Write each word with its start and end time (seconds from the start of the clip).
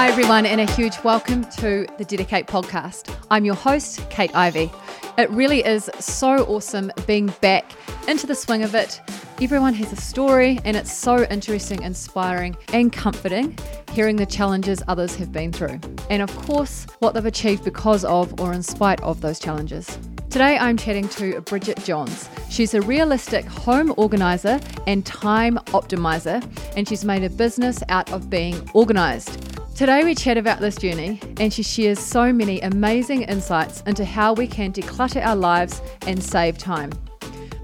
Hi, 0.00 0.08
everyone, 0.08 0.46
and 0.46 0.62
a 0.62 0.72
huge 0.72 0.96
welcome 1.04 1.44
to 1.58 1.86
the 1.98 2.06
DediKate 2.06 2.46
podcast. 2.46 3.14
I'm 3.30 3.44
your 3.44 3.54
host, 3.54 4.08
Kate 4.08 4.34
Ivey. 4.34 4.70
It 5.18 5.28
really 5.28 5.62
is 5.62 5.90
so 5.98 6.42
awesome 6.46 6.90
being 7.06 7.26
back 7.42 7.70
into 8.08 8.26
the 8.26 8.34
swing 8.34 8.62
of 8.62 8.74
it. 8.74 8.98
Everyone 9.42 9.74
has 9.74 9.92
a 9.92 9.96
story, 9.96 10.58
and 10.64 10.74
it's 10.74 10.90
so 10.90 11.24
interesting, 11.24 11.82
inspiring, 11.82 12.56
and 12.72 12.90
comforting 12.90 13.58
hearing 13.92 14.16
the 14.16 14.24
challenges 14.24 14.82
others 14.88 15.16
have 15.16 15.32
been 15.32 15.52
through. 15.52 15.78
And 16.08 16.22
of 16.22 16.34
course, 16.46 16.86
what 17.00 17.12
they've 17.12 17.26
achieved 17.26 17.64
because 17.64 18.02
of 18.02 18.40
or 18.40 18.54
in 18.54 18.62
spite 18.62 19.02
of 19.02 19.20
those 19.20 19.38
challenges. 19.38 19.98
Today, 20.30 20.56
I'm 20.56 20.78
chatting 20.78 21.10
to 21.10 21.42
Bridget 21.42 21.84
Johns. 21.84 22.30
She's 22.48 22.72
a 22.72 22.80
realistic 22.80 23.44
home 23.44 23.92
organizer 23.98 24.60
and 24.86 25.04
time 25.04 25.58
optimizer, 25.66 26.42
and 26.74 26.88
she's 26.88 27.04
made 27.04 27.22
a 27.22 27.28
business 27.28 27.82
out 27.90 28.10
of 28.12 28.30
being 28.30 28.66
organized. 28.72 29.49
Today, 29.80 30.04
we 30.04 30.14
chat 30.14 30.36
about 30.36 30.60
this 30.60 30.76
journey, 30.76 31.18
and 31.38 31.50
she 31.50 31.62
shares 31.62 31.98
so 31.98 32.34
many 32.34 32.60
amazing 32.60 33.22
insights 33.22 33.80
into 33.86 34.04
how 34.04 34.34
we 34.34 34.46
can 34.46 34.74
declutter 34.74 35.24
our 35.24 35.34
lives 35.34 35.80
and 36.06 36.22
save 36.22 36.58
time. 36.58 36.90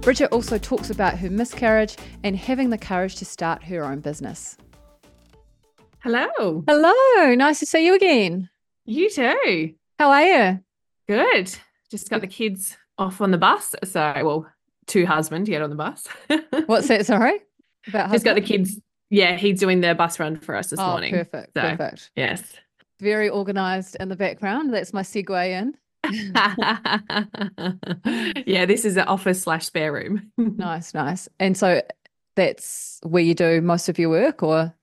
Bridget 0.00 0.32
also 0.32 0.56
talks 0.56 0.88
about 0.88 1.18
her 1.18 1.28
miscarriage 1.28 1.94
and 2.24 2.34
having 2.34 2.70
the 2.70 2.78
courage 2.78 3.16
to 3.16 3.26
start 3.26 3.62
her 3.64 3.84
own 3.84 4.00
business. 4.00 4.56
Hello. 5.98 6.64
Hello. 6.66 7.34
Nice 7.34 7.58
to 7.58 7.66
see 7.66 7.84
you 7.84 7.94
again. 7.94 8.48
You 8.86 9.10
too. 9.10 9.74
How 9.98 10.10
are 10.10 10.22
you? 10.22 10.60
Good. 11.06 11.54
Just 11.90 12.08
got 12.08 12.22
the 12.22 12.26
kids 12.26 12.78
off 12.96 13.20
on 13.20 13.30
the 13.30 13.36
bus. 13.36 13.74
So, 13.84 14.14
well, 14.24 14.50
two 14.86 15.04
husband 15.04 15.44
to 15.44 15.52
get 15.52 15.60
on 15.60 15.68
the 15.68 15.76
bus. 15.76 16.06
What's 16.64 16.88
that? 16.88 17.04
Sorry. 17.04 17.40
About 17.88 18.10
Just 18.10 18.24
got 18.24 18.36
the 18.36 18.40
kids. 18.40 18.80
Yeah, 19.10 19.36
he's 19.36 19.60
doing 19.60 19.80
the 19.80 19.94
bus 19.94 20.18
run 20.18 20.38
for 20.38 20.56
us 20.56 20.70
this 20.70 20.80
oh, 20.80 20.86
morning. 20.86 21.12
Perfect. 21.12 21.54
So, 21.54 21.60
perfect. 21.60 22.10
Yes. 22.16 22.42
Very 23.00 23.28
organized 23.28 23.96
in 24.00 24.08
the 24.08 24.16
background. 24.16 24.72
That's 24.72 24.92
my 24.92 25.02
segue 25.02 25.48
in. 25.48 25.74
yeah, 28.46 28.64
this 28.64 28.84
is 28.84 28.96
an 28.96 29.06
office 29.06 29.42
slash 29.42 29.66
spare 29.66 29.92
room. 29.92 30.30
nice, 30.36 30.94
nice. 30.94 31.28
And 31.38 31.56
so 31.56 31.82
that's 32.36 33.00
where 33.02 33.22
you 33.22 33.34
do 33.34 33.60
most 33.60 33.88
of 33.88 33.98
your 33.98 34.10
work, 34.10 34.42
or 34.42 34.74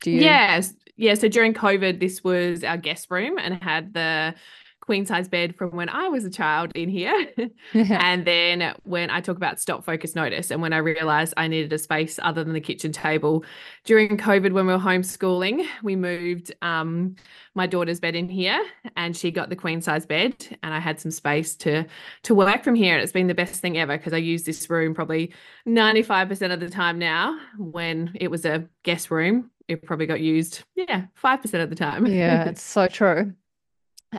do 0.00 0.10
you? 0.10 0.20
Yes, 0.20 0.74
yeah. 0.96 1.14
So 1.14 1.28
during 1.28 1.54
COVID, 1.54 2.00
this 2.00 2.24
was 2.24 2.64
our 2.64 2.76
guest 2.76 3.10
room 3.10 3.38
and 3.38 3.62
had 3.62 3.94
the 3.94 4.34
queen 4.82 5.06
size 5.06 5.28
bed 5.28 5.54
from 5.54 5.70
when 5.70 5.88
I 5.88 6.08
was 6.08 6.24
a 6.24 6.30
child 6.30 6.72
in 6.74 6.88
here. 6.88 7.28
and 7.72 8.24
then 8.24 8.74
when 8.82 9.10
I 9.10 9.20
talk 9.20 9.36
about 9.36 9.60
stop 9.60 9.84
focus 9.84 10.14
notice 10.14 10.50
and 10.50 10.60
when 10.60 10.72
I 10.72 10.78
realized 10.78 11.32
I 11.36 11.48
needed 11.48 11.72
a 11.72 11.78
space 11.78 12.18
other 12.22 12.44
than 12.44 12.52
the 12.52 12.60
kitchen 12.60 12.92
table 12.92 13.44
during 13.84 14.18
COVID 14.18 14.52
when 14.52 14.66
we 14.66 14.72
were 14.72 14.78
homeschooling, 14.78 15.64
we 15.82 15.96
moved 15.96 16.52
um, 16.62 17.14
my 17.54 17.66
daughter's 17.66 18.00
bed 18.00 18.16
in 18.16 18.28
here 18.28 18.60
and 18.96 19.16
she 19.16 19.30
got 19.30 19.48
the 19.48 19.56
queen 19.56 19.80
size 19.80 20.04
bed 20.04 20.34
and 20.62 20.74
I 20.74 20.80
had 20.80 21.00
some 21.00 21.12
space 21.12 21.54
to 21.56 21.86
to 22.24 22.34
work 22.34 22.64
from 22.64 22.74
here. 22.74 22.94
And 22.94 23.02
it's 23.02 23.12
been 23.12 23.28
the 23.28 23.34
best 23.34 23.60
thing 23.60 23.78
ever 23.78 23.96
because 23.96 24.12
I 24.12 24.18
use 24.18 24.42
this 24.42 24.68
room 24.68 24.94
probably 24.94 25.32
95% 25.66 26.52
of 26.52 26.60
the 26.60 26.68
time 26.68 26.98
now 26.98 27.38
when 27.56 28.10
it 28.16 28.30
was 28.30 28.44
a 28.44 28.68
guest 28.82 29.10
room. 29.10 29.50
It 29.68 29.86
probably 29.86 30.06
got 30.06 30.20
used, 30.20 30.64
yeah, 30.74 31.04
5% 31.22 31.62
of 31.62 31.70
the 31.70 31.76
time. 31.76 32.04
yeah, 32.04 32.44
it's 32.48 32.60
so 32.60 32.88
true. 32.88 33.32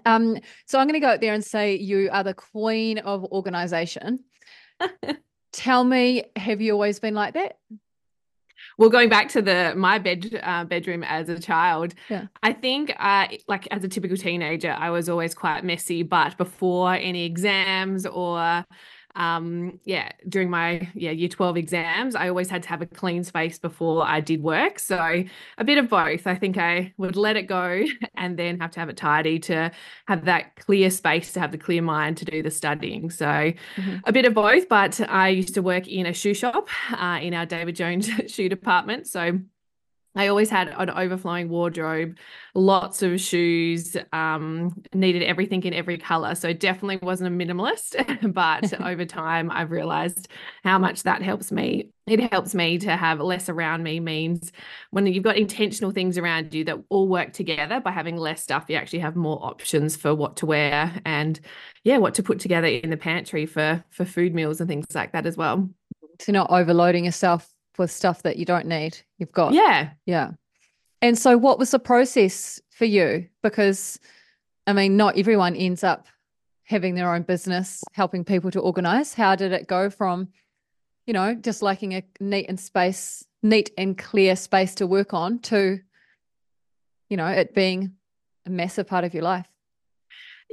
Um, 0.06 0.38
so 0.66 0.80
I'm 0.80 0.88
going 0.88 1.00
to 1.00 1.06
go 1.06 1.12
out 1.12 1.22
there 1.22 1.34
and 1.34 1.44
say 1.44 1.76
you 1.76 2.10
are 2.12 2.24
the 2.24 2.34
queen 2.34 3.00
of 3.00 3.24
organization. 3.26 4.24
Tell 5.54 5.84
me, 5.84 6.24
have 6.36 6.62
you 6.62 6.74
always 6.74 7.00
been 7.00 7.14
like 7.14 7.36
that? 7.36 7.58
Well, 8.78 8.90
going 8.90 9.10
back 9.10 9.30
to 9.30 9.42
the 9.42 9.74
my 9.76 10.00
bed 10.00 10.40
uh, 10.42 10.64
bedroom 10.66 11.04
as 11.04 11.30
a 11.30 11.40
child, 11.40 11.94
yeah. 12.10 12.28
I 12.42 12.54
think 12.54 12.94
i 12.98 13.38
like 13.48 13.68
as 13.72 13.84
a 13.84 13.88
typical 13.88 14.18
teenager, 14.18 14.72
I 14.72 14.90
was 14.90 15.10
always 15.10 15.36
quite 15.36 15.64
messy. 15.64 16.02
But 16.02 16.38
before 16.38 16.94
any 16.94 17.26
exams 17.26 18.06
or 18.06 18.66
um 19.16 19.80
yeah 19.84 20.12
during 20.28 20.50
my 20.50 20.90
yeah 20.96 21.12
year 21.12 21.30
12 21.30 21.56
exams 21.58 22.16
i 22.16 22.28
always 22.28 22.50
had 22.50 22.64
to 22.64 22.70
have 22.70 22.82
a 22.82 22.86
clean 22.86 23.24
space 23.24 23.60
before 23.60 24.06
i 24.08 24.20
did 24.20 24.42
work. 24.42 24.80
So 24.80 25.24
a 25.58 25.64
bit 25.64 25.78
of 25.78 25.90
both. 25.90 26.26
I 26.26 26.36
think 26.36 26.58
i 26.58 26.94
would 26.98 27.16
let 27.16 27.36
it 27.38 27.44
go 27.44 27.84
and 28.16 28.38
then 28.38 28.60
have 28.60 28.72
to 28.72 28.80
have 28.80 28.90
it 28.90 28.98
tidy 28.98 29.40
to 29.40 29.72
have 30.08 30.26
that 30.26 30.56
clear 30.56 30.90
space 30.90 31.34
to 31.34 31.40
have 31.40 31.52
the 31.52 31.58
clear 31.58 31.82
mind 31.82 32.18
to 32.18 32.26
do 32.26 32.42
the 32.42 32.52
studying. 32.52 33.10
So 33.10 33.26
mm-hmm. 33.26 33.98
a 34.06 34.12
bit 34.12 34.26
of 34.26 34.34
both 34.34 34.68
but 34.68 35.00
i 35.10 35.28
used 35.30 35.54
to 35.54 35.62
work 35.62 35.88
in 35.88 36.06
a 36.06 36.14
shoe 36.14 36.34
shop 36.34 36.68
uh, 36.92 37.20
in 37.22 37.34
our 37.34 37.46
david 37.46 37.76
jones 37.76 38.10
shoe 38.28 38.50
department. 38.50 39.08
So 39.08 39.40
I 40.16 40.28
always 40.28 40.50
had 40.50 40.68
an 40.68 40.92
overflowing 40.92 41.50
wardrobe, 41.50 42.18
lots 42.54 43.02
of 43.02 43.20
shoes, 43.20 43.98
um, 44.12 44.84
needed 44.94 45.24
everything 45.24 45.64
in 45.64 45.74
every 45.74 45.98
color. 45.98 46.36
So 46.36 46.54
definitely 46.54 46.98
wasn't 47.02 47.34
a 47.34 47.46
minimalist, 47.46 47.96
but 48.34 48.80
over 48.82 49.06
time 49.06 49.50
I've 49.50 49.72
realized 49.72 50.28
how 50.64 50.78
much 50.78 51.04
that 51.04 51.24
helps 51.24 51.52
me. 51.52 51.90
It 52.06 52.32
helps 52.32 52.54
me 52.54 52.78
to 52.80 52.96
have 52.96 53.22
less 53.22 53.50
around 53.50 53.82
me 53.82 54.00
means 54.00 54.52
when 54.92 55.08
you've 55.08 55.24
got 55.24 55.38
intentional 55.38 55.92
things 55.92 56.18
around 56.18 56.54
you 56.54 56.64
that 56.66 56.78
all 56.90 57.08
work 57.08 57.34
together 57.34 57.80
by 57.80 57.92
having 57.92 58.18
less 58.18 58.44
stuff, 58.44 58.66
you 58.68 58.76
actually 58.76 59.00
have 59.00 59.16
more 59.16 59.44
options 59.44 59.96
for 59.96 60.14
what 60.14 60.38
to 60.38 60.46
wear 60.46 61.02
and 61.06 61.40
yeah, 61.84 61.98
what 61.98 62.14
to 62.16 62.24
put 62.24 62.40
together 62.40 62.68
in 62.68 62.90
the 62.90 62.98
pantry 62.98 63.46
for 63.46 63.84
for 63.90 64.06
food 64.06 64.36
meals 64.36 64.60
and 64.60 64.70
things 64.70 64.86
like 64.94 65.14
that 65.14 65.26
as 65.26 65.38
well. 65.38 65.70
So 66.20 66.32
not 66.32 66.52
overloading 66.52 67.06
yourself 67.06 67.53
with 67.78 67.92
stuff 67.92 68.24
that 68.24 68.38
you 68.38 68.46
don't 68.46 68.68
need. 68.68 68.98
You've 69.18 69.32
got 69.32 69.54
yeah, 69.54 69.92
yeah. 70.06 70.32
And 71.02 71.18
so, 71.18 71.38
what 71.38 71.60
was 71.60 71.72
the 71.72 71.80
process 71.80 72.62
for 72.70 72.86
you? 72.86 73.28
Because, 73.42 74.00
I 74.66 74.74
mean, 74.74 74.96
not 74.96 75.18
everyone 75.18 75.56
ends 75.56 75.84
up 75.84 76.08
having 76.64 76.96
their 76.96 77.14
own 77.14 77.24
business, 77.24 77.84
helping 77.92 78.24
people 78.24 78.52
to 78.52 78.60
organize. 78.60 79.14
How 79.14 79.36
did 79.36 79.52
it 79.52 79.68
go 79.68 79.90
from, 79.90 80.30
you 81.06 81.14
know, 81.14 81.36
just 81.36 81.62
liking 81.62 81.94
a 81.94 82.04
neat 82.20 82.46
and 82.48 82.60
space, 82.60 83.26
neat 83.42 83.72
and 83.78 83.98
clear 83.98 84.36
space 84.36 84.76
to 84.76 84.88
work 84.88 85.14
on, 85.14 85.40
to, 85.40 85.80
you 87.10 87.18
know, 87.18 87.28
it 87.28 87.54
being 87.54 87.94
a 88.46 88.50
massive 88.50 88.88
part 88.88 89.04
of 89.04 89.14
your 89.14 89.24
life? 89.24 89.48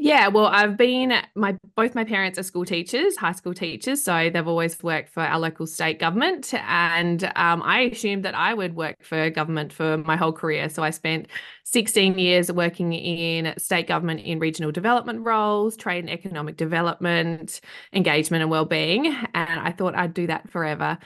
Yeah, 0.03 0.29
well, 0.29 0.47
I've 0.47 0.79
been 0.79 1.13
my 1.35 1.59
both 1.77 1.95
my 1.95 2.05
parents 2.05 2.39
are 2.39 2.43
school 2.43 2.65
teachers, 2.65 3.19
high 3.19 3.33
school 3.33 3.53
teachers, 3.53 4.03
so 4.03 4.31
they've 4.31 4.49
always 4.49 4.83
worked 4.83 5.11
for 5.11 5.21
our 5.23 5.39
local 5.39 5.67
state 5.67 5.99
government, 5.99 6.55
and 6.55 7.23
um, 7.37 7.63
I 7.63 7.81
assumed 7.93 8.25
that 8.25 8.35
I 8.35 8.55
would 8.55 8.75
work 8.75 8.97
for 9.03 9.29
government 9.29 9.75
for 9.75 9.99
my 9.99 10.17
whole 10.17 10.33
career. 10.33 10.71
So 10.71 10.83
I 10.83 10.89
spent 10.89 11.27
16 11.65 12.19
years 12.19 12.51
working 12.51 12.95
in 12.95 13.53
state 13.59 13.89
government 13.89 14.21
in 14.21 14.39
regional 14.39 14.73
development 14.73 15.21
roles, 15.27 15.77
trade 15.77 16.05
and 16.05 16.11
economic 16.11 16.57
development, 16.57 17.61
engagement 17.93 18.41
and 18.41 18.51
well-being, 18.51 19.07
and 19.35 19.61
I 19.61 19.71
thought 19.71 19.95
I'd 19.95 20.15
do 20.15 20.27
that 20.29 20.49
forever. 20.51 20.97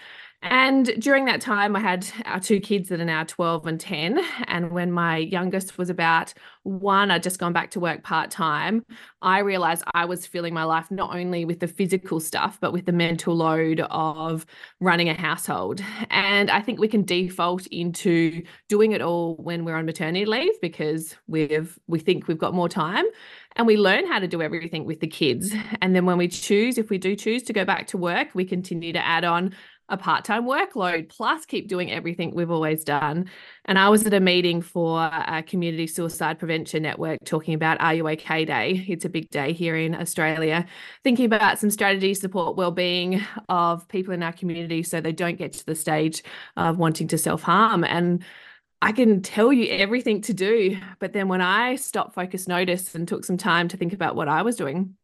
And 0.44 0.87
during 0.99 1.25
that 1.25 1.41
time, 1.41 1.75
I 1.75 1.81
had 1.81 2.06
our 2.27 2.38
two 2.38 2.60
kids 2.60 2.91
that 2.91 3.00
are 3.00 3.05
now 3.05 3.25
12 3.25 3.66
and 3.66 3.81
10. 3.81 4.21
And 4.47 4.72
when 4.72 4.93
my 4.93 5.16
youngest 5.16 5.78
was 5.78 5.88
about 5.88 6.34
one, 6.65 7.10
I'd 7.10 7.22
just 7.22 7.38
gone 7.38 7.55
back 7.55 7.71
to 7.72 7.81
work 7.81 8.03
part 8.03 8.31
time. 8.31 8.84
I 9.22 9.38
realized 9.38 9.84
I 9.94 10.04
was 10.04 10.27
filling 10.27 10.53
my 10.53 10.65
life 10.65 10.91
not 10.91 11.15
only 11.15 11.47
with 11.47 11.60
the 11.60 11.66
physical 11.66 12.21
stuff, 12.21 12.59
but 12.60 12.75
with 12.75 12.84
the 12.84 12.93
mental 12.93 13.34
load 13.34 13.81
of 13.91 14.44
running 14.81 15.09
a 15.09 15.15
household. 15.15 15.81
And 16.10 16.50
I 16.50 16.60
think 16.60 16.78
we 16.78 16.88
can 16.88 17.04
default 17.04 17.66
into 17.69 18.43
doing 18.69 18.93
it 18.93 19.00
all 19.00 19.37
when 19.37 19.65
we're 19.65 19.77
on 19.77 19.87
maternity 19.87 20.27
leave 20.27 20.60
because 20.60 21.16
we've 21.27 21.78
we 21.87 21.99
think 21.99 22.28
we've 22.28 22.38
got 22.38 22.54
more 22.54 22.69
time 22.69 23.06
and 23.56 23.66
we 23.66 23.77
learn 23.77 24.06
how 24.06 24.19
to 24.19 24.27
do 24.27 24.43
everything 24.43 24.84
with 24.84 25.00
the 25.00 25.06
kids. 25.06 25.54
And 25.81 25.94
then 25.94 26.06
when 26.06 26.19
we 26.19 26.28
choose, 26.28 26.77
if 26.77 26.91
we 26.91 26.99
do 26.99 27.15
choose 27.15 27.42
to 27.45 27.53
go 27.53 27.65
back 27.65 27.86
to 27.89 27.98
work, 27.98 28.28
we 28.34 28.45
continue 28.45 28.92
to 28.92 29.04
add 29.04 29.24
on 29.24 29.54
a 29.89 29.97
part 29.97 30.25
time 30.25 30.45
workload, 30.45 31.09
plus 31.09 31.45
keep 31.45 31.69
doing 31.69 31.91
everything 31.91 32.34
we've 32.34 32.51
always 32.51 32.84
done. 32.84 33.31
And 33.66 33.78
I 33.78 33.91
was 33.91 34.07
at 34.07 34.15
a 34.15 34.21
meeting 34.21 34.63
for 34.63 35.03
a 35.03 35.42
community 35.47 35.86
suicide 35.86 36.39
prevention 36.39 36.83
network 36.83 37.19
talking 37.25 37.54
about 37.54 37.83
OK 37.83 38.45
Day. 38.45 38.84
It's 38.89 39.04
a 39.04 39.10
big 39.10 39.28
day 39.31 39.53
here 39.53 39.77
in 39.77 39.95
Australia, 39.95 40.66
thinking 41.03 41.27
about 41.27 41.59
some 41.59 41.71
strategies 41.71 42.21
support 42.21 42.57
well-being 42.57 43.22
of 43.48 43.86
people 43.89 44.15
in 44.15 44.22
our 44.22 44.33
community 44.33 44.83
so 44.83 45.01
they 45.01 45.13
don't 45.13 45.36
get 45.36 45.53
to 45.53 45.66
the 45.66 45.75
stage 45.75 46.22
of 46.57 46.78
wanting 46.78 47.09
to 47.09 47.19
self-harm. 47.19 47.84
And 47.84 48.25
I 48.81 48.92
can 48.92 49.22
tell 49.22 49.53
you 49.53 49.71
everything 49.71 50.21
to 50.22 50.34
do. 50.34 50.78
But 50.98 51.13
then 51.13 51.28
when 51.28 51.41
I 51.41 51.77
stopped, 51.77 52.15
focus, 52.15 52.48
notice, 52.48 52.95
and 52.95 53.07
took 53.07 53.25
some 53.25 53.36
time 53.36 53.69
to 53.69 53.77
think 53.77 53.92
about 53.92 54.16
what 54.16 54.28
I 54.28 54.42
was 54.42 54.57
doing, 54.57 54.97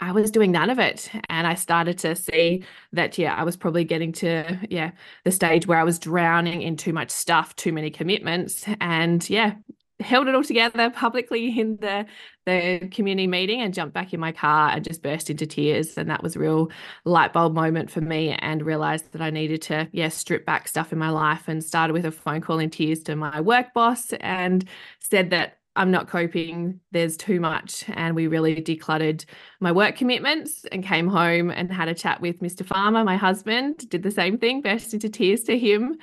I 0.00 0.12
was 0.12 0.30
doing 0.30 0.50
none 0.50 0.70
of 0.70 0.78
it. 0.78 1.10
And 1.28 1.46
I 1.46 1.54
started 1.54 1.98
to 1.98 2.16
see 2.16 2.64
that, 2.92 3.18
yeah, 3.18 3.34
I 3.34 3.44
was 3.44 3.56
probably 3.56 3.84
getting 3.84 4.12
to, 4.14 4.58
yeah, 4.70 4.92
the 5.24 5.30
stage 5.30 5.66
where 5.66 5.78
I 5.78 5.84
was 5.84 5.98
drowning 5.98 6.62
in 6.62 6.76
too 6.76 6.92
much 6.92 7.10
stuff, 7.10 7.54
too 7.56 7.72
many 7.72 7.90
commitments. 7.90 8.64
And 8.80 9.28
yeah, 9.28 9.54
held 10.00 10.28
it 10.28 10.34
all 10.34 10.42
together 10.42 10.90
publicly 10.90 11.58
in 11.58 11.76
the 11.76 12.06
the 12.46 12.88
community 12.90 13.26
meeting 13.26 13.60
and 13.60 13.74
jumped 13.74 13.94
back 13.94 14.14
in 14.14 14.20
my 14.20 14.32
car 14.32 14.70
and 14.70 14.84
just 14.84 15.02
burst 15.02 15.28
into 15.28 15.46
tears 15.46 15.98
and 15.98 16.08
that 16.08 16.22
was 16.22 16.36
a 16.36 16.38
real 16.38 16.70
light 17.04 17.32
bulb 17.32 17.54
moment 17.54 17.90
for 17.90 18.00
me 18.00 18.30
and 18.40 18.64
realized 18.64 19.12
that 19.12 19.20
I 19.20 19.30
needed 19.30 19.62
to 19.62 19.88
yeah 19.92 20.08
strip 20.08 20.46
back 20.46 20.68
stuff 20.68 20.92
in 20.92 20.98
my 20.98 21.10
life 21.10 21.48
and 21.48 21.62
started 21.62 21.92
with 21.92 22.06
a 22.06 22.10
phone 22.10 22.40
call 22.40 22.58
in 22.58 22.70
tears 22.70 23.02
to 23.04 23.16
my 23.16 23.40
work 23.40 23.74
boss 23.74 24.12
and 24.20 24.64
said 25.00 25.30
that 25.30 25.58
I'm 25.76 25.90
not 25.90 26.08
coping. 26.08 26.80
There's 26.90 27.16
too 27.16 27.40
much. 27.40 27.84
And 27.88 28.14
we 28.16 28.26
really 28.26 28.56
decluttered 28.56 29.24
my 29.60 29.70
work 29.70 29.96
commitments 29.96 30.64
and 30.72 30.84
came 30.84 31.06
home 31.06 31.50
and 31.50 31.72
had 31.72 31.88
a 31.88 31.94
chat 31.94 32.20
with 32.20 32.40
Mr. 32.40 32.66
Farmer, 32.66 33.04
my 33.04 33.16
husband, 33.16 33.88
did 33.88 34.02
the 34.02 34.10
same 34.10 34.36
thing, 34.36 34.62
burst 34.62 34.94
into 34.94 35.08
tears 35.08 35.44
to 35.44 35.58
him 35.58 35.96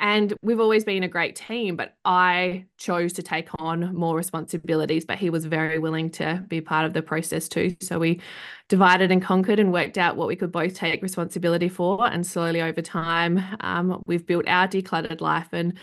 and 0.00 0.32
we've 0.40 0.60
always 0.60 0.82
been 0.82 1.02
a 1.02 1.08
great 1.08 1.36
team, 1.36 1.76
but 1.76 1.94
I 2.06 2.64
chose 2.78 3.12
to 3.12 3.22
take 3.22 3.48
on 3.58 3.94
more 3.94 4.16
responsibilities. 4.16 5.04
But 5.04 5.18
he 5.18 5.28
was 5.28 5.44
very 5.44 5.78
willing 5.78 6.08
to 6.12 6.42
be 6.48 6.62
part 6.62 6.86
of 6.86 6.94
the 6.94 7.02
process 7.02 7.48
too. 7.48 7.76
So 7.82 7.98
we 7.98 8.20
divided 8.68 9.12
and 9.12 9.20
conquered 9.20 9.60
and 9.60 9.72
worked 9.72 9.98
out 9.98 10.16
what 10.16 10.26
we 10.26 10.36
could 10.36 10.50
both 10.50 10.74
take 10.74 11.02
responsibility 11.02 11.68
for. 11.68 12.06
And 12.06 12.26
slowly 12.26 12.62
over 12.62 12.80
time, 12.80 13.44
um, 13.60 14.02
we've 14.06 14.26
built 14.26 14.48
our 14.48 14.66
decluttered 14.66 15.20
life. 15.20 15.48
And 15.52 15.78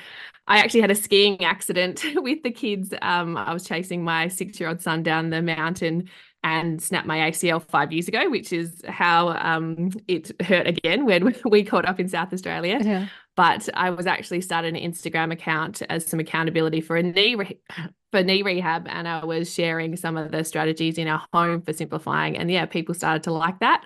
I 0.47 0.57
actually 0.57 0.81
had 0.81 0.91
a 0.91 0.95
skiing 0.95 1.43
accident 1.43 2.03
with 2.15 2.41
the 2.41 2.51
kids. 2.51 2.93
Um, 3.03 3.37
I 3.37 3.53
was 3.53 3.65
chasing 3.65 4.03
my 4.03 4.29
six 4.29 4.59
year 4.59 4.69
old 4.69 4.81
son 4.81 5.03
down 5.03 5.29
the 5.29 5.43
mountain 5.43 6.09
and 6.43 6.81
snapped 6.81 7.07
my 7.07 7.29
ACL 7.29 7.63
five 7.63 7.91
years 7.91 8.07
ago, 8.07 8.29
which 8.31 8.51
is 8.51 8.81
how 8.87 9.29
um, 9.29 9.91
it 10.07 10.31
hurt 10.41 10.65
again 10.65 11.05
when 11.05 11.35
we 11.45 11.63
caught 11.63 11.85
up 11.85 11.99
in 11.99 12.07
South 12.07 12.33
Australia. 12.33 12.79
Yeah 12.81 13.07
but 13.37 13.69
I 13.75 13.91
was 13.91 14.07
actually 14.07 14.41
started 14.41 14.75
an 14.75 14.81
Instagram 14.81 15.31
account 15.31 15.83
as 15.89 16.05
some 16.05 16.19
accountability 16.19 16.81
for 16.81 16.97
a 16.97 17.03
knee 17.03 17.35
re- 17.35 17.59
for 18.11 18.23
knee 18.23 18.41
rehab, 18.41 18.87
and 18.89 19.07
I 19.07 19.23
was 19.23 19.53
sharing 19.53 19.95
some 19.95 20.17
of 20.17 20.31
the 20.31 20.43
strategies 20.43 20.97
in 20.97 21.07
our 21.07 21.23
home 21.31 21.61
for 21.61 21.71
simplifying. 21.71 22.37
And 22.37 22.49
yeah, 22.49 22.65
people 22.65 22.95
started 22.95 23.23
to 23.23 23.31
like 23.31 23.59
that, 23.59 23.85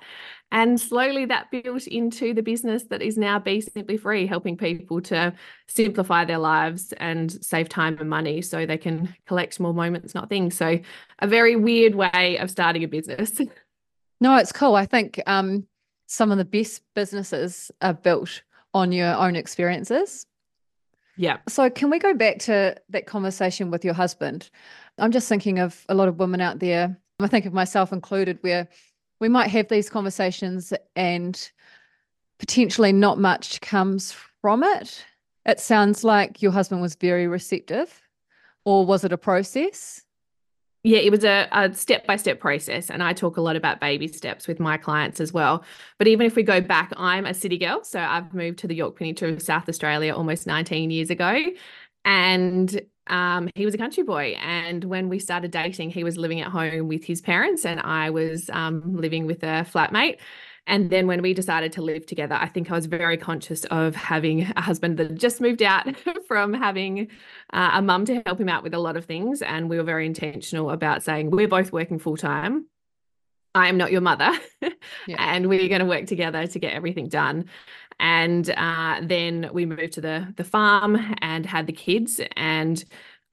and 0.54 0.80
slowly 0.80 1.26
that 1.26 1.52
built 1.52 1.86
into 1.86 2.34
the 2.34 2.42
business 2.42 2.84
that 2.86 3.02
is 3.02 3.18
now 3.18 3.40
Be 3.40 3.60
Simply 3.60 3.98
Free, 3.98 4.26
helping 4.26 4.56
people 4.56 5.02
to 5.02 5.34
simplify 5.68 6.24
their 6.24 6.38
lives 6.38 6.94
and 6.94 7.32
save 7.44 7.68
time 7.68 7.98
and 8.00 8.10
money 8.10 8.42
so 8.42 8.66
they 8.66 8.78
can 8.78 9.14
collect 9.28 9.60
more 9.60 9.74
moments, 9.74 10.16
not 10.16 10.30
things. 10.30 10.56
So 10.56 10.80
a 11.20 11.28
very 11.28 11.58
weird 11.58 11.96
way 11.96 12.38
of 12.38 12.50
starting 12.50 12.84
a 12.84 12.88
business. 12.88 13.40
No, 14.24 14.36
it's 14.36 14.52
cool. 14.52 14.76
I 14.76 14.86
think 14.86 15.20
um, 15.26 15.66
some 16.06 16.32
of 16.32 16.38
the 16.38 16.46
best 16.46 16.84
businesses 16.94 17.72
are 17.82 17.96
built 17.96 18.44
on 18.74 18.92
your 18.92 19.14
own 19.16 19.36
experiences. 19.36 20.26
Yeah. 21.18 21.38
So, 21.48 21.70
can 21.70 21.90
we 21.90 22.00
go 22.00 22.14
back 22.14 22.40
to 22.40 22.76
that 22.90 23.06
conversation 23.06 23.70
with 23.70 23.84
your 23.84 23.94
husband? 23.94 24.50
I'm 24.98 25.12
just 25.12 25.28
thinking 25.28 25.60
of 25.60 25.86
a 25.90 25.94
lot 25.94 26.08
of 26.08 26.20
women 26.20 26.42
out 26.42 26.60
there, 26.60 26.98
I 27.20 27.28
think 27.28 27.46
of 27.46 27.54
myself 27.54 27.92
included, 27.92 28.40
where 28.42 28.68
we 29.20 29.30
might 29.30 29.50
have 29.50 29.68
these 29.68 29.90
conversations 29.90 30.74
and 30.96 31.52
potentially 32.40 32.92
not 32.92 33.20
much 33.20 33.62
comes 33.62 34.16
from 34.42 34.64
it. 34.64 35.06
It 35.46 35.60
sounds 35.60 36.04
like 36.04 36.42
your 36.42 36.52
husband 36.52 36.82
was 36.82 36.96
very 36.96 37.28
receptive, 37.28 38.02
or 38.66 38.86
was 38.86 39.04
it 39.04 39.12
a 39.12 39.18
process? 39.18 40.04
Yeah, 40.84 40.98
it 40.98 41.12
was 41.12 41.24
a, 41.24 41.48
a 41.52 41.74
step-by-step 41.74 42.40
process. 42.40 42.90
And 42.90 43.04
I 43.04 43.14
talk 43.14 43.38
a 43.38 43.42
lot 43.42 43.56
about 43.56 43.80
baby 43.80 44.08
steps 44.08 44.48
with 44.48 44.60
my 44.60 44.78
clients 44.78 45.20
as 45.20 45.32
well. 45.32 45.64
But 46.00 46.08
even 46.08 46.26
if 46.26 46.36
we 46.36 46.42
go 46.42 46.60
back, 46.60 46.92
I'm 46.98 47.26
a 47.28 47.36
city 47.36 47.60
girl. 47.60 47.84
So 47.84 48.00
I've 48.00 48.34
moved 48.34 48.58
to 48.60 48.68
the 48.68 48.76
Yorke 48.76 48.98
Peninsula 48.98 49.34
of 49.34 49.42
South 49.44 49.70
Australia 49.70 50.16
almost 50.16 50.48
19 50.48 50.90
years 50.90 51.12
ago. 51.12 51.40
And 52.04 52.82
um, 53.08 53.50
he 53.54 53.66
was 53.66 53.76
a 53.76 53.78
country 53.78 54.04
boy. 54.04 54.36
And 54.42 54.84
when 54.86 55.08
we 55.08 55.20
started 55.20 55.52
dating, 55.52 55.92
he 55.92 56.04
was 56.04 56.18
living 56.18 56.42
at 56.42 56.48
home 56.48 56.88
with 56.88 57.04
his 57.04 57.22
parents, 57.22 57.66
and 57.66 57.80
I 57.80 58.10
was 58.10 58.50
um, 58.52 58.96
living 58.96 59.26
with 59.26 59.44
a 59.44 59.66
flatmate. 59.72 60.18
And 60.68 60.90
then 60.90 61.08
when 61.08 61.22
we 61.22 61.34
decided 61.34 61.72
to 61.74 61.82
live 61.82 62.06
together, 62.06 62.36
I 62.36 62.48
think 62.48 62.72
I 62.72 62.76
was 62.76 62.86
very 62.86 63.18
conscious 63.18 63.66
of 63.66 63.96
having 63.96 64.44
a 64.56 64.62
husband 64.62 64.98
that 64.98 65.16
just 65.16 65.42
moved 65.42 65.62
out 65.62 65.88
from 66.28 66.54
having 66.54 67.08
uh, 67.52 67.72
a 67.74 67.82
mum 67.82 68.06
to 68.06 68.22
help 68.26 68.40
him 68.40 68.50
out 68.50 68.64
with 68.64 68.74
a 68.74 68.80
lot 68.80 68.96
of 68.96 69.06
things. 69.06 69.42
And 69.42 69.70
we 69.70 69.78
were 69.78 69.84
very 69.84 70.06
intentional 70.06 70.70
about 70.70 71.04
saying, 71.04 71.32
we're 71.32 71.48
both 71.48 71.72
working 71.72 72.00
full 72.00 72.18
time. 72.18 72.68
I 73.54 73.68
am 73.68 73.78
not 73.78 73.92
your 73.92 74.02
mother. 74.02 74.32
yeah. 75.08 75.18
And 75.20 75.50
we're 75.50 75.68
going 75.68 75.82
to 75.82 75.86
work 75.86 76.06
together 76.06 76.48
to 76.48 76.60
get 76.60 76.74
everything 76.74 77.10
done. 77.10 77.46
And 78.00 78.50
uh, 78.50 79.02
then 79.04 79.50
we 79.52 79.66
moved 79.66 79.94
to 79.94 80.02
the 80.02 80.34
the 80.38 80.44
farm 80.44 80.98
and 81.22 81.46
had 81.46 81.68
the 81.68 81.74
kids. 81.74 82.22
And 82.38 82.84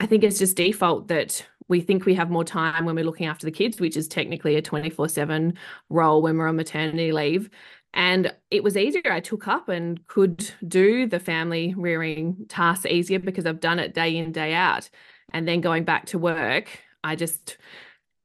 I 0.00 0.06
think 0.06 0.24
it's 0.24 0.38
just 0.38 0.56
default 0.56 1.08
that 1.08 1.46
we 1.68 1.80
think 1.80 2.06
we 2.06 2.14
have 2.14 2.30
more 2.30 2.44
time 2.44 2.84
when 2.84 2.94
we're 2.94 3.04
looking 3.04 3.26
after 3.26 3.46
the 3.46 3.52
kids, 3.52 3.80
which 3.80 3.96
is 3.96 4.08
technically 4.08 4.56
a 4.56 4.62
24 4.62 5.08
7 5.08 5.54
role 5.90 6.22
when 6.22 6.36
we're 6.36 6.48
on 6.48 6.56
maternity 6.56 7.12
leave. 7.12 7.50
And 7.94 8.34
it 8.50 8.62
was 8.62 8.76
easier. 8.76 9.10
I 9.10 9.20
took 9.20 9.48
up 9.48 9.68
and 9.68 10.06
could 10.08 10.50
do 10.66 11.06
the 11.06 11.20
family 11.20 11.74
rearing 11.76 12.46
tasks 12.48 12.86
easier 12.86 13.18
because 13.18 13.46
I've 13.46 13.60
done 13.60 13.78
it 13.78 13.94
day 13.94 14.16
in, 14.16 14.32
day 14.32 14.54
out. 14.54 14.88
And 15.32 15.46
then 15.46 15.60
going 15.60 15.84
back 15.84 16.06
to 16.06 16.18
work, 16.18 16.68
I 17.04 17.16
just 17.16 17.56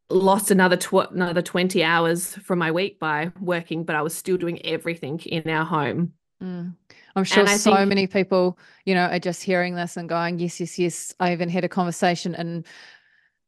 lost 0.10 0.51
another 0.51 0.78
tw- 0.78 1.12
another 1.12 1.42
20 1.42 1.84
hours 1.84 2.36
from 2.36 2.60
my 2.60 2.72
week 2.72 3.00
by 3.00 3.31
working, 3.39 3.84
but 3.84 3.96
I 3.96 4.01
was 4.01 4.13
still 4.13 4.38
doing 4.38 4.63
everything 4.66 5.19
in 5.19 5.50
our 5.50 5.66
home. 5.66 6.13
Mm. 6.42 6.75
I'm 7.16 7.24
sure 7.24 7.48
so 7.48 7.75
think, 7.75 7.89
many 7.89 8.07
people, 8.07 8.57
you 8.86 8.96
know, 8.96 9.06
are 9.06 9.19
just 9.19 9.44
hearing 9.44 9.75
this 9.75 9.98
and 9.98 10.10
going, 10.10 10.39
yes, 10.39 10.60
yes, 10.60 10.78
yes. 10.80 11.13
I 11.19 11.31
even 11.31 11.48
had 11.48 11.63
a 11.63 11.69
conversation 11.69 12.36
in 12.36 12.66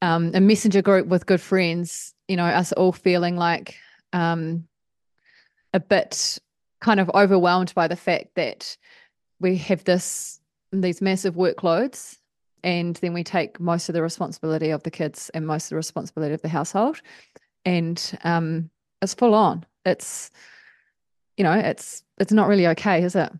um, 0.02 0.32
a 0.34 0.42
messenger 0.42 0.82
group 0.82 1.08
with 1.08 1.26
good 1.26 1.42
friends, 1.42 2.14
you 2.28 2.36
know, 2.36 2.46
us 2.46 2.72
all 2.74 2.92
feeling 2.92 3.38
like 3.38 3.78
um, 4.14 4.68
a 5.74 5.80
bit 5.80 6.38
kind 6.80 7.00
of 7.00 7.10
overwhelmed 7.14 7.74
by 7.74 7.88
the 7.88 7.96
fact 7.96 8.36
that 8.36 8.78
we 9.40 9.58
have 9.58 9.84
this 9.84 10.40
these 10.72 11.02
massive 11.02 11.36
workloads 11.36 12.18
and 12.64 12.96
then 12.98 13.14
we 13.14 13.24
take 13.24 13.60
most 13.60 13.90
of 13.90 13.94
the 13.94 14.02
responsibility 14.02 14.72
of 14.72 14.84
the 14.84 14.92
kids 14.92 15.30
and 15.34 15.46
most 15.46 15.66
of 15.66 15.70
the 15.70 15.76
responsibility 15.76 16.34
of 16.34 16.42
the 16.42 16.50
household. 16.50 17.00
And 17.64 18.20
um, 18.24 18.70
it's 19.02 19.14
full 19.14 19.36
on. 19.36 19.66
It's 19.86 20.32
you 21.38 21.44
know 21.44 21.54
it's 21.54 22.04
it's 22.18 22.32
not 22.32 22.48
really 22.48 22.68
okay 22.68 23.04
is 23.04 23.16
it 23.16 23.32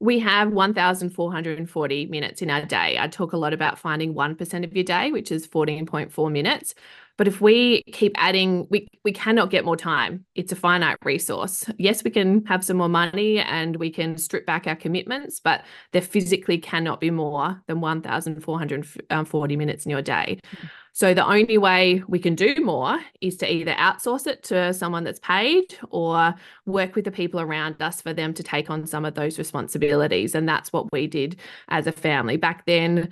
we 0.00 0.18
have 0.20 0.52
1,440 0.52 2.06
minutes 2.06 2.42
in 2.42 2.50
our 2.50 2.64
day. 2.64 2.98
I 2.98 3.08
talk 3.08 3.32
a 3.32 3.36
lot 3.36 3.52
about 3.52 3.78
finding 3.78 4.14
1% 4.14 4.64
of 4.64 4.74
your 4.74 4.84
day, 4.84 5.10
which 5.10 5.32
is 5.32 5.46
14.4 5.46 6.32
minutes. 6.32 6.74
But 7.16 7.26
if 7.26 7.40
we 7.40 7.82
keep 7.92 8.12
adding, 8.16 8.66
we, 8.68 8.88
we 9.02 9.12
cannot 9.12 9.50
get 9.50 9.64
more 9.64 9.76
time. 9.76 10.26
It's 10.34 10.52
a 10.52 10.56
finite 10.56 10.98
resource. 11.02 11.64
Yes, 11.78 12.04
we 12.04 12.10
can 12.10 12.44
have 12.44 12.62
some 12.62 12.76
more 12.76 12.90
money 12.90 13.38
and 13.38 13.76
we 13.76 13.90
can 13.90 14.18
strip 14.18 14.44
back 14.44 14.66
our 14.66 14.76
commitments, 14.76 15.40
but 15.40 15.64
there 15.92 16.02
physically 16.02 16.58
cannot 16.58 17.00
be 17.00 17.10
more 17.10 17.62
than 17.68 17.80
1,440 17.80 19.56
minutes 19.56 19.86
in 19.86 19.90
your 19.90 20.02
day. 20.02 20.38
Mm-hmm. 20.44 20.66
So 20.96 21.12
the 21.12 21.26
only 21.26 21.58
way 21.58 22.02
we 22.08 22.18
can 22.18 22.34
do 22.34 22.54
more 22.64 22.98
is 23.20 23.36
to 23.36 23.52
either 23.52 23.72
outsource 23.72 24.26
it 24.26 24.42
to 24.44 24.72
someone 24.72 25.04
that's 25.04 25.18
paid 25.18 25.76
or 25.90 26.34
work 26.64 26.96
with 26.96 27.04
the 27.04 27.10
people 27.10 27.38
around 27.38 27.82
us 27.82 28.00
for 28.00 28.14
them 28.14 28.32
to 28.32 28.42
take 28.42 28.70
on 28.70 28.86
some 28.86 29.04
of 29.04 29.14
those 29.14 29.38
responsibilities. 29.38 30.34
And 30.34 30.48
that's 30.48 30.72
what 30.72 30.90
we 30.92 31.06
did 31.06 31.36
as 31.68 31.86
a 31.86 31.92
family. 31.92 32.38
Back 32.38 32.64
then, 32.64 33.10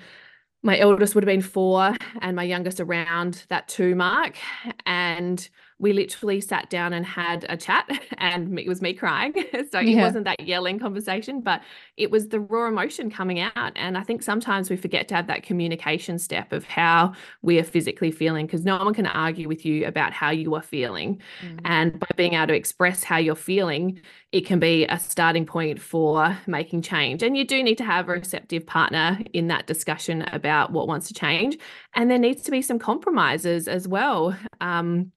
my 0.63 0.79
eldest 0.79 1.15
would 1.15 1.25
have 1.25 1.29
been 1.29 1.43
four 1.43 1.95
and 2.23 2.35
my 2.35 2.45
youngest 2.45 2.81
around 2.81 3.45
that 3.51 3.69
two 3.69 3.95
mark. 3.95 4.39
And 4.87 5.47
we 5.79 5.93
literally 5.93 6.41
sat 6.41 6.71
down 6.71 6.93
and 6.93 7.05
had 7.05 7.45
a 7.49 7.57
chat 7.57 7.89
and 8.19 8.59
it 8.59 8.69
was 8.69 8.83
me 8.83 8.93
crying. 8.95 9.35
So 9.71 9.81
yeah. 9.81 9.99
it 9.99 10.03
wasn't 10.03 10.25
that 10.25 10.41
yelling 10.41 10.79
conversation 10.79 11.41
but 11.41 11.63
it 11.97 12.11
was 12.11 12.29
the 12.29 12.39
raw 12.39 12.69
emotion 12.69 13.11
coming 13.11 13.41
out. 13.41 13.73
And 13.77 13.97
i 13.99 14.03
think 14.03 14.23
sometimes 14.23 14.71
we 14.71 14.77
forget 14.77 15.09
to 15.09 15.15
have 15.15 15.27
that 15.27 15.43
communication 15.43 16.19
step 16.19 16.53
of 16.53 16.65
how 16.65 17.13
we 17.43 17.59
are 17.59 17.65
physically 17.65 18.11
feeling 18.11 18.47
because 18.47 18.65
no 18.65 18.77
one 18.77 18.95
can 18.95 19.07
argue 19.07 19.49
with 19.49 19.65
you 19.65 19.87
about 19.87 20.13
how 20.13 20.31
you 20.31 20.55
are 20.55 20.63
feeling. 20.63 21.21
Mm. 21.43 21.61
and 21.65 22.01
by 22.01 22.07
being 22.17 22.35
able 22.35 22.49
to 22.49 22.55
express 22.55 23.03
how 23.03 23.17
you're 23.17 23.35
feeling 23.35 24.01
it 24.35 24.45
can 24.45 24.59
be 24.59 24.85
a 24.87 24.99
starting 24.99 25.47
point 25.47 25.81
for 25.81 26.37
making 26.49 26.83
change. 26.83 27.23
And 27.23 27.37
you 27.37 27.47
do 27.47 27.63
need 27.63 27.79
to 27.79 27.85
have 27.85 28.09
a 28.09 28.13
receptive 28.13 28.67
partner 28.67 29.21
in 29.33 29.47
that 29.47 29.69
discussion 29.69 30.23
about 30.23 30.73
what 30.73 30.89
wants 30.89 31.07
to 31.07 31.15
change. 31.15 31.57
And 31.95 32.11
there 32.11 32.19
needs 32.19 32.43
to 32.43 32.51
be 32.51 32.61
some 32.61 32.81
compromises 32.81 33.69
as 33.69 33.87
well. 33.87 34.37
Um, 34.61 35.13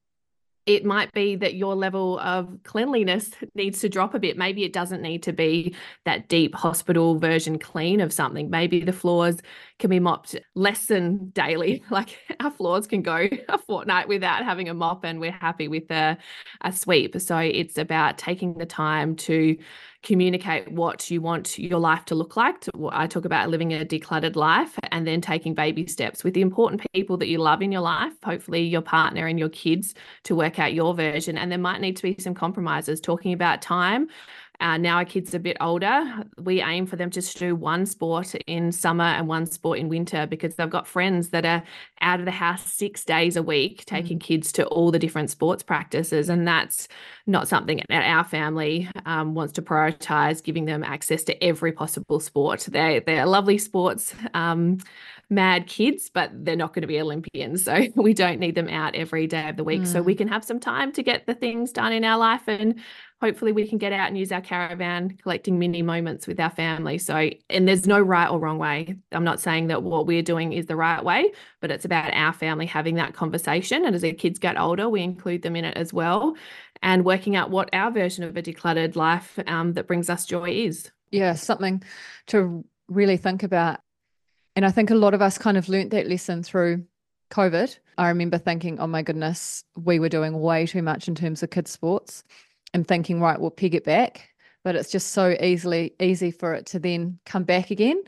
it 0.67 0.83
might 0.83 1.13
be 1.13 1.37
that 1.37 1.55
your 1.55 1.75
level 1.75 2.19
of 2.19 2.59
cleanliness 2.63 3.31
needs 3.55 3.79
to 3.79 3.89
drop 3.89 4.13
a 4.13 4.19
bit. 4.19 4.37
Maybe 4.37 4.65
it 4.65 4.73
doesn't 4.73 5.01
need 5.01 5.23
to 5.23 5.33
be 5.33 5.73
that 6.05 6.27
deep 6.27 6.53
hospital 6.53 7.17
version 7.17 7.57
clean 7.57 8.01
of 8.01 8.11
something. 8.13 8.49
Maybe 8.49 8.81
the 8.81 8.93
floors 8.93 9.37
can 9.79 9.89
be 9.89 9.99
mopped 9.99 10.35
less 10.55 10.87
than 10.87 11.29
daily. 11.29 11.83
Like 11.97 12.19
our 12.39 12.51
floors 12.51 12.85
can 12.85 13.01
go 13.01 13.27
a 13.49 13.57
fortnight 13.57 14.07
without 14.07 14.43
having 14.43 14.69
a 14.69 14.73
mop, 14.73 15.03
and 15.03 15.19
we're 15.19 15.31
happy 15.31 15.67
with 15.67 15.89
a, 15.89 16.17
a 16.61 16.71
sweep. 16.71 17.19
So 17.19 17.37
it's 17.37 17.77
about 17.77 18.17
taking 18.17 18.55
the 18.55 18.65
time 18.65 19.15
to 19.17 19.57
communicate 20.03 20.71
what 20.71 21.09
you 21.09 21.21
want 21.21 21.57
your 21.57 21.79
life 21.79 22.05
to 22.05 22.15
look 22.15 22.37
like. 22.37 22.55
I 22.91 23.07
talk 23.07 23.25
about 23.25 23.49
living 23.49 23.73
a 23.73 23.83
decluttered 23.83 24.35
life 24.35 24.77
and 24.91 25.07
then 25.07 25.21
taking 25.21 25.53
baby 25.53 25.87
steps 25.87 26.23
with 26.23 26.33
the 26.33 26.41
important 26.41 26.81
people 26.93 27.17
that 27.17 27.27
you 27.27 27.39
love 27.39 27.61
in 27.61 27.71
your 27.71 27.81
life, 27.81 28.13
hopefully 28.23 28.61
your 28.61 28.81
partner 28.81 29.25
and 29.25 29.39
your 29.39 29.49
kids, 29.49 29.95
to 30.23 30.35
work 30.35 30.59
out 30.59 30.73
your 30.73 30.93
version. 30.93 31.37
And 31.37 31.51
there 31.51 31.59
might 31.59 31.81
need 31.81 31.97
to 31.97 32.03
be 32.03 32.15
some 32.19 32.35
compromises, 32.35 33.01
talking 33.01 33.33
about 33.33 33.61
time 33.61 34.07
uh, 34.59 34.77
now 34.77 34.97
our 34.97 35.05
kids 35.05 35.33
are 35.33 35.37
a 35.37 35.41
bit 35.41 35.57
older. 35.61 36.23
We 36.37 36.61
aim 36.61 36.87
for 36.87 36.95
them 36.95 37.11
to 37.11 37.21
do 37.21 37.55
one 37.55 37.85
sport 37.85 38.33
in 38.47 38.71
summer 38.71 39.03
and 39.03 39.27
one 39.27 39.45
sport 39.45 39.77
in 39.77 39.87
winter 39.87 40.25
because 40.25 40.55
they've 40.55 40.69
got 40.69 40.87
friends 40.87 41.29
that 41.29 41.45
are 41.45 41.63
out 42.01 42.19
of 42.19 42.25
the 42.25 42.31
house 42.31 42.73
six 42.73 43.03
days 43.03 43.35
a 43.35 43.43
week, 43.43 43.85
taking 43.85 44.17
mm. 44.17 44.23
kids 44.23 44.51
to 44.53 44.65
all 44.67 44.89
the 44.89 44.97
different 44.97 45.29
sports 45.29 45.61
practices. 45.61 46.29
And 46.29 46.47
that's 46.47 46.87
not 47.27 47.47
something 47.47 47.81
that 47.89 48.03
our 48.03 48.23
family 48.23 48.89
um, 49.05 49.35
wants 49.35 49.53
to 49.53 49.61
prioritize, 49.61 50.43
giving 50.43 50.65
them 50.65 50.83
access 50.83 51.23
to 51.25 51.43
every 51.43 51.71
possible 51.71 52.19
sport. 52.19 52.61
They, 52.61 53.03
they're 53.05 53.27
lovely 53.27 53.59
sports. 53.59 54.15
Um, 54.33 54.79
mad 55.29 55.67
kids, 55.67 56.09
but 56.13 56.31
they're 56.33 56.55
not 56.55 56.73
going 56.73 56.81
to 56.81 56.87
be 56.87 56.99
Olympians. 57.01 57.65
So 57.65 57.87
we 57.95 58.13
don't 58.13 58.39
need 58.39 58.55
them 58.55 58.69
out 58.69 58.95
every 58.95 59.27
day 59.27 59.49
of 59.49 59.57
the 59.57 59.63
week. 59.63 59.81
Mm. 59.81 59.87
So 59.87 60.01
we 60.01 60.15
mm. 60.15 60.19
can 60.19 60.27
have 60.29 60.43
some 60.43 60.59
time 60.59 60.91
to 60.93 61.03
get 61.03 61.25
the 61.25 61.33
things 61.33 61.71
done 61.71 61.91
in 61.91 62.03
our 62.03 62.17
life 62.17 62.47
and 62.47 62.79
hopefully 63.21 63.51
we 63.51 63.67
can 63.67 63.77
get 63.77 63.91
out 63.91 64.07
and 64.07 64.17
use 64.17 64.31
our 64.31 64.41
caravan 64.41 65.17
collecting 65.21 65.57
mini 65.57 65.81
moments 65.81 66.27
with 66.27 66.39
our 66.39 66.49
family. 66.49 66.97
So 66.97 67.29
and 67.49 67.67
there's 67.67 67.87
no 67.87 67.99
right 67.99 68.29
or 68.29 68.39
wrong 68.39 68.57
way. 68.57 68.95
I'm 69.11 69.23
not 69.23 69.39
saying 69.39 69.67
that 69.67 69.83
what 69.83 70.05
we're 70.05 70.21
doing 70.21 70.53
is 70.53 70.67
the 70.67 70.75
right 70.75 71.03
way 71.03 71.31
but 71.59 71.71
it's 71.71 71.85
about 71.85 72.13
our 72.13 72.33
family 72.33 72.65
having 72.65 72.95
that 72.95 73.13
conversation. 73.13 73.85
And 73.85 73.95
as 73.95 74.03
our 74.03 74.11
kids 74.11 74.39
get 74.39 74.59
older 74.59 74.87
we 74.87 75.01
include 75.01 75.41
them 75.41 75.55
in 75.55 75.65
it 75.65 75.75
as 75.77 75.93
well 75.93 76.35
and 76.81 77.03
working 77.03 77.35
out 77.35 77.49
what 77.49 77.69
our 77.73 77.91
version 77.91 78.23
of 78.23 78.37
a 78.37 78.41
decluttered 78.41 78.95
life 78.95 79.39
um, 79.47 79.73
that 79.73 79.87
brings 79.87 80.09
us 80.09 80.25
joy 80.25 80.49
is. 80.51 80.91
Yeah 81.11 81.33
something 81.33 81.83
to 82.27 82.63
really 82.87 83.17
think 83.17 83.43
about. 83.43 83.79
And 84.55 84.65
i 84.65 84.71
think 84.71 84.89
a 84.91 84.95
lot 84.95 85.13
of 85.13 85.21
us 85.21 85.37
kind 85.37 85.57
of 85.57 85.69
learnt 85.69 85.91
that 85.91 86.07
lesson 86.07 86.43
through 86.43 86.85
covid. 87.31 87.77
I 87.97 88.09
remember 88.09 88.37
thinking 88.37 88.79
oh 88.79 88.87
my 88.87 89.01
goodness 89.01 89.63
we 89.75 89.99
were 89.99 90.09
doing 90.09 90.39
way 90.39 90.67
too 90.67 90.83
much 90.83 91.07
in 91.07 91.15
terms 91.15 91.41
of 91.41 91.49
kids 91.49 91.71
sports 91.71 92.23
and 92.73 92.87
thinking, 92.87 93.21
right, 93.21 93.39
we'll 93.39 93.51
peg 93.51 93.75
it 93.75 93.83
back. 93.83 94.29
But 94.63 94.75
it's 94.75 94.91
just 94.91 95.13
so 95.13 95.35
easily 95.41 95.93
easy 95.99 96.31
for 96.31 96.53
it 96.53 96.65
to 96.67 96.79
then 96.79 97.19
come 97.25 97.43
back 97.43 97.71
again. 97.71 98.01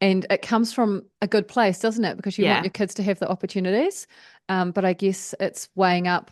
And 0.00 0.26
it 0.30 0.42
comes 0.42 0.72
from 0.72 1.04
a 1.22 1.26
good 1.26 1.48
place, 1.48 1.78
doesn't 1.78 2.04
it? 2.04 2.16
Because 2.16 2.36
you 2.36 2.44
yeah. 2.44 2.54
want 2.54 2.64
your 2.64 2.70
kids 2.70 2.94
to 2.94 3.02
have 3.02 3.18
the 3.18 3.28
opportunities. 3.28 4.06
Um, 4.48 4.72
but 4.72 4.84
I 4.84 4.92
guess 4.92 5.34
it's 5.40 5.68
weighing 5.74 6.06
up 6.06 6.30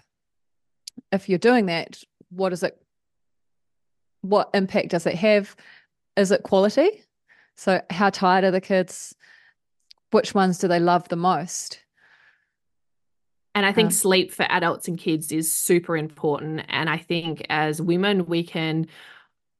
if 1.12 1.28
you're 1.28 1.38
doing 1.38 1.66
that, 1.66 2.02
what 2.30 2.52
is 2.52 2.62
it? 2.62 2.80
What 4.22 4.50
impact 4.54 4.88
does 4.88 5.06
it 5.06 5.14
have? 5.16 5.54
Is 6.16 6.30
it 6.30 6.42
quality? 6.42 7.02
So, 7.56 7.80
how 7.90 8.10
tired 8.10 8.44
are 8.44 8.50
the 8.50 8.60
kids? 8.60 9.14
Which 10.10 10.34
ones 10.34 10.58
do 10.58 10.68
they 10.68 10.80
love 10.80 11.08
the 11.08 11.16
most? 11.16 11.80
And 13.54 13.64
I 13.64 13.72
think 13.72 13.86
um, 13.86 13.92
sleep 13.92 14.32
for 14.32 14.46
adults 14.48 14.88
and 14.88 14.98
kids 14.98 15.30
is 15.30 15.52
super 15.52 15.96
important. 15.96 16.62
And 16.68 16.90
I 16.90 16.98
think 16.98 17.46
as 17.48 17.80
women, 17.80 18.26
we 18.26 18.42
can. 18.42 18.86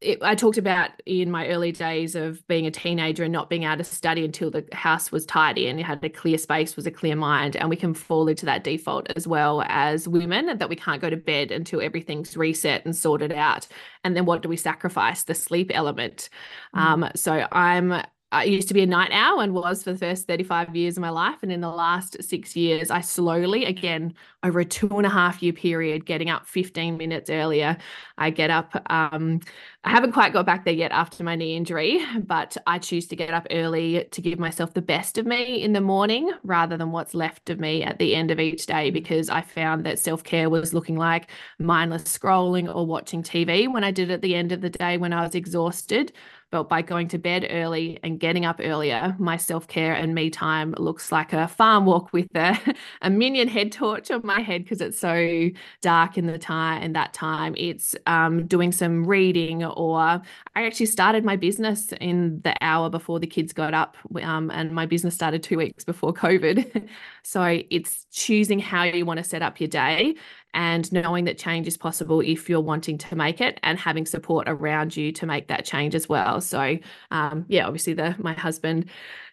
It, 0.01 0.19
I 0.21 0.35
talked 0.35 0.59
about 0.59 0.91
in 1.07 1.31
my 1.31 1.49
early 1.49 1.73
days 1.73 2.15
of 2.15 2.47
being 2.47 2.67
a 2.67 2.71
teenager 2.71 3.23
and 3.23 3.33
not 3.33 3.49
being 3.49 3.63
able 3.63 3.79
to 3.79 3.85
study 3.85 4.23
until 4.23 4.51
the 4.51 4.67
house 4.73 5.11
was 5.11 5.25
tidy 5.25 5.67
and 5.67 5.79
you 5.79 5.85
had 5.85 6.05
a 6.05 6.11
clear 6.11 6.37
space, 6.37 6.77
was 6.77 6.87
a 6.87 6.91
clear 6.91 7.17
mind. 7.17 7.57
And 7.57 7.71
we 7.71 7.77
can 7.77 7.95
fall 7.95 8.29
into 8.29 8.45
that 8.45 8.65
default 8.65 9.11
as 9.17 9.27
well 9.27 9.63
as 9.67 10.07
women 10.07 10.59
that 10.59 10.69
we 10.69 10.77
can't 10.77 11.01
go 11.01 11.09
to 11.09 11.17
bed 11.17 11.51
until 11.51 11.81
everything's 11.81 12.37
reset 12.37 12.85
and 12.85 12.95
sorted 12.95 13.33
out. 13.33 13.67
And 14.03 14.15
then 14.15 14.27
what 14.27 14.43
do 14.43 14.49
we 14.49 14.59
sacrifice? 14.59 15.23
The 15.23 15.35
sleep 15.35 15.71
element. 15.73 16.29
Mm-hmm. 16.75 17.05
Um, 17.05 17.11
so 17.15 17.47
I'm 17.51 18.03
I 18.35 18.45
used 18.45 18.67
to 18.69 18.75
be 18.75 18.83
a 18.83 18.87
night 18.87 19.11
owl 19.13 19.39
and 19.41 19.55
was 19.55 19.85
for 19.85 19.93
the 19.93 19.99
first 19.99 20.27
35 20.27 20.75
years 20.75 20.97
of 20.97 21.01
my 21.01 21.11
life. 21.11 21.39
And 21.43 21.53
in 21.53 21.61
the 21.61 21.71
last 21.71 22.23
six 22.23 22.57
years, 22.57 22.91
I 22.91 23.01
slowly, 23.01 23.65
again, 23.65 24.15
over 24.43 24.59
a 24.61 24.65
two 24.65 24.89
and 24.89 25.07
a 25.07 25.09
half 25.09 25.41
year 25.41 25.53
period, 25.53 26.05
getting 26.05 26.31
up 26.31 26.47
15 26.47 26.97
minutes 26.97 27.31
earlier. 27.31 27.77
I 28.19 28.31
get 28.31 28.51
up, 28.51 28.75
um, 28.91 29.41
I 29.85 29.91
haven't 29.91 30.13
quite 30.13 30.33
got 30.33 30.47
back 30.47 30.65
there 30.65 30.75
yet 30.75 30.91
after 30.91 31.23
my 31.23 31.37
knee 31.37 31.57
injury, 31.57 32.05
but 32.19 32.57
I 32.67 32.79
choose 32.79 33.07
to 33.09 33.17
get 33.17 33.33
up 33.33 33.47
early 33.53 34.05
to 34.11 34.21
give 34.21 34.39
myself 34.41 34.75
the 34.75 34.83
best 34.83 35.17
of 35.17 35.27
me 35.27 35.63
in 35.63 35.73
the 35.73 35.81
morning 35.81 36.33
rather 36.43 36.77
than 36.77 36.91
what's 36.91 37.15
left 37.15 37.51
of 37.51 37.61
me 37.61 37.85
at 37.85 37.99
the 38.01 38.17
end 38.17 38.33
of 38.33 38.41
each 38.41 38.67
day 38.67 38.91
because 38.91 39.31
I 39.31 39.43
found 39.43 39.87
that 39.87 40.01
self 40.01 40.25
care 40.25 40.51
was 40.51 40.75
looking 40.75 40.97
like 40.97 41.31
mindless 41.59 42.05
scrolling 42.05 42.75
or 42.75 42.85
watching 42.85 43.23
TV 43.23 43.73
when 43.73 43.85
I 43.85 43.93
did 43.93 44.11
at 44.11 44.23
the 44.23 44.35
end 44.35 44.51
of 44.51 44.61
the 44.61 44.71
day 44.71 44.97
when 44.97 45.13
I 45.13 45.23
was 45.23 45.37
exhausted 45.37 46.13
but 46.51 46.69
by 46.69 46.83
going 46.83 47.09
to 47.09 47.19
bed 47.19 47.47
early 47.51 47.99
and 48.03 48.21
getting 48.21 48.45
up 48.45 48.61
earlier, 48.63 49.15
my 49.19 49.37
self 49.37 49.67
care 49.69 49.95
and 49.95 50.15
me 50.15 50.31
time 50.31 50.75
looks 50.79 51.11
like 51.11 51.33
a 51.33 51.49
farm 51.49 51.87
walk 51.87 52.13
with 52.13 52.29
a, 52.35 52.59
a 53.03 53.11
minion 53.11 53.49
head 53.49 53.73
torch 53.73 54.11
on 54.11 54.21
my 54.25 54.41
head 54.41 54.65
because 54.65 54.81
it's 54.81 54.99
so 54.99 55.51
dark 55.81 56.17
in 56.17 56.27
the 56.27 56.39
time 56.39 56.83
in 56.83 56.93
that 56.93 57.13
time. 57.13 57.55
It's 57.57 57.97
um, 58.07 58.47
doing 58.47 58.73
some 58.73 59.07
reading, 59.07 59.65
or 59.65 59.99
I 59.99 60.23
actually 60.55 60.87
started 60.87 61.25
my 61.25 61.37
business 61.37 61.93
in 62.01 62.41
the 62.43 62.55
hour 62.61 62.91
before 62.91 63.21
the 63.21 63.27
kids 63.27 63.53
got 63.53 63.75
up, 63.75 63.97
um, 64.23 64.51
and 64.51 64.73
my 64.73 64.87
business 64.87 65.15
started 65.15 65.43
two 65.43 65.59
weeks 65.59 65.85
before 65.85 66.13
COVID. 66.13 66.89
so 67.23 67.61
it's 67.71 68.07
choosing 68.13 68.59
how 68.59 68.85
you 68.85 69.05
want 69.05 69.19
to 69.19 69.25
set 69.25 69.43
up 69.43 69.61
your 69.61 69.69
day 69.69 70.15
and 70.55 70.91
knowing 70.93 71.25
that 71.25 71.37
change 71.37 71.67
is 71.67 71.77
possible 71.77 72.21
if 72.21 72.49
you're 72.49 72.61
wanting 72.61 72.97
to 72.99 73.17
make 73.17 73.41
it 73.41 73.61
and 73.63 73.79
having 73.79 74.07
support 74.07 74.49
around 74.49 74.97
you 74.97 75.13
to 75.13 75.27
make 75.27 75.49
that 75.49 75.65
change 75.65 75.95
as 75.95 76.09
well. 76.09 76.41
So 76.41 76.79
um, 77.11 77.45
yeah 77.49 77.67
obviously 77.67 77.93
the 77.93 78.15
my 78.19 78.33
husband 78.33 78.89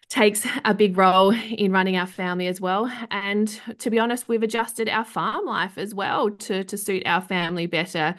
takes 0.08 0.46
a 0.66 0.74
big 0.74 0.98
role 0.98 1.32
in 1.32 1.72
running 1.72 1.96
our 1.96 2.06
family 2.06 2.46
as 2.46 2.60
well. 2.60 2.92
And 3.10 3.48
to 3.78 3.88
be 3.88 3.98
honest 3.98 4.28
we've 4.28 4.42
adjusted 4.42 4.88
our 4.88 5.04
farm 5.04 5.46
life 5.46 5.78
as 5.78 5.94
well 5.94 6.30
to 6.30 6.64
to 6.64 6.76
suit 6.76 7.04
our 7.06 7.22
family 7.22 7.66
better 7.66 8.14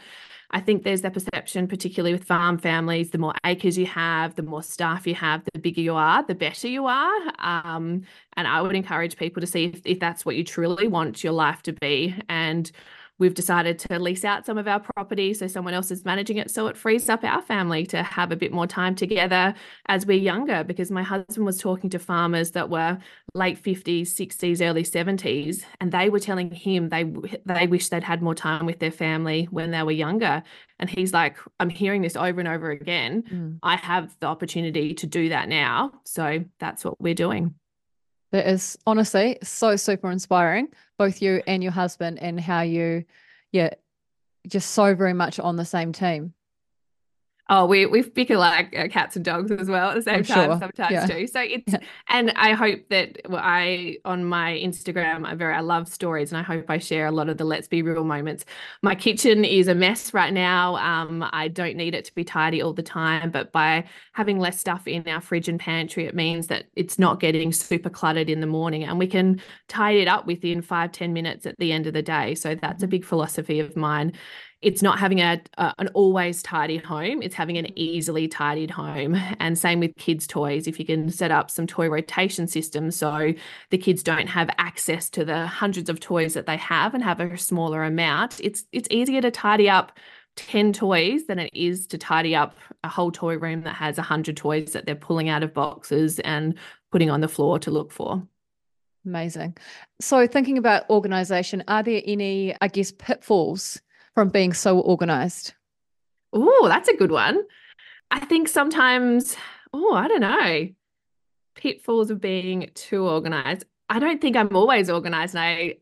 I 0.52 0.60
think 0.60 0.84
there's 0.84 1.02
that 1.02 1.14
perception, 1.14 1.68
particularly 1.68 2.14
with 2.14 2.24
farm 2.24 2.58
families, 2.58 3.10
the 3.10 3.18
more 3.18 3.34
acres 3.46 3.78
you 3.78 3.86
have, 3.88 4.36
the 4.36 4.44
more 4.44 4.64
staff 4.64 5.08
you 5.08 5.16
have, 5.16 5.44
the 5.54 5.60
bigger 5.60 5.82
you 5.82 5.96
are, 5.96 6.24
the 6.24 6.36
better 6.36 6.68
you 6.68 6.86
are. 6.86 7.34
Um, 7.40 8.04
and 8.38 8.48
I 8.48 8.62
would 8.62 8.76
encourage 8.76 9.18
people 9.18 9.42
to 9.42 9.48
see 9.48 9.66
if, 9.66 9.82
if 9.86 10.00
that's 10.00 10.26
what 10.26 10.36
you 10.36 10.44
truly 10.44 10.88
want 10.88 11.24
your 11.24 11.34
life 11.34 11.62
to 11.64 11.74
be. 11.74 12.16
And 12.30 12.72
we've 13.24 13.34
decided 13.34 13.80
to 13.80 13.98
lease 14.00 14.26
out 14.26 14.46
some 14.46 14.58
of 14.58 14.68
our 14.68 14.82
property 14.82 15.34
so 15.34 15.48
someone 15.48 15.74
else 15.74 15.90
is 15.92 16.04
managing 16.04 16.36
it 16.36 16.52
so 16.52 16.68
it 16.68 16.76
frees 16.76 17.08
up 17.08 17.24
our 17.24 17.42
family 17.42 17.86
to 17.86 18.04
have 18.04 18.34
a 18.34 18.36
bit 18.36 18.52
more 18.52 18.68
time 18.68 18.96
together 18.96 19.54
as 19.88 20.06
we're 20.06 20.18
younger 20.18 20.62
because 20.62 20.92
my 20.92 21.02
husband 21.02 21.46
was 21.46 21.58
talking 21.58 21.90
to 21.90 21.98
farmers 21.98 22.52
that 22.52 22.70
were 22.70 22.98
late 23.34 23.64
50s 23.64 24.08
60s 24.08 24.62
early 24.62 24.84
70s 24.84 25.64
and 25.80 25.94
they 25.94 26.10
were 26.10 26.20
telling 26.20 26.52
him 26.52 26.90
they 26.90 27.06
they 27.46 27.66
wish 27.66 27.88
they'd 27.88 28.04
had 28.04 28.22
more 28.22 28.36
time 28.36 28.66
with 28.66 28.80
their 28.80 28.92
family 28.92 29.48
when 29.52 29.72
they 29.72 29.84
were 29.84 29.92
younger. 29.92 30.44
And 30.80 30.90
he's 30.90 31.14
like 31.14 31.38
i'm 31.62 31.70
hearing 31.70 32.02
this 32.02 32.18
over 32.18 32.40
and 32.42 32.50
over 32.50 32.72
again. 32.72 33.24
Mm. 33.24 33.60
i 33.64 33.78
have 33.78 34.14
the 34.20 34.28
opportunity 34.28 34.94
to 34.96 35.08
do 35.08 35.30
that 35.30 35.48
now. 35.48 35.94
So 36.04 36.44
that's 36.60 36.84
what 36.84 37.00
we're 37.00 37.14
doing 37.14 37.56
that 38.34 38.48
is 38.48 38.78
honestly 38.88 39.38
so 39.44 39.76
super 39.76 40.10
inspiring, 40.10 40.68
both 40.98 41.22
you 41.22 41.44
and 41.46 41.62
your 41.62 41.72
husband, 41.72 42.18
and 42.20 42.42
how 42.42 42.62
you, 42.62 43.06
yeah, 43.52 43.70
just 44.48 44.72
so 44.72 44.96
very 44.96 45.14
much 45.14 45.40
on 45.40 45.56
the 45.56 45.64
same 45.64 45.94
team. 45.94 46.34
Oh, 47.50 47.66
we 47.66 47.86
we 47.86 48.04
bicker 48.04 48.38
like 48.38 48.74
uh, 48.78 48.88
cats 48.88 49.18
and 49.18 49.26
dogs 49.26 49.52
as 49.52 49.68
well 49.68 49.90
at 49.90 49.96
the 49.96 50.02
same 50.02 50.16
I'm 50.16 50.24
time 50.24 50.50
sure. 50.50 50.60
sometimes 50.60 50.92
yeah. 50.92 51.06
too. 51.06 51.28
So 51.28 51.42
it's 51.42 51.74
yeah. 51.74 51.80
and 52.08 52.32
I 52.38 52.54
hope 52.54 52.88
that 52.90 53.18
I 53.34 53.98
on 54.06 54.24
my 54.24 54.54
Instagram 54.54 55.26
I 55.26 55.36
very 55.36 55.54
I 55.54 55.60
love 55.60 55.90
stories 55.90 56.32
and 56.32 56.40
I 56.40 56.42
hope 56.44 56.70
I 56.70 56.78
share 56.78 57.06
a 57.06 57.12
lot 57.12 57.28
of 57.28 57.38
the 57.38 57.44
let's 57.44 57.68
be 57.68 57.82
real 57.82 58.06
moments. 58.06 58.46
My 58.82 58.96
kitchen 58.96 59.44
is 59.44 59.68
a 59.68 59.76
mess 59.76 60.14
right 60.14 60.32
now. 60.32 60.78
Um, 60.78 61.28
I 61.34 61.50
don't 61.50 61.76
need 61.76 61.94
it 61.94 62.06
to 62.06 62.16
be 62.16 62.24
tidy 62.24 62.62
all 62.62 62.72
the 62.72 62.82
time, 62.82 63.30
but 63.30 63.52
by 63.52 63.84
having 64.14 64.40
less 64.40 64.58
stuff 64.58 64.88
in 64.88 65.06
our 65.10 65.20
fridge 65.20 65.50
and 65.50 65.60
pantry, 65.60 66.06
it 66.06 66.16
means 66.16 66.48
that 66.48 66.68
it's 66.78 66.98
not 66.98 67.20
getting 67.20 67.52
super 67.52 67.90
cluttered 67.90 68.30
in 68.30 68.40
the 68.40 68.48
morning, 68.48 68.86
and 68.86 68.98
we 68.98 69.08
can 69.08 69.42
tidy 69.68 70.00
it 70.00 70.08
up 70.08 70.26
within 70.28 70.62
five 70.62 70.94
ten 70.94 71.12
minutes 71.12 71.46
at 71.46 71.58
the 71.60 71.74
end 71.74 71.88
of 71.88 71.94
the 71.94 72.02
day. 72.02 72.36
So 72.36 72.56
that's 72.56 72.84
a 72.84 72.86
mm-hmm. 72.86 72.92
big 72.92 73.06
philosophy 73.06 73.60
of 73.60 73.76
mine 73.76 74.14
it's 74.64 74.82
not 74.82 74.98
having 74.98 75.20
a, 75.20 75.42
a, 75.58 75.74
an 75.78 75.90
always 75.90 76.42
tidy 76.42 76.78
home 76.78 77.22
it's 77.22 77.36
having 77.36 77.58
an 77.58 77.68
easily 77.78 78.28
tidied 78.28 78.72
home 78.72 79.16
and 79.40 79.58
same 79.58 79.80
with 79.80 79.96
kids 79.96 80.26
toys 80.26 80.68
if 80.68 80.80
you 80.80 80.86
can 80.86 81.10
set 81.10 81.32
up 81.32 81.52
some 81.52 81.68
toy 81.68 81.88
rotation 81.88 82.48
systems 82.48 82.96
so 82.96 83.34
the 83.70 83.78
kids 83.78 84.02
don't 84.02 84.28
have 84.28 84.50
access 84.58 85.10
to 85.10 85.24
the 85.24 85.46
hundreds 85.46 85.90
of 85.90 86.00
toys 86.00 86.34
that 86.34 86.46
they 86.46 86.58
have 86.58 86.94
and 86.94 87.04
have 87.04 87.20
a 87.20 87.38
smaller 87.38 87.84
amount 87.84 88.40
it's 88.40 88.66
it's 88.72 88.88
easier 88.90 89.22
to 89.22 89.30
tidy 89.30 89.70
up 89.70 89.92
10 90.36 90.74
toys 90.74 91.28
than 91.28 91.38
it 91.38 91.52
is 91.54 91.86
to 91.88 91.98
tidy 91.98 92.36
up 92.36 92.56
a 92.84 92.90
whole 92.90 93.12
toy 93.12 93.38
room 93.38 93.62
that 93.62 93.76
has 93.76 93.98
100 93.98 94.36
toys 94.36 94.74
that 94.74 94.86
they're 94.86 94.96
pulling 94.96 95.30
out 95.30 95.44
of 95.44 95.54
boxes 95.54 96.20
and 96.20 96.56
putting 96.92 97.12
on 97.12 97.22
the 97.22 97.28
floor 97.28 97.60
to 97.60 97.70
look 97.70 97.92
for. 97.92 98.24
Amazing. 99.06 99.58
So, 100.00 100.26
thinking 100.28 100.58
about 100.58 100.90
organization, 100.90 101.64
are 101.68 101.84
there 101.84 102.02
any, 102.06 102.56
I 102.62 102.68
guess, 102.68 102.92
pitfalls 102.92 103.82
from 104.16 104.30
being 104.30 104.54
so 104.54 104.80
organized? 104.80 105.54
Oh, 106.32 106.68
that's 106.68 106.90
a 106.90 106.96
good 106.96 107.12
one. 107.12 107.44
I 108.12 108.20
think 108.20 108.48
sometimes, 108.48 109.36
oh, 109.72 109.94
I 109.94 110.08
don't 110.08 110.22
know, 110.22 110.70
pitfalls 111.56 112.12
of 112.12 112.22
being 112.22 112.70
too 112.74 113.08
organized. 113.08 113.66
I 113.90 114.00
don't 114.00 114.22
think 114.22 114.36
I'm 114.36 114.56
always 114.56 114.90
organized. 114.90 115.36
And 115.36 115.44
I, 115.44 115.76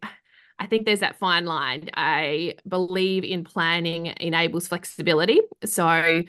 I 0.59 0.67
think 0.67 0.85
there's 0.85 0.99
that 0.99 1.17
fine 1.17 1.45
line. 1.45 1.89
I 1.93 2.55
believe 2.67 3.23
in 3.23 3.43
planning 3.43 4.13
enables 4.19 4.67
flexibility. 4.67 5.39
So 5.65 6.23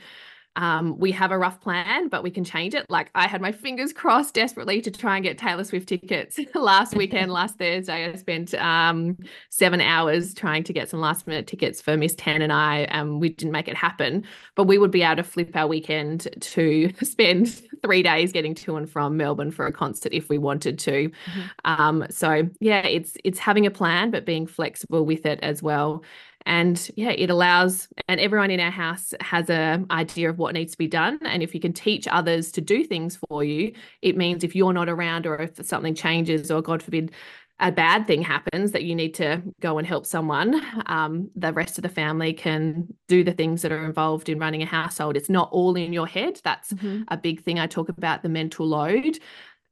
um, 0.55 0.97
we 0.99 1.11
have 1.11 1.31
a 1.31 1.37
rough 1.37 1.59
plan, 1.61 2.09
but 2.09 2.23
we 2.23 2.29
can 2.29 2.43
change 2.43 2.75
it. 2.75 2.85
Like 2.89 3.09
I 3.15 3.27
had 3.27 3.41
my 3.41 3.51
fingers 3.51 3.91
crossed 3.91 4.35
desperately 4.35 4.81
to 4.81 4.91
try 4.91 5.15
and 5.15 5.23
get 5.23 5.37
Taylor 5.37 5.63
Swift 5.63 5.89
tickets 5.89 6.39
last 6.55 6.95
weekend, 6.95 7.31
last 7.31 7.57
Thursday. 7.57 8.05
I 8.05 8.15
spent 8.15 8.53
um, 8.55 9.17
seven 9.49 9.81
hours 9.81 10.33
trying 10.33 10.63
to 10.65 10.73
get 10.73 10.89
some 10.89 10.99
last 10.99 11.25
minute 11.25 11.47
tickets 11.47 11.81
for 11.81 11.97
Miss 11.97 12.15
Ten 12.15 12.41
and 12.41 12.53
I, 12.53 12.81
and 12.89 13.19
we 13.19 13.29
didn't 13.29 13.51
make 13.51 13.67
it 13.67 13.75
happen. 13.75 14.23
But 14.55 14.65
we 14.65 14.77
would 14.77 14.91
be 14.91 15.01
able 15.01 15.17
to 15.17 15.23
flip 15.23 15.55
our 15.55 15.67
weekend 15.67 16.27
to 16.39 16.93
spend 17.03 17.61
three 17.81 18.03
days 18.03 18.31
getting 18.31 18.55
to 18.55 18.77
and 18.77 18.89
from 18.89 19.17
Melbourne 19.17 19.51
for 19.51 19.65
a 19.65 19.71
concert 19.71 20.13
if 20.13 20.29
we 20.29 20.37
wanted 20.37 20.77
to. 20.79 21.09
Mm-hmm. 21.09 21.41
Um, 21.65 22.05
so 22.09 22.47
yeah, 22.59 22.85
it's 22.85 23.17
it's 23.23 23.39
having 23.39 23.65
a 23.65 23.71
plan, 23.71 24.11
but 24.11 24.25
being 24.25 24.45
flexible 24.45 25.05
with 25.05 25.25
it 25.25 25.39
as 25.41 25.63
well 25.63 26.03
and 26.45 26.89
yeah 26.95 27.11
it 27.11 27.29
allows 27.29 27.87
and 28.07 28.19
everyone 28.19 28.51
in 28.51 28.59
our 28.59 28.71
house 28.71 29.13
has 29.21 29.49
a 29.49 29.83
idea 29.91 30.29
of 30.29 30.37
what 30.37 30.53
needs 30.53 30.71
to 30.73 30.77
be 30.77 30.87
done. 30.87 31.19
And 31.23 31.43
if 31.43 31.53
you 31.53 31.59
can 31.59 31.73
teach 31.73 32.07
others 32.07 32.51
to 32.53 32.61
do 32.61 32.83
things 32.83 33.17
for 33.29 33.43
you 33.43 33.73
it 34.01 34.17
means 34.17 34.43
if 34.43 34.55
you're 34.55 34.73
not 34.73 34.89
around 34.89 35.25
or 35.25 35.37
if 35.37 35.65
something 35.65 35.95
changes 35.95 36.51
or 36.51 36.61
god 36.61 36.81
forbid 36.83 37.11
a 37.59 37.71
bad 37.71 38.07
thing 38.07 38.21
happens 38.21 38.71
that 38.71 38.83
you 38.83 38.95
need 38.95 39.13
to 39.15 39.41
go 39.61 39.77
and 39.77 39.87
help 39.87 40.05
someone. 40.05 40.61
Um, 40.87 41.29
the 41.35 41.53
rest 41.53 41.77
of 41.77 41.83
the 41.83 41.89
family 41.89 42.33
can 42.33 42.93
do 43.07 43.23
the 43.23 43.31
things 43.31 43.61
that 43.61 43.71
are 43.71 43.85
involved 43.85 44.27
in 44.27 44.39
running 44.39 44.63
a 44.63 44.65
household. 44.65 45.15
It's 45.15 45.29
not 45.29 45.49
all 45.51 45.75
in 45.75 45.93
your 45.93 46.07
head. 46.07 46.41
That's 46.43 46.73
mm-hmm. 46.73 47.03
a 47.07 47.17
big 47.17 47.43
thing 47.43 47.59
i 47.59 47.67
talk 47.67 47.89
about 47.89 48.23
the 48.23 48.29
mental 48.29 48.67
load. 48.67 49.19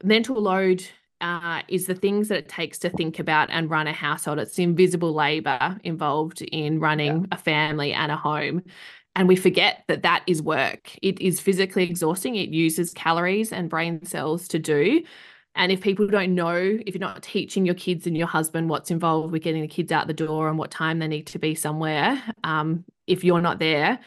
Mental 0.03 0.41
load 0.41 0.83
uh, 1.21 1.61
is 1.67 1.85
the 1.85 1.95
things 1.95 2.27
that 2.27 2.39
it 2.39 2.49
takes 2.49 2.77
to 2.79 2.89
think 2.89 3.19
about 3.19 3.49
and 3.51 3.69
run 3.69 3.87
a 3.87 3.93
household. 3.93 4.39
It's 4.39 4.55
the 4.55 4.63
invisible 4.63 5.13
labor 5.13 5.77
involved 5.83 6.41
in 6.41 6.79
running 6.79 7.21
yeah. 7.21 7.27
a 7.31 7.37
family 7.37 7.93
and 7.93 8.11
a 8.11 8.17
home. 8.17 8.63
And 9.15 9.27
we 9.27 9.35
forget 9.35 9.83
that 9.87 10.03
that 10.03 10.23
is 10.25 10.41
work. 10.41 10.97
It 11.01 11.19
is 11.19 11.39
physically 11.39 11.83
exhausting. 11.83 12.35
It 12.35 12.49
uses 12.49 12.93
calories 12.93 13.51
and 13.51 13.69
brain 13.69 14.03
cells 14.05 14.47
to 14.49 14.59
do. 14.59 15.03
And 15.53 15.71
if 15.71 15.81
people 15.81 16.07
don't 16.07 16.33
know, 16.33 16.55
if 16.55 16.95
you're 16.95 16.99
not 16.99 17.23
teaching 17.23 17.65
your 17.65 17.75
kids 17.75 18.07
and 18.07 18.17
your 18.17 18.27
husband 18.27 18.69
what's 18.69 18.89
involved 18.89 19.33
with 19.33 19.43
getting 19.43 19.61
the 19.61 19.67
kids 19.67 19.91
out 19.91 20.07
the 20.07 20.13
door 20.13 20.47
and 20.47 20.57
what 20.57 20.71
time 20.71 20.99
they 20.99 21.07
need 21.07 21.27
to 21.27 21.39
be 21.39 21.55
somewhere, 21.55 22.23
um, 22.45 22.85
if 23.05 23.23
you're 23.25 23.41
not 23.41 23.59
there, 23.59 23.99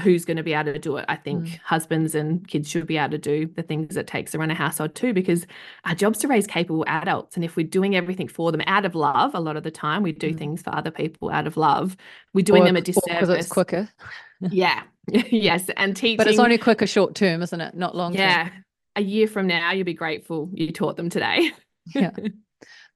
who's 0.00 0.24
going 0.24 0.38
to 0.38 0.42
be 0.42 0.54
able 0.54 0.72
to 0.72 0.78
do 0.78 0.96
it. 0.96 1.04
I 1.08 1.16
think 1.16 1.44
mm. 1.44 1.60
husbands 1.64 2.14
and 2.14 2.46
kids 2.48 2.68
should 2.68 2.86
be 2.86 2.96
able 2.96 3.10
to 3.10 3.18
do 3.18 3.46
the 3.46 3.62
things 3.62 3.96
it 3.96 4.06
takes 4.06 4.32
to 4.32 4.38
run 4.38 4.50
a 4.50 4.54
household 4.54 4.94
too, 4.94 5.12
because 5.12 5.46
our 5.84 5.94
job's 5.94 6.18
to 6.20 6.28
raise 6.28 6.46
capable 6.46 6.84
adults. 6.86 7.36
And 7.36 7.44
if 7.44 7.56
we're 7.56 7.66
doing 7.66 7.94
everything 7.94 8.28
for 8.28 8.50
them 8.52 8.62
out 8.66 8.84
of 8.84 8.94
love, 8.94 9.34
a 9.34 9.40
lot 9.40 9.56
of 9.56 9.64
the 9.64 9.70
time 9.70 10.02
we 10.02 10.12
do 10.12 10.32
mm. 10.32 10.38
things 10.38 10.62
for 10.62 10.74
other 10.74 10.90
people 10.90 11.30
out 11.30 11.46
of 11.46 11.56
love, 11.56 11.96
we're 12.32 12.44
doing 12.44 12.62
or, 12.62 12.66
them 12.66 12.76
a 12.76 12.80
disservice. 12.80 13.20
Because 13.20 13.28
it's 13.28 13.48
quicker. 13.48 13.88
yeah. 14.40 14.82
yes. 15.08 15.68
And 15.76 15.94
teaching. 15.94 16.16
But 16.16 16.28
it's 16.28 16.38
only 16.38 16.58
quicker 16.58 16.86
short 16.86 17.14
term, 17.14 17.42
isn't 17.42 17.60
it? 17.60 17.74
Not 17.74 17.94
long 17.94 18.14
yeah. 18.14 18.48
A 18.96 19.02
year 19.02 19.26
from 19.26 19.46
now, 19.46 19.72
you'll 19.72 19.84
be 19.84 19.94
grateful 19.94 20.50
you 20.52 20.70
taught 20.70 20.96
them 20.96 21.10
today. 21.10 21.52
yeah. 21.94 22.10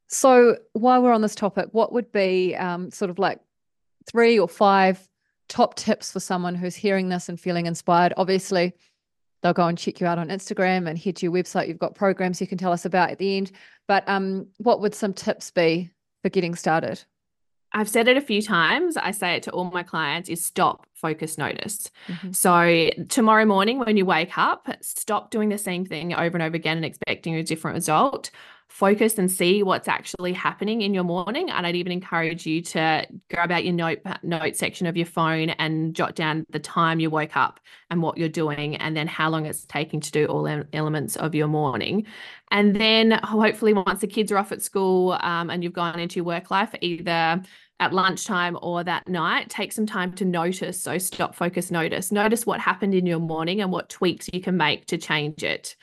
So 0.09 0.57
while 0.73 1.03
we're 1.03 1.13
on 1.13 1.23
this 1.23 1.35
topic, 1.35 1.69
what 1.73 1.93
would 1.93 2.13
be 2.13 2.55
um, 2.55 2.91
sort 2.91 3.11
of 3.11 3.19
like 3.19 3.41
three 4.07 4.39
or 4.39 4.49
five 4.49 5.07
top 5.49 5.75
tips 5.75 6.13
for 6.13 6.21
someone 6.21 6.55
who's 6.55 6.75
hearing 6.75 7.09
this 7.09 7.29
and 7.29 7.39
feeling 7.39 7.67
inspired? 7.67 8.13
Obviously, 8.17 8.75
they'll 9.43 9.53
go 9.53 9.67
and 9.67 9.79
check 9.79 10.01
you 10.01 10.07
out 10.07 10.19
on 10.19 10.29
Instagram 10.29 10.89
and 10.89 10.99
head 10.99 11.17
to 11.17 11.27
your 11.27 11.33
website. 11.33 11.69
You've 11.69 11.79
got 11.79 11.95
programs 11.95 12.41
you 12.41 12.47
can 12.47 12.59
tell 12.59 12.73
us 12.73 12.85
about 12.85 13.11
at 13.11 13.19
the 13.19 13.37
end. 13.37 13.53
But 13.87 14.09
um, 14.09 14.49
what 14.59 14.81
would 14.81 14.95
some 14.95 15.13
tips 15.13 15.51
be 15.51 15.91
for 16.23 16.29
getting 16.29 16.55
started? 16.55 17.03
I've 17.73 17.89
said 17.89 18.09
it 18.09 18.17
a 18.17 18.23
few 18.23 18.43
times. 18.43 18.97
I 18.97 19.11
say 19.11 19.37
it 19.37 19.43
to 19.45 19.51
all 19.51 19.65
my 19.65 19.83
clients 19.83 20.29
is 20.29 20.45
stop, 20.45 20.86
focus, 20.97 21.39
notice. 21.39 21.91
Mm-hmm. 22.09 22.33
So 22.33 22.91
tomorrow 23.09 23.45
morning 23.45 23.79
when 23.79 23.97
you 23.97 24.05
wake 24.05 24.37
up, 24.37 24.69
stop 24.81 25.31
doing 25.31 25.49
the 25.49 25.59
same 25.59 25.85
thing 25.85 26.15
over 26.15 26.37
and 26.37 26.43
over 26.43 26.57
again 26.57 26.77
and 26.77 26.87
expecting 26.87 27.35
a 27.35 27.43
different 27.43 27.77
result 27.77 28.31
focus 28.69 29.17
and 29.17 29.31
see 29.31 29.63
what's 29.63 29.89
actually 29.89 30.33
happening 30.33 30.83
in 30.83 30.93
your 30.93 31.05
morning. 31.05 31.51
And 31.51 31.67
I'd 31.67 31.77
even 31.77 31.93
encourage 31.93 32.47
you 32.47 32.61
to 32.63 33.07
grab 33.31 33.51
out 33.51 33.65
your 33.65 33.73
note 33.73 34.01
note 34.23 34.57
section 34.57 34.87
of 34.87 34.97
your 34.97 35.07
phone 35.07 35.51
and 35.51 35.95
jot 35.95 36.15
down 36.15 36.45
the 36.51 36.59
time 36.59 37.01
you 37.01 37.09
woke 37.09 37.37
up 37.37 37.61
and 37.91 38.03
what 38.03 38.19
you're 38.19 38.29
doing, 38.29 38.77
and 38.77 38.97
then 38.97 39.07
how 39.07 39.31
long 39.31 39.47
it's 39.47 39.65
taking 39.65 40.01
to 40.01 40.11
do 40.11 40.27
all 40.27 40.47
elements 40.73 41.17
of 41.17 41.35
your 41.35 41.47
morning. 41.47 42.07
And 42.51 42.77
then 42.77 43.13
hopefully, 43.23 43.73
once 43.73 44.01
the 44.01 44.07
kids 44.07 44.33
are 44.33 44.39
off 44.39 44.53
at 44.53 44.63
school 44.63 45.13
um, 45.21 45.51
and 45.51 45.63
you've 45.63 45.73
gone 45.73 45.99
into 45.99 46.17
your 46.17 46.25
work 46.25 46.51
life, 46.51 46.75
either 46.81 47.43
at 47.81 47.93
lunchtime 47.93 48.59
or 48.63 48.83
that 48.85 49.07
night, 49.09 49.51
take 49.51 49.73
some 49.73 49.87
time 49.87 50.13
to 50.15 50.25
notice. 50.25 50.81
So, 50.81 50.99
stop, 50.99 51.35
focus, 51.35 51.71
notice. 51.71 52.11
Notice 52.11 52.47
what 52.47 52.61
happened 52.61 52.95
in 52.95 53.07
your 53.07 53.21
morning 53.21 53.61
and 53.61 53.71
what 53.71 53.89
tweaks 53.89 54.29
you 54.33 54.41
can 54.41 54.57
make 54.57 54.87
to 54.87 54.99
change 54.99 55.43
it 55.43 55.77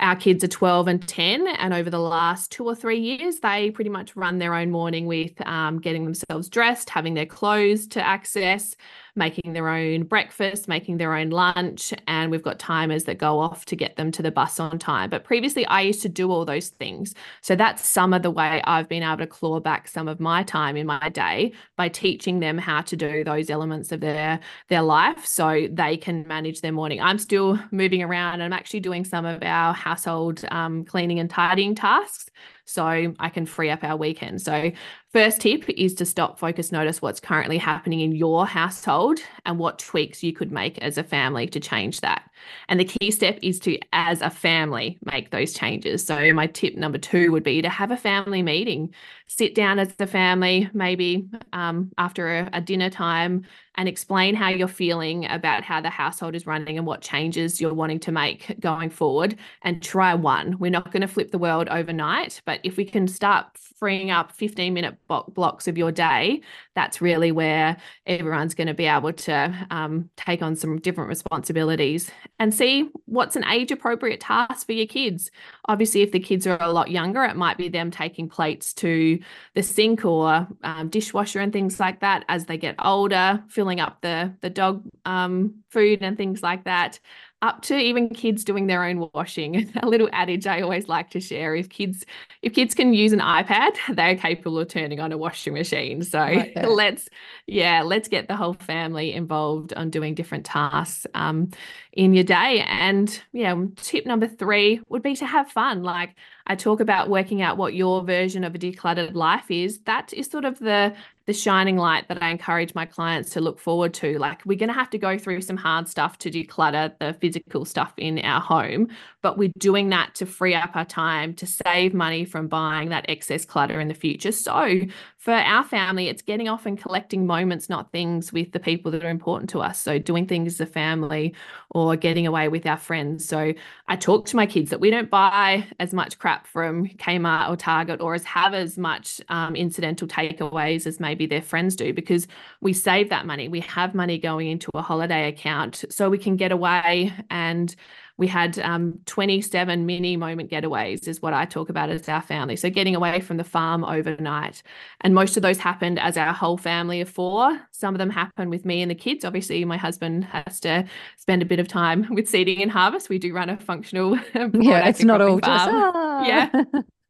our 0.00 0.16
kids 0.16 0.44
are 0.44 0.48
12 0.48 0.88
and 0.88 1.08
10 1.08 1.46
and 1.46 1.72
over 1.72 1.88
the 1.88 1.98
last 1.98 2.52
two 2.52 2.64
or 2.64 2.74
three 2.74 2.98
years 2.98 3.40
they 3.40 3.70
pretty 3.70 3.90
much 3.90 4.14
run 4.14 4.38
their 4.38 4.54
own 4.54 4.70
morning 4.70 5.06
with 5.06 5.40
um, 5.46 5.80
getting 5.80 6.04
themselves 6.04 6.48
dressed 6.48 6.90
having 6.90 7.14
their 7.14 7.26
clothes 7.26 7.86
to 7.86 8.04
access 8.04 8.76
making 9.16 9.52
their 9.52 9.68
own 9.68 10.04
breakfast, 10.04 10.68
making 10.68 10.98
their 10.98 11.14
own 11.14 11.30
lunch, 11.30 11.92
and 12.06 12.30
we've 12.30 12.42
got 12.42 12.58
timers 12.58 13.04
that 13.04 13.18
go 13.18 13.38
off 13.38 13.64
to 13.66 13.76
get 13.76 13.96
them 13.96 14.12
to 14.12 14.22
the 14.22 14.30
bus 14.30 14.60
on 14.60 14.78
time. 14.78 15.10
But 15.10 15.24
previously, 15.24 15.66
I 15.66 15.80
used 15.80 16.02
to 16.02 16.08
do 16.08 16.30
all 16.30 16.44
those 16.44 16.68
things. 16.68 17.14
So 17.40 17.56
that's 17.56 17.86
some 17.88 18.12
of 18.12 18.22
the 18.22 18.30
way 18.30 18.60
I've 18.64 18.88
been 18.88 19.02
able 19.02 19.18
to 19.18 19.26
claw 19.26 19.60
back 19.60 19.88
some 19.88 20.08
of 20.08 20.20
my 20.20 20.42
time 20.42 20.76
in 20.76 20.86
my 20.86 21.08
day 21.08 21.52
by 21.76 21.88
teaching 21.88 22.40
them 22.40 22.58
how 22.58 22.82
to 22.82 22.96
do 22.96 23.24
those 23.24 23.50
elements 23.50 23.92
of 23.92 24.00
their 24.00 24.40
their 24.68 24.82
life 24.82 25.24
so 25.24 25.66
they 25.70 25.96
can 25.96 26.26
manage 26.26 26.60
their 26.60 26.72
morning. 26.72 27.00
I'm 27.00 27.18
still 27.18 27.58
moving 27.70 28.02
around 28.02 28.34
and 28.34 28.42
I'm 28.42 28.52
actually 28.52 28.80
doing 28.80 29.04
some 29.04 29.24
of 29.24 29.42
our 29.42 29.72
household 29.72 30.44
um, 30.50 30.84
cleaning 30.84 31.18
and 31.18 31.30
tidying 31.30 31.74
tasks 31.74 32.30
so 32.66 33.14
I 33.18 33.28
can 33.28 33.46
free 33.46 33.70
up 33.70 33.84
our 33.84 33.96
weekend. 33.96 34.42
So 34.42 34.72
First 35.12 35.40
tip 35.40 35.64
is 35.70 35.94
to 35.94 36.04
stop, 36.04 36.38
focus, 36.38 36.72
notice 36.72 37.00
what's 37.00 37.20
currently 37.20 37.58
happening 37.58 38.00
in 38.00 38.14
your 38.14 38.44
household 38.44 39.20
and 39.46 39.58
what 39.58 39.78
tweaks 39.78 40.22
you 40.22 40.32
could 40.32 40.50
make 40.50 40.78
as 40.78 40.98
a 40.98 41.04
family 41.04 41.46
to 41.46 41.60
change 41.60 42.00
that. 42.00 42.28
And 42.68 42.78
the 42.78 42.84
key 42.84 43.10
step 43.10 43.38
is 43.40 43.58
to, 43.60 43.78
as 43.92 44.20
a 44.20 44.28
family, 44.28 44.98
make 45.04 45.30
those 45.30 45.54
changes. 45.54 46.04
So, 46.04 46.32
my 46.32 46.48
tip 46.48 46.74
number 46.74 46.98
two 46.98 47.32
would 47.32 47.44
be 47.44 47.62
to 47.62 47.68
have 47.68 47.92
a 47.92 47.96
family 47.96 48.42
meeting. 48.42 48.92
Sit 49.26 49.54
down 49.54 49.78
as 49.78 49.94
a 49.98 50.06
family, 50.06 50.68
maybe 50.74 51.28
um, 51.52 51.92
after 51.98 52.40
a, 52.40 52.50
a 52.52 52.60
dinner 52.60 52.90
time, 52.90 53.46
and 53.76 53.88
explain 53.88 54.34
how 54.34 54.48
you're 54.48 54.68
feeling 54.68 55.26
about 55.26 55.62
how 55.62 55.80
the 55.80 55.90
household 55.90 56.34
is 56.34 56.46
running 56.46 56.78
and 56.78 56.86
what 56.86 57.00
changes 57.00 57.60
you're 57.60 57.74
wanting 57.74 58.00
to 58.00 58.12
make 58.12 58.58
going 58.60 58.90
forward. 58.90 59.36
And 59.62 59.82
try 59.82 60.14
one. 60.14 60.58
We're 60.58 60.70
not 60.70 60.92
going 60.92 61.02
to 61.02 61.08
flip 61.08 61.30
the 61.30 61.38
world 61.38 61.68
overnight, 61.68 62.42
but 62.44 62.60
if 62.64 62.76
we 62.76 62.84
can 62.84 63.08
start 63.08 63.46
freeing 63.78 64.10
up 64.10 64.32
15 64.32 64.72
minute 64.72 64.95
blocks 65.08 65.68
of 65.68 65.78
your 65.78 65.92
day, 65.92 66.40
that's 66.74 67.00
really 67.00 67.32
where 67.32 67.76
everyone's 68.06 68.54
going 68.54 68.66
to 68.66 68.74
be 68.74 68.86
able 68.86 69.12
to 69.12 69.66
um, 69.70 70.10
take 70.16 70.42
on 70.42 70.56
some 70.56 70.78
different 70.78 71.08
responsibilities 71.08 72.10
and 72.38 72.52
see 72.52 72.88
what's 73.06 73.36
an 73.36 73.44
age 73.44 73.70
appropriate 73.70 74.20
task 74.20 74.66
for 74.66 74.72
your 74.72 74.86
kids. 74.86 75.30
Obviously, 75.66 76.02
if 76.02 76.12
the 76.12 76.20
kids 76.20 76.46
are 76.46 76.60
a 76.60 76.72
lot 76.72 76.90
younger, 76.90 77.24
it 77.24 77.36
might 77.36 77.56
be 77.56 77.68
them 77.68 77.90
taking 77.90 78.28
plates 78.28 78.72
to 78.74 79.18
the 79.54 79.62
sink 79.62 80.04
or 80.04 80.46
um, 80.62 80.88
dishwasher 80.88 81.40
and 81.40 81.52
things 81.52 81.80
like 81.80 82.00
that. 82.00 82.24
As 82.28 82.46
they 82.46 82.58
get 82.58 82.76
older, 82.84 83.42
filling 83.48 83.80
up 83.80 84.00
the 84.00 84.34
the 84.40 84.50
dog 84.50 84.84
um, 85.04 85.62
food 85.70 86.02
and 86.02 86.16
things 86.16 86.42
like 86.42 86.64
that 86.64 86.98
up 87.42 87.62
to 87.62 87.76
even 87.76 88.08
kids 88.08 88.44
doing 88.44 88.66
their 88.66 88.82
own 88.82 89.10
washing. 89.12 89.70
A 89.82 89.88
little 89.88 90.08
adage 90.12 90.46
I 90.46 90.62
always 90.62 90.88
like 90.88 91.10
to 91.10 91.20
share: 91.20 91.54
if 91.54 91.68
kids 91.68 92.04
if 92.42 92.54
kids 92.54 92.74
can 92.74 92.94
use 92.94 93.12
an 93.12 93.20
iPad, 93.20 93.76
they're 93.94 94.16
capable 94.16 94.58
of 94.58 94.68
turning 94.68 95.00
on 95.00 95.12
a 95.12 95.18
washing 95.18 95.54
machine. 95.54 96.02
So 96.02 96.18
like 96.18 96.54
let's 96.56 97.08
yeah, 97.46 97.82
let's 97.82 98.08
get 98.08 98.28
the 98.28 98.36
whole 98.36 98.54
family 98.54 99.12
involved 99.12 99.72
on 99.74 99.90
doing 99.90 100.14
different 100.14 100.46
tasks 100.46 101.06
um, 101.14 101.50
in 101.92 102.14
your 102.14 102.24
day. 102.24 102.64
And 102.66 103.20
yeah, 103.32 103.54
tip 103.76 104.06
number 104.06 104.26
three 104.26 104.80
would 104.88 105.02
be 105.02 105.16
to 105.16 105.26
have 105.26 105.50
fun. 105.50 105.82
Like 105.82 106.14
I 106.46 106.54
talk 106.54 106.80
about 106.80 107.10
working 107.10 107.42
out 107.42 107.56
what 107.56 107.74
your 107.74 108.04
version 108.04 108.44
of 108.44 108.54
a 108.54 108.58
decluttered 108.58 109.14
life 109.14 109.50
is. 109.50 109.80
That 109.80 110.12
is 110.12 110.26
sort 110.26 110.44
of 110.44 110.58
the 110.58 110.94
the 111.26 111.32
shining 111.32 111.76
light 111.76 112.08
that 112.08 112.22
I 112.22 112.30
encourage 112.30 112.74
my 112.74 112.86
clients 112.86 113.30
to 113.30 113.40
look 113.40 113.58
forward 113.58 113.92
to. 113.94 114.18
Like, 114.18 114.44
we're 114.46 114.58
going 114.58 114.68
to 114.68 114.74
have 114.74 114.90
to 114.90 114.98
go 114.98 115.18
through 115.18 115.40
some 115.42 115.56
hard 115.56 115.88
stuff 115.88 116.18
to 116.18 116.30
declutter 116.30 116.96
the 116.98 117.14
physical 117.14 117.64
stuff 117.64 117.92
in 117.96 118.20
our 118.20 118.40
home, 118.40 118.88
but 119.26 119.36
we're 119.36 119.50
doing 119.58 119.88
that 119.88 120.14
to 120.14 120.24
free 120.24 120.54
up 120.54 120.76
our 120.76 120.84
time 120.84 121.34
to 121.34 121.48
save 121.48 121.92
money 121.92 122.24
from 122.24 122.46
buying 122.46 122.90
that 122.90 123.04
excess 123.08 123.44
clutter 123.44 123.80
in 123.80 123.88
the 123.88 123.94
future. 123.94 124.30
So, 124.30 124.82
for 125.18 125.32
our 125.32 125.64
family, 125.64 126.06
it's 126.06 126.22
getting 126.22 126.48
off 126.48 126.64
and 126.64 126.80
collecting 126.80 127.26
moments, 127.26 127.68
not 127.68 127.90
things, 127.90 128.32
with 128.32 128.52
the 128.52 128.60
people 128.60 128.92
that 128.92 129.04
are 129.04 129.10
important 129.10 129.50
to 129.50 129.58
us. 129.58 129.80
So, 129.80 129.98
doing 129.98 130.28
things 130.28 130.60
as 130.60 130.60
a 130.60 130.66
family 130.66 131.34
or 131.70 131.96
getting 131.96 132.24
away 132.24 132.46
with 132.46 132.66
our 132.66 132.76
friends. 132.76 133.26
So, 133.26 133.52
I 133.88 133.96
talk 133.96 134.26
to 134.26 134.36
my 134.36 134.46
kids 134.46 134.70
that 134.70 134.78
we 134.78 134.90
don't 134.90 135.10
buy 135.10 135.66
as 135.80 135.92
much 135.92 136.20
crap 136.20 136.46
from 136.46 136.86
Kmart 136.86 137.50
or 137.50 137.56
Target 137.56 138.00
or 138.00 138.14
as 138.14 138.22
have 138.22 138.54
as 138.54 138.78
much 138.78 139.20
um, 139.28 139.56
incidental 139.56 140.06
takeaways 140.06 140.86
as 140.86 141.00
maybe 141.00 141.26
their 141.26 141.42
friends 141.42 141.74
do 141.74 141.92
because 141.92 142.28
we 142.60 142.72
save 142.72 143.08
that 143.08 143.26
money. 143.26 143.48
We 143.48 143.58
have 143.62 143.92
money 143.92 144.18
going 144.18 144.46
into 144.46 144.70
a 144.74 144.82
holiday 144.82 145.26
account 145.26 145.84
so 145.90 146.08
we 146.08 146.18
can 146.18 146.36
get 146.36 146.52
away 146.52 147.12
and 147.28 147.74
we 148.18 148.26
had 148.26 148.58
um, 148.60 148.98
27 149.06 149.84
mini 149.84 150.16
moment 150.16 150.50
getaways 150.50 151.06
is 151.06 151.20
what 151.20 151.34
i 151.34 151.44
talk 151.44 151.68
about 151.68 151.90
as 151.90 152.08
our 152.08 152.22
family. 152.22 152.56
So 152.56 152.70
getting 152.70 152.96
away 152.96 153.20
from 153.20 153.36
the 153.36 153.44
farm 153.44 153.84
overnight. 153.84 154.62
And 155.02 155.14
most 155.14 155.36
of 155.36 155.42
those 155.42 155.58
happened 155.58 155.98
as 155.98 156.16
our 156.16 156.32
whole 156.32 156.56
family 156.56 157.00
of 157.00 157.08
four. 157.08 157.60
Some 157.72 157.94
of 157.94 157.98
them 157.98 158.10
happen 158.10 158.50
with 158.50 158.64
me 158.64 158.82
and 158.82 158.90
the 158.90 158.94
kids. 158.94 159.24
Obviously 159.24 159.64
my 159.64 159.76
husband 159.76 160.24
has 160.24 160.60
to 160.60 160.86
spend 161.16 161.42
a 161.42 161.46
bit 161.46 161.58
of 161.58 161.68
time 161.68 162.06
with 162.10 162.28
seeding 162.28 162.62
and 162.62 162.70
harvest. 162.70 163.08
We 163.08 163.18
do 163.18 163.34
run 163.34 163.50
a 163.50 163.56
functional 163.56 164.16
yeah 164.34 164.88
it's 164.88 165.02
not 165.02 165.20
all 165.20 165.38
just, 165.38 165.68
ah. 165.70 166.24
yeah 166.26 166.50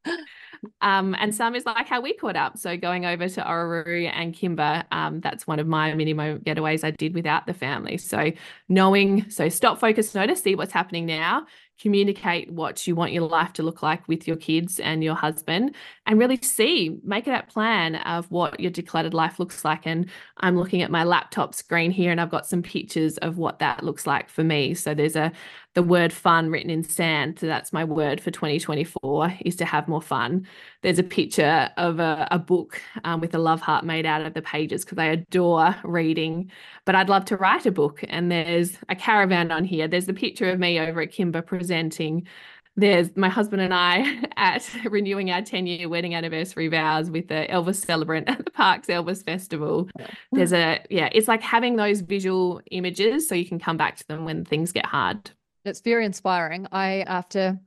Um, 0.81 1.15
and 1.19 1.35
some 1.35 1.55
is 1.55 1.67
like 1.67 1.89
how 1.89 2.01
we 2.01 2.15
caught 2.15 2.37
up. 2.37 2.59
So 2.59 2.77
going 2.77 3.05
over 3.05 3.29
to 3.29 3.43
Orroroo 3.43 4.11
and 4.13 4.35
Kimba, 4.35 4.85
um, 4.93 5.21
that's 5.21 5.47
one 5.47 5.59
of 5.59 5.67
my 5.67 5.95
minimum 5.95 6.41
getaways 6.41 6.85
I 6.85 6.91
did 6.91 7.15
without 7.15 7.47
the 7.47 7.55
family. 7.55 7.99
So 7.99 8.33
knowing, 8.69 9.31
so 9.31 9.49
stop, 9.49 9.79
focus, 9.79 10.15
notice, 10.15 10.43
see 10.43 10.55
what's 10.55 10.73
happening 10.73 11.07
now, 11.07 11.47
communicate 11.81 12.51
what 12.51 12.87
you 12.87 12.95
want 12.95 13.13
your 13.13 13.29
life 13.29 13.53
to 13.55 13.63
look 13.63 13.83
like 13.83 14.07
with 14.09 14.27
your 14.27 14.37
kids 14.37 14.81
and 14.81 15.05
your 15.05 15.15
husband 15.15 15.75
and 16.07 16.19
really 16.19 16.39
see 16.41 16.99
make 17.03 17.25
that 17.25 17.49
plan 17.49 17.97
of 17.97 18.31
what 18.31 18.59
your 18.61 18.71
decluttered 18.71 19.13
life 19.13 19.39
looks 19.39 19.65
like. 19.65 19.87
And 19.87 20.09
i'm 20.39 20.57
looking 20.57 20.83
at 20.83 20.91
my 20.91 21.05
laptop 21.05 21.55
screen 21.55 21.91
here 21.91 22.11
and 22.11 22.21
i've 22.21 22.31
got 22.31 22.47
some 22.47 22.63
pictures 22.63 23.19
of 23.19 23.39
what 23.39 23.59
that 23.59 23.85
looks 23.85 24.07
like 24.07 24.29
for 24.29 24.45
me. 24.45 24.75
So 24.75 24.95
there's 24.95 25.17
a 25.17 25.33
the 25.77 25.83
word 25.83 26.11
fun 26.11 26.49
written 26.49 26.71
in 26.71 26.83
sand. 26.83 27.39
So 27.39 27.47
that's 27.47 27.71
my 27.71 27.85
word 27.85 28.19
for 28.19 28.31
2024 28.31 29.35
is 29.45 29.57
to 29.57 29.67
have 29.67 29.89
more 29.89 30.01
fun. 30.01 30.47
There's 30.81 30.99
a 30.99 31.03
picture 31.03 31.69
of 31.77 32.01
a, 32.01 32.27
a 32.31 32.39
book 32.39 32.81
um, 33.05 33.21
with 33.21 33.35
a 33.35 33.39
love 33.39 33.61
heart 33.61 33.85
made 33.85 34.07
out 34.07 34.23
of 34.23 34.33
the 34.33 34.41
pages 34.41 34.87
because 34.87 34.97
i 34.97 35.05
adore 35.05 35.77
reading. 35.85 36.51
But 36.87 36.95
i'd 36.95 37.11
love 37.11 37.27
to 37.27 37.37
write 37.37 37.67
a 37.67 37.71
book 37.71 38.03
and 38.09 38.33
there's 38.33 38.79
a 38.89 38.95
caravan 38.95 39.51
on 39.53 39.65
here. 39.65 39.87
There's 39.87 40.07
the 40.07 40.15
picture 40.15 40.51
of 40.51 40.59
me 40.59 40.81
over 40.81 41.03
at 41.03 41.13
Kimba 41.13 41.45
presenting 41.45 42.27
there's 42.77 43.17
my 43.17 43.29
husband 43.29 43.63
and 43.63 43.73
I 43.73 44.23
at 44.37 44.69
renewing 44.85 45.31
our 45.31 45.43
10 45.43 45.67
year 45.67 45.89
wedding 45.89 46.15
anniversary 46.15 46.69
vows 46.69 47.11
with 47.11 47.29
the 47.29 47.47
Elvis 47.49 47.77
celebrant 47.85 48.29
at 48.29 48.45
the 48.45 48.51
Parkes 48.51 48.89
Elvis 48.89 49.25
Festival. 49.25 49.89
There's 50.31 50.53
a, 50.53 50.85
yeah, 50.91 51.09
it's 51.13 51.29
like 51.29 51.43
having 51.43 51.77
those 51.77 52.03
visual 52.03 52.61
images 52.71 53.29
so 53.29 53.35
you 53.35 53.47
can 53.47 53.59
come 53.59 53.77
back 53.77 53.97
to 53.97 54.07
them 54.09 54.25
when 54.25 54.45
things 54.45 54.73
get 54.73 54.87
hard. 54.87 55.31
It's 55.65 55.81
very 55.81 56.05
inspiring. 56.05 56.69
I, 56.71 57.01
after 57.03 57.59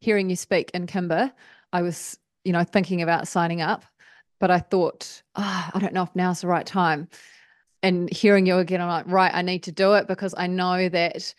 hearing 0.00 0.30
you 0.30 0.36
speak 0.36 0.70
in 0.74 0.86
Kimba, 0.86 1.32
I 1.72 1.82
was, 1.82 2.18
you 2.44 2.52
know, 2.52 2.64
thinking 2.64 3.02
about 3.02 3.26
signing 3.26 3.62
up, 3.62 3.84
but 4.38 4.50
I 4.50 4.60
thought, 4.60 5.22
oh, 5.34 5.70
I 5.72 5.78
don't 5.78 5.94
know 5.94 6.02
if 6.02 6.14
now's 6.14 6.42
the 6.42 6.48
right 6.48 6.66
time. 6.66 7.08
And 7.82 8.12
hearing 8.12 8.46
you 8.46 8.58
again, 8.58 8.80
I'm 8.80 8.88
like, 8.88 9.06
right, 9.08 9.34
I 9.34 9.42
need 9.42 9.62
to 9.64 9.72
do 9.72 9.94
it 9.94 10.06
because 10.06 10.34
I 10.36 10.46
know 10.46 10.88
that 10.88 11.34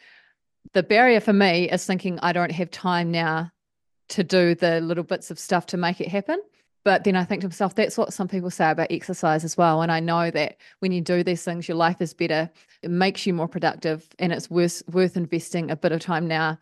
the 0.73 0.84
barrier 0.84 1.19
for 1.19 1.34
me 1.34 1.69
is 1.69 1.86
thinking 1.86 2.19
I 2.21 2.34
don't 2.34 2.51
have 2.51 2.71
time 2.71 3.12
now 3.12 3.51
to 4.10 4.23
do 4.23 4.56
the 4.56 4.80
little 4.82 5.03
bits 5.03 5.32
of 5.32 5.39
stuff 5.39 5.65
to 5.67 5.77
make 5.77 6.01
it 6.01 6.08
happen. 6.08 6.41
But 6.84 7.03
then 7.03 7.17
I 7.17 7.25
think 7.25 7.41
to 7.41 7.47
myself, 7.49 7.75
that's 7.75 7.97
what 7.97 8.13
some 8.13 8.30
people 8.30 8.49
say 8.49 8.71
about 8.71 8.91
exercise 8.91 9.43
as 9.43 9.58
well. 9.58 9.82
And 9.82 9.91
I 9.91 9.99
know 9.99 10.32
that 10.32 10.56
when 10.80 10.93
you 10.93 11.01
do 11.01 11.21
these 11.21 11.43
things, 11.43 11.67
your 11.67 11.75
life 11.75 12.01
is 12.01 12.13
better. 12.13 12.49
It 12.82 12.89
makes 12.89 13.25
you 13.25 13.34
more 13.34 13.47
productive 13.49 14.08
and 14.19 14.32
it's 14.32 14.49
worth 14.49 14.82
worth 14.88 15.17
investing 15.17 15.69
a 15.69 15.75
bit 15.75 15.91
of 15.91 15.99
time 15.99 16.27
now 16.27 16.58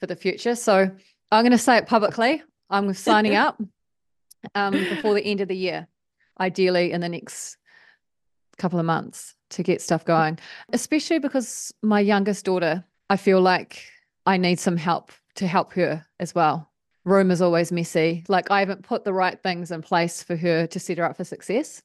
for 0.00 0.06
the 0.08 0.16
future. 0.16 0.56
So 0.56 0.90
I'm 1.30 1.42
going 1.44 1.52
to 1.52 1.58
say 1.58 1.76
it 1.76 1.86
publicly. 1.86 2.42
I'm 2.70 2.92
signing 2.94 3.36
up 3.36 3.60
um, 4.56 4.72
before 4.72 5.14
the 5.14 5.24
end 5.24 5.40
of 5.40 5.46
the 5.46 5.56
year, 5.56 5.86
ideally 6.40 6.90
in 6.90 7.00
the 7.00 7.08
next 7.08 7.56
couple 8.58 8.80
of 8.80 8.84
months 8.86 9.36
to 9.50 9.62
get 9.62 9.80
stuff 9.80 10.04
going, 10.04 10.40
especially 10.72 11.20
because 11.20 11.72
my 11.82 12.00
youngest 12.00 12.44
daughter 12.44 12.84
I 13.12 13.16
feel 13.18 13.42
like 13.42 13.84
I 14.24 14.38
need 14.38 14.58
some 14.58 14.78
help 14.78 15.12
to 15.34 15.46
help 15.46 15.74
her 15.74 16.06
as 16.18 16.34
well. 16.34 16.70
Room 17.04 17.30
is 17.30 17.42
always 17.42 17.70
messy. 17.70 18.24
Like 18.26 18.50
I 18.50 18.60
haven't 18.60 18.84
put 18.84 19.04
the 19.04 19.12
right 19.12 19.38
things 19.42 19.70
in 19.70 19.82
place 19.82 20.22
for 20.22 20.34
her 20.34 20.66
to 20.68 20.80
set 20.80 20.96
her 20.96 21.04
up 21.04 21.18
for 21.18 21.24
success. 21.24 21.82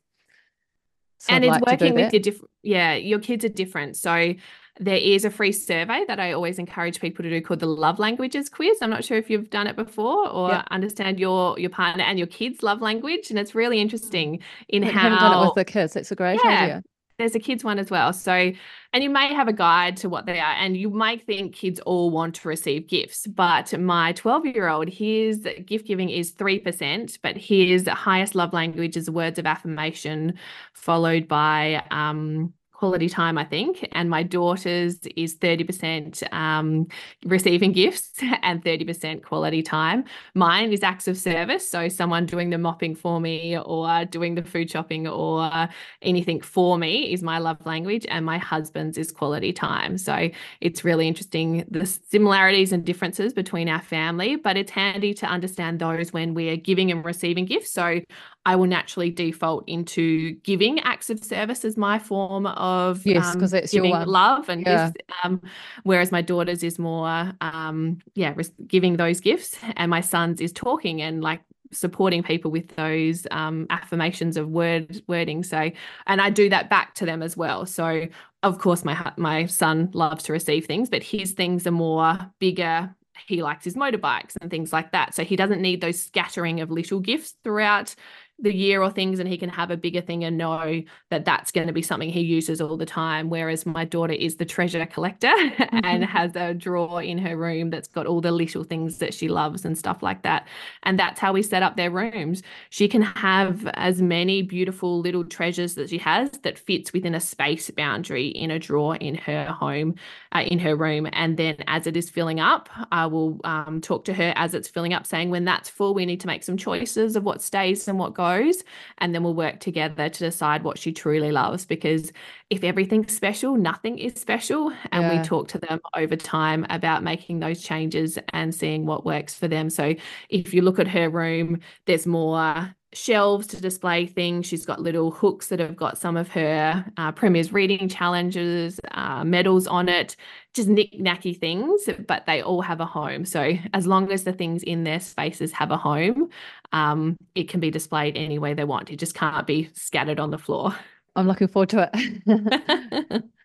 So 1.18 1.34
and 1.34 1.44
I'd 1.44 1.48
it's 1.48 1.66
like 1.66 1.82
working 1.82 1.96
with 1.96 2.14
your 2.14 2.22
different, 2.22 2.50
yeah, 2.64 2.94
your 2.94 3.20
kids 3.20 3.44
are 3.44 3.50
different. 3.50 3.98
So 3.98 4.36
there 4.80 4.96
is 4.96 5.26
a 5.26 5.30
free 5.30 5.52
survey 5.52 6.06
that 6.08 6.18
I 6.18 6.32
always 6.32 6.60
encourage 6.60 7.02
people 7.02 7.24
to 7.24 7.30
do 7.30 7.42
called 7.42 7.60
the 7.60 7.66
love 7.66 8.00
languages 8.00 8.48
quiz. 8.48 8.78
I'm 8.82 8.90
not 8.90 9.04
sure 9.04 9.18
if 9.18 9.30
you've 9.30 9.50
done 9.50 9.68
it 9.68 9.76
before 9.76 10.30
or 10.30 10.52
yep. 10.52 10.68
understand 10.72 11.20
your 11.20 11.60
your 11.60 11.72
partner 11.72 12.06
and 12.06 12.18
your 12.18 12.28
kids' 12.28 12.64
love 12.64 12.82
language. 12.82 13.32
And 13.32 13.38
it's 13.38 13.54
really 13.54 13.82
interesting 13.82 14.40
in 14.70 14.86
I 14.86 14.92
how 14.92 15.02
haven't 15.02 15.20
done 15.20 15.44
it 15.44 15.46
with 15.46 15.56
the 15.56 15.66
kids. 15.66 15.98
It's 15.98 16.14
a 16.14 16.16
great 16.16 16.40
yeah, 16.42 16.50
idea 16.50 16.84
there's 17.18 17.36
a 17.36 17.40
kids 17.40 17.64
one 17.64 17.80
as 17.80 17.90
well. 17.90 18.14
So, 18.14 18.52
and 18.94 19.04
you 19.04 19.10
may 19.10 19.34
have 19.34 19.48
a 19.48 19.54
guide 19.54 19.98
to 19.98 20.10
what 20.10 20.26
they 20.26 20.40
are, 20.40 20.54
and 20.54 20.78
you 20.78 20.90
might 20.90 21.26
think 21.26 21.56
kids 21.56 21.80
all 21.82 22.10
want 22.10 22.36
to 22.36 22.48
receive 22.48 22.88
gifts. 22.88 23.26
But 23.28 23.78
my 23.80 24.14
12 24.14 24.46
year 24.46 24.68
old, 24.68 24.90
his 24.90 25.48
gift 25.66 25.88
giving 25.88 26.10
is 26.10 26.34
3%, 26.34 27.20
but 27.22 27.36
his 27.38 27.88
highest 27.88 28.36
love 28.36 28.54
language 28.54 28.96
is 28.96 29.10
words 29.10 29.40
of 29.40 29.46
affirmation, 29.46 30.38
followed 30.74 31.28
by 31.28 31.84
um, 31.92 32.54
quality 32.78 33.10
time, 33.10 33.40
I 33.40 33.44
think. 33.44 33.88
And 33.94 34.08
my 34.08 34.22
daughter's 34.22 35.00
is 35.16 35.36
30% 35.38 36.32
um, 36.32 36.88
receiving 37.26 37.72
gifts 37.72 38.12
and 38.44 38.64
30% 38.64 39.24
quality 39.24 39.64
time. 39.64 40.04
Mine 40.36 40.72
is 40.72 40.84
acts 40.84 41.08
of 41.08 41.18
service. 41.18 41.68
So 41.68 41.90
someone 41.90 42.28
doing 42.28 42.52
the 42.52 42.60
mopping 42.60 42.94
for 42.94 43.20
me 43.20 43.58
or 43.58 44.06
doing 44.06 44.36
the 44.36 44.44
food 44.44 44.70
shopping 44.70 45.08
or 45.08 45.68
anything 46.04 46.40
for 46.40 46.78
me 46.78 47.12
is 47.12 47.24
my 47.24 47.40
love 47.40 47.58
language. 47.66 48.06
And 48.10 48.24
my 48.24 48.38
husband's 48.38 49.00
is 49.00 49.12
quality 49.12 49.52
time. 49.52 49.98
So 49.98 50.30
it's 50.62 50.84
really 50.84 51.08
interesting 51.08 51.66
the 51.72 51.88
similarities 51.88 52.72
and 52.74 52.86
differences 52.86 53.34
between 53.34 53.70
our 53.70 53.82
family, 53.82 54.36
but 54.36 54.56
it's 54.56 54.72
handy 54.72 55.16
to 55.16 55.26
understand 55.26 55.80
those 55.80 56.14
when 56.14 56.36
we 56.36 56.50
are 56.50 56.58
giving 56.58 56.92
and 56.92 57.04
receiving 57.04 57.46
gifts. 57.46 57.72
So 57.72 58.02
I 58.48 58.56
will 58.56 58.66
naturally 58.66 59.10
default 59.10 59.68
into 59.68 60.36
giving 60.36 60.80
acts 60.80 61.10
of 61.10 61.22
service 61.22 61.66
as 61.66 61.76
my 61.76 62.00
form 62.00 62.46
of 62.46 63.06
yes, 63.06 63.36
because 63.36 63.54
um, 63.54 63.60
it's 63.60 63.74
giving 63.74 63.92
your 63.92 64.06
love 64.06 64.48
and 64.48 64.66
yeah. 64.66 64.86
gifts. 64.86 65.06
Um, 65.22 65.42
whereas 65.84 66.14
my 66.14 66.22
daughter's 66.22 66.64
is 66.64 66.80
more, 66.80 67.34
um, 67.42 68.00
yeah, 68.16 68.34
giving 68.66 68.96
those 68.96 69.20
gifts, 69.20 69.58
and 69.76 69.92
my 69.92 70.00
son's 70.00 70.40
is 70.40 70.54
talking 70.54 71.02
and 71.02 71.22
like 71.22 71.42
supporting 71.74 72.24
people 72.24 72.50
with 72.50 72.74
those 72.78 73.28
um, 73.32 73.68
affirmations 73.70 74.38
of 74.38 74.48
word 74.48 75.02
wording. 75.08 75.44
So, 75.44 75.70
and 76.06 76.22
I 76.22 76.30
do 76.30 76.48
that 76.48 76.70
back 76.70 76.96
to 76.96 77.06
them 77.06 77.22
as 77.22 77.36
well. 77.36 77.66
So, 77.66 78.08
of 78.44 78.60
course, 78.60 78.86
my 78.86 79.12
my 79.18 79.46
son 79.48 79.90
loves 79.92 80.24
to 80.24 80.32
receive 80.32 80.68
things, 80.68 80.90
but 80.90 81.04
his 81.04 81.34
things 81.34 81.68
are 81.68 81.72
more 81.72 82.18
bigger 82.40 82.96
he 83.26 83.42
likes 83.42 83.66
his 83.66 83.76
motorbikes 83.76 84.36
and 84.40 84.52
things 84.52 84.72
like 84.72 84.92
that. 84.92 85.16
So 85.16 85.24
he 85.24 85.36
doesn't 85.36 85.62
need 85.62 85.82
those 85.82 86.02
scattering 86.02 86.62
of 86.62 86.72
little 86.72 87.00
gifts 87.00 87.34
throughout 87.44 87.96
the 88.40 88.54
year 88.54 88.84
or 88.84 88.92
things 88.92 89.20
and 89.20 89.28
he 89.28 89.38
can 89.38 89.50
have 89.50 89.72
a 89.72 89.78
bigger 89.78 90.02
thing 90.02 90.24
and 90.24 90.38
know 90.38 90.82
that 91.10 91.26
that's 91.26 91.52
going 91.52 91.68
to 91.68 91.74
be 91.74 91.82
something 91.82 92.10
he 92.10 92.22
uses 92.22 92.62
all 92.62 92.78
the 92.78 92.86
time. 92.86 93.30
Whereas 93.30 93.66
my 93.66 93.84
daughter 93.84 94.14
is 94.14 94.36
the 94.36 94.46
treasure 94.46 94.86
collector 94.86 95.28
mm-hmm. 95.28 95.80
and 95.84 96.06
has 96.06 96.36
a 96.36 96.54
drawer 96.54 97.02
in 97.02 97.18
her 97.18 97.36
room 97.36 97.72
that's 97.72 97.88
got 97.88 98.06
all 98.06 98.22
the 98.22 98.32
little 98.32 98.64
things 98.64 99.00
that 99.00 99.14
she 99.14 99.28
loves 99.28 99.66
and 99.66 99.78
stuff 99.78 100.04
like 100.04 100.22
that. 100.22 100.48
And 100.84 101.00
that's 101.00 101.20
how 101.20 101.34
we 101.34 101.42
set 101.42 101.64
up 101.64 101.78
their 101.78 101.90
rooms. 101.90 102.44
She 102.70 102.88
can 102.88 103.02
have 103.02 103.66
as 103.74 104.02
many 104.02 104.44
beautiful 104.44 105.00
little 105.00 105.24
treasures 105.24 105.76
that 105.76 105.90
she 105.90 105.98
has 105.98 106.30
that 106.44 106.60
fits 106.60 106.94
within 106.94 107.16
a 107.16 107.20
space 107.20 107.72
boundary 107.72 108.28
in 108.28 108.52
a 108.52 108.60
drawer 108.60 108.98
in 108.98 109.16
her 109.16 109.46
home 109.46 109.96
uh, 110.34 110.44
in 110.46 110.60
her 110.60 110.76
room. 110.76 111.08
And 111.14 111.38
then 111.38 111.58
as 111.66 111.88
it 111.88 111.98
is 111.98 112.10
filling 112.10 112.40
up 112.40 112.70
i 112.92 113.06
will 113.06 113.40
um, 113.44 113.80
talk 113.82 114.06
to 114.06 114.14
her 114.14 114.34
as 114.36 114.54
it's 114.54 114.68
filling 114.68 114.94
up 114.94 115.06
saying 115.06 115.30
when 115.30 115.46
that's 115.46 115.70
full 115.70 115.94
we 115.94 116.06
need 116.06 116.20
to 116.20 116.28
make 116.28 116.44
some 116.44 116.58
choices 116.58 117.16
of 117.16 117.24
what 117.24 117.42
stays 117.42 117.88
and 117.88 117.98
what 117.98 118.14
goes 118.14 118.27
goes 118.28 118.64
and 119.00 119.14
then 119.14 119.24
we'll 119.24 119.34
work 119.34 119.60
together 119.60 120.10
to 120.10 120.20
decide 120.20 120.64
what 120.64 120.78
she 120.78 120.92
truly 120.92 121.32
loves 121.32 121.66
because 121.66 122.12
if 122.50 122.64
everything's 122.64 123.16
special 123.16 123.56
nothing 123.56 123.98
is 123.98 124.14
special 124.20 124.72
and 124.92 125.04
yeah. 125.04 125.18
we 125.18 125.28
talk 125.28 125.48
to 125.48 125.58
them 125.58 125.80
over 125.96 126.16
time 126.16 126.66
about 126.70 127.04
making 127.04 127.40
those 127.40 127.62
changes 127.62 128.18
and 128.34 128.54
seeing 128.54 128.86
what 128.86 129.06
works 129.06 129.34
for 129.34 129.48
them 129.48 129.70
so 129.70 129.94
if 130.30 130.54
you 130.54 130.62
look 130.62 130.80
at 130.80 130.88
her 130.88 131.10
room 131.10 131.60
there's 131.86 132.06
more 132.06 132.74
shelves 132.94 133.48
to 133.48 133.62
display 133.62 134.06
things. 134.06 134.46
She's 134.46 134.66
got 134.66 134.82
little 134.82 135.12
hooks 135.12 135.48
that 135.48 135.60
have 135.60 135.76
got 135.76 135.98
some 135.98 136.18
of 136.18 136.30
her 136.30 136.86
uh, 136.98 137.12
Premier's 137.12 137.52
reading 137.52 137.90
challenges, 137.90 138.80
uh, 138.92 139.24
medals 139.24 139.68
on 139.68 139.90
it, 139.90 140.16
just 140.58 140.68
knick-knacky 140.68 141.40
things, 141.40 141.90
but 142.08 142.26
they 142.26 142.42
all 142.42 142.62
have 142.62 142.82
a 142.82 142.86
home. 142.86 143.24
So 143.24 143.54
as 143.74 143.88
long 143.88 144.12
as 144.12 144.26
the 144.26 144.34
things 144.34 144.64
in 144.64 144.84
their 144.84 145.00
spaces 145.00 145.54
have 145.54 145.72
a 145.72 145.78
home, 145.78 146.30
um, 146.74 147.16
it 147.34 147.48
can 147.48 147.62
be 147.62 147.72
displayed 147.72 148.18
any 148.18 148.38
way 148.38 148.54
they 148.54 148.66
want. 148.66 148.92
It 148.92 148.98
just 148.98 149.16
can't 149.16 149.48
be 149.48 149.70
scattered 149.74 150.20
on 150.20 150.32
the 150.32 150.38
floor. 150.38 150.76
I'm 151.16 151.28
looking 151.28 151.48
forward 151.48 151.70
to 151.70 151.90
it. 151.94 153.24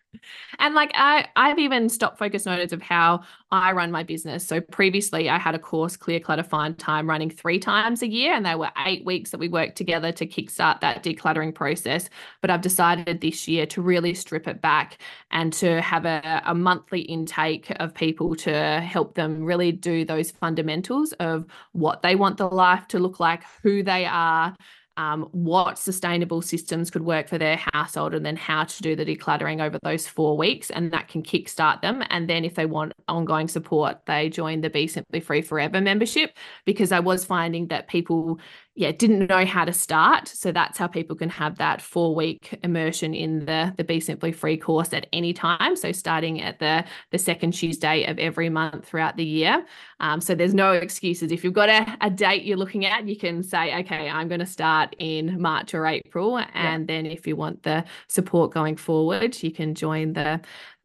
And 0.59 0.75
like 0.75 0.91
I, 0.93 1.27
I've 1.35 1.59
even 1.59 1.89
stopped 1.89 2.17
focus 2.17 2.45
notice 2.45 2.71
of 2.71 2.81
how 2.81 3.23
I 3.51 3.71
run 3.71 3.91
my 3.91 4.03
business. 4.03 4.45
So 4.45 4.61
previously 4.61 5.29
I 5.29 5.37
had 5.37 5.55
a 5.55 5.59
course, 5.59 5.95
Clear 5.95 6.19
Clutter 6.19 6.43
Find 6.43 6.77
Time, 6.77 7.09
running 7.09 7.29
three 7.29 7.59
times 7.59 8.01
a 8.01 8.07
year, 8.07 8.33
and 8.33 8.45
they 8.45 8.55
were 8.55 8.71
eight 8.85 9.05
weeks 9.05 9.31
that 9.31 9.39
we 9.39 9.49
worked 9.49 9.75
together 9.75 10.11
to 10.11 10.25
kickstart 10.25 10.81
that 10.81 11.03
decluttering 11.03 11.53
process. 11.53 12.09
But 12.41 12.49
I've 12.49 12.61
decided 12.61 13.21
this 13.21 13.47
year 13.47 13.65
to 13.67 13.81
really 13.81 14.13
strip 14.13 14.47
it 14.47 14.61
back 14.61 14.97
and 15.31 15.53
to 15.53 15.81
have 15.81 16.05
a, 16.05 16.41
a 16.45 16.55
monthly 16.55 17.01
intake 17.01 17.71
of 17.79 17.93
people 17.93 18.35
to 18.37 18.81
help 18.81 19.15
them 19.15 19.43
really 19.43 19.71
do 19.71 20.05
those 20.05 20.31
fundamentals 20.31 21.13
of 21.13 21.45
what 21.73 22.01
they 22.01 22.15
want 22.15 22.37
the 22.37 22.47
life 22.47 22.87
to 22.89 22.99
look 22.99 23.19
like, 23.19 23.43
who 23.61 23.83
they 23.83 24.05
are 24.05 24.55
um, 24.97 25.27
what 25.31 25.79
sustainable 25.79 26.41
systems 26.41 26.91
could 26.91 27.03
work 27.03 27.27
for 27.27 27.37
their 27.37 27.59
household 27.73 28.13
and 28.13 28.25
then 28.25 28.35
how 28.35 28.63
to 28.63 28.81
do 28.81 28.95
the 28.95 29.05
decluttering 29.05 29.61
over 29.61 29.79
those 29.83 30.07
four 30.07 30.37
weeks 30.37 30.69
and 30.69 30.91
that 30.91 31.07
can 31.07 31.23
kickstart 31.23 31.81
them. 31.81 32.03
And 32.09 32.29
then 32.29 32.45
if 32.45 32.55
they 32.55 32.65
want 32.65 32.93
ongoing 33.07 33.47
support 33.47 34.05
they 34.05 34.29
join 34.29 34.61
the 34.61 34.69
be 34.69 34.87
simply 34.87 35.19
free 35.19 35.41
forever 35.41 35.81
membership 35.81 36.35
because 36.65 36.91
i 36.91 36.99
was 36.99 37.25
finding 37.25 37.67
that 37.67 37.87
people 37.87 38.39
yeah 38.75 38.91
didn't 38.91 39.29
know 39.29 39.45
how 39.45 39.65
to 39.65 39.73
start. 39.73 40.27
So 40.27 40.51
that's 40.51 40.77
how 40.77 40.87
people 40.87 41.15
can 41.15 41.29
have 41.29 41.57
that 41.57 41.81
four 41.81 42.15
week 42.15 42.57
immersion 42.63 43.13
in 43.13 43.45
the 43.45 43.73
the 43.77 43.83
be 43.83 43.99
simply 43.99 44.31
free 44.31 44.57
course 44.57 44.93
at 44.93 45.07
any 45.13 45.33
time. 45.33 45.75
So 45.75 45.91
starting 45.91 46.41
at 46.41 46.59
the 46.59 46.83
the 47.11 47.17
second 47.17 47.51
tuesday 47.51 48.05
of 48.05 48.17
every 48.19 48.49
month 48.49 48.85
throughout 48.85 49.17
the 49.17 49.25
year. 49.25 49.65
Um, 49.99 50.21
so 50.21 50.35
there's 50.35 50.53
no 50.53 50.73
excuses. 50.73 51.31
If 51.31 51.43
you've 51.43 51.53
got 51.53 51.69
a, 51.69 51.97
a 52.01 52.09
date 52.09 52.43
you're 52.43 52.57
looking 52.57 52.85
at 52.85 53.07
you 53.07 53.17
can 53.17 53.43
say 53.43 53.79
okay 53.79 54.09
i'm 54.09 54.27
going 54.27 54.39
to 54.39 54.45
start 54.45 54.95
in 54.99 55.39
march 55.41 55.73
or 55.73 55.85
april. 55.85 56.37
And 56.37 56.89
yeah. 56.89 56.95
then 56.95 57.05
if 57.05 57.27
you 57.27 57.35
want 57.35 57.63
the 57.63 57.83
support 58.07 58.51
going 58.51 58.75
forward 58.75 59.41
you 59.43 59.51
can 59.51 59.75
join 59.75 60.13
the 60.13 60.41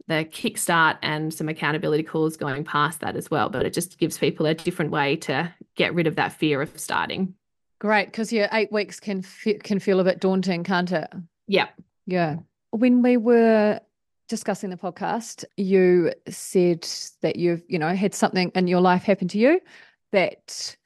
the 0.09 0.27
kickstart 0.31 0.96
and 1.03 1.33
some 1.33 1.48
accountability 1.48 2.03
calls 2.03 2.37
going 2.37 2.64
past 2.64 3.01
that 3.01 3.14
as 3.14 3.31
well. 3.31 3.51
But 3.51 3.66
it 3.66 3.74
just 3.74 3.98
gives 3.98 4.18
people 4.18 4.46
a 4.46 4.55
different 4.55 4.90
way 4.90 5.16
to 5.16 5.55
get 5.77 5.94
rid 5.94 6.07
of 6.07 6.16
that 6.16 6.33
fear 6.33 6.62
of 6.62 6.79
starting 6.81 7.35
Great, 7.81 8.07
because 8.07 8.33
yeah, 8.33 8.49
eight 8.53 8.73
weeks 8.73 8.99
can 8.99 9.23
can 9.62 9.79
feel 9.79 10.01
a 10.01 10.05
bit 10.05 10.21
daunting, 10.21 10.64
can't 10.64 10.91
it? 10.91 11.09
Yeah, 11.47 11.69
yeah. 12.07 12.37
When 12.71 13.03
we 13.03 13.17
were 13.17 13.81
discussing 14.29 14.71
the 14.71 14.77
podcast, 14.77 15.45
you 15.57 16.12
said 16.29 16.87
that 17.23 17.37
you've 17.37 17.62
you 17.69 17.79
know 17.79 17.95
had 17.95 18.14
something 18.14 18.51
in 18.55 18.67
your 18.67 18.81
life 18.81 19.05
happen 19.05 19.29
to 19.29 19.38
you 19.38 19.61
that 20.11 20.77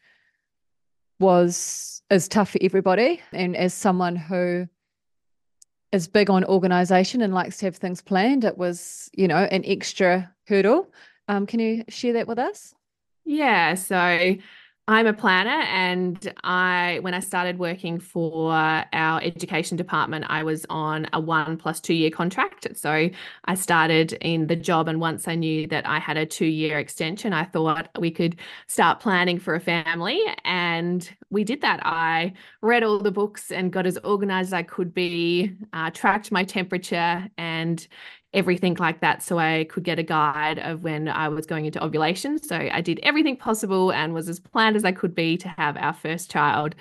was 1.18 2.02
is 2.10 2.28
tough 2.28 2.50
for 2.50 2.58
everybody, 2.60 3.22
and 3.32 3.56
as 3.56 3.72
someone 3.72 4.14
who 4.14 4.68
is 5.92 6.08
big 6.08 6.28
on 6.28 6.44
organization 6.44 7.22
and 7.22 7.32
likes 7.32 7.56
to 7.58 7.66
have 7.66 7.76
things 7.76 8.02
planned, 8.02 8.44
it 8.44 8.58
was 8.58 9.08
you 9.14 9.28
know 9.28 9.44
an 9.44 9.62
extra 9.64 10.30
hurdle. 10.46 10.92
Um, 11.26 11.46
can 11.46 11.58
you 11.58 11.84
share 11.88 12.12
that 12.14 12.28
with 12.28 12.38
us? 12.38 12.74
Yeah, 13.24 13.76
so 13.76 14.36
I'm 14.88 15.06
a 15.06 15.12
planner, 15.12 15.62
and 15.68 16.34
I, 16.42 16.98
when 17.02 17.14
I 17.14 17.20
started 17.20 17.56
working 17.56 18.00
for 18.00 18.52
our 18.52 19.22
education 19.22 19.76
department, 19.76 20.24
I 20.28 20.42
was 20.42 20.66
on 20.68 21.06
a 21.12 21.20
one 21.20 21.56
plus 21.56 21.78
two 21.78 21.94
year 21.94 22.10
contract. 22.10 22.66
So 22.76 23.08
I 23.44 23.54
started 23.54 24.14
in 24.14 24.48
the 24.48 24.56
job, 24.56 24.88
and 24.88 25.00
once 25.00 25.28
I 25.28 25.36
knew 25.36 25.68
that 25.68 25.86
I 25.86 26.00
had 26.00 26.16
a 26.16 26.26
two 26.26 26.46
year 26.46 26.80
extension, 26.80 27.32
I 27.32 27.44
thought 27.44 27.90
we 27.96 28.10
could 28.10 28.40
start 28.66 28.98
planning 28.98 29.38
for 29.38 29.54
a 29.54 29.60
family, 29.60 30.20
and 30.44 31.08
we 31.30 31.44
did 31.44 31.60
that. 31.60 31.78
I 31.86 32.32
read 32.60 32.82
all 32.82 32.98
the 32.98 33.12
books 33.12 33.52
and 33.52 33.72
got 33.72 33.86
as 33.86 33.98
organized 33.98 34.48
as 34.48 34.52
I 34.52 34.64
could 34.64 34.92
be, 34.92 35.52
uh, 35.72 35.90
tracked 35.90 36.32
my 36.32 36.42
temperature, 36.42 37.28
and 37.38 37.86
everything 38.34 38.74
like 38.74 39.00
that 39.00 39.22
so 39.22 39.38
I 39.38 39.64
could 39.64 39.84
get 39.84 39.98
a 39.98 40.02
guide 40.02 40.58
of 40.58 40.84
when 40.84 41.08
I 41.08 41.28
was 41.28 41.46
going 41.46 41.66
into 41.66 41.84
ovulation. 41.84 42.42
So 42.42 42.56
I 42.56 42.80
did 42.80 42.98
everything 43.02 43.36
possible 43.36 43.92
and 43.92 44.14
was 44.14 44.28
as 44.28 44.40
planned 44.40 44.76
as 44.76 44.84
I 44.84 44.92
could 44.92 45.14
be 45.14 45.36
to 45.38 45.48
have 45.48 45.76
our 45.76 45.92
first 45.92 46.30
child. 46.30 46.74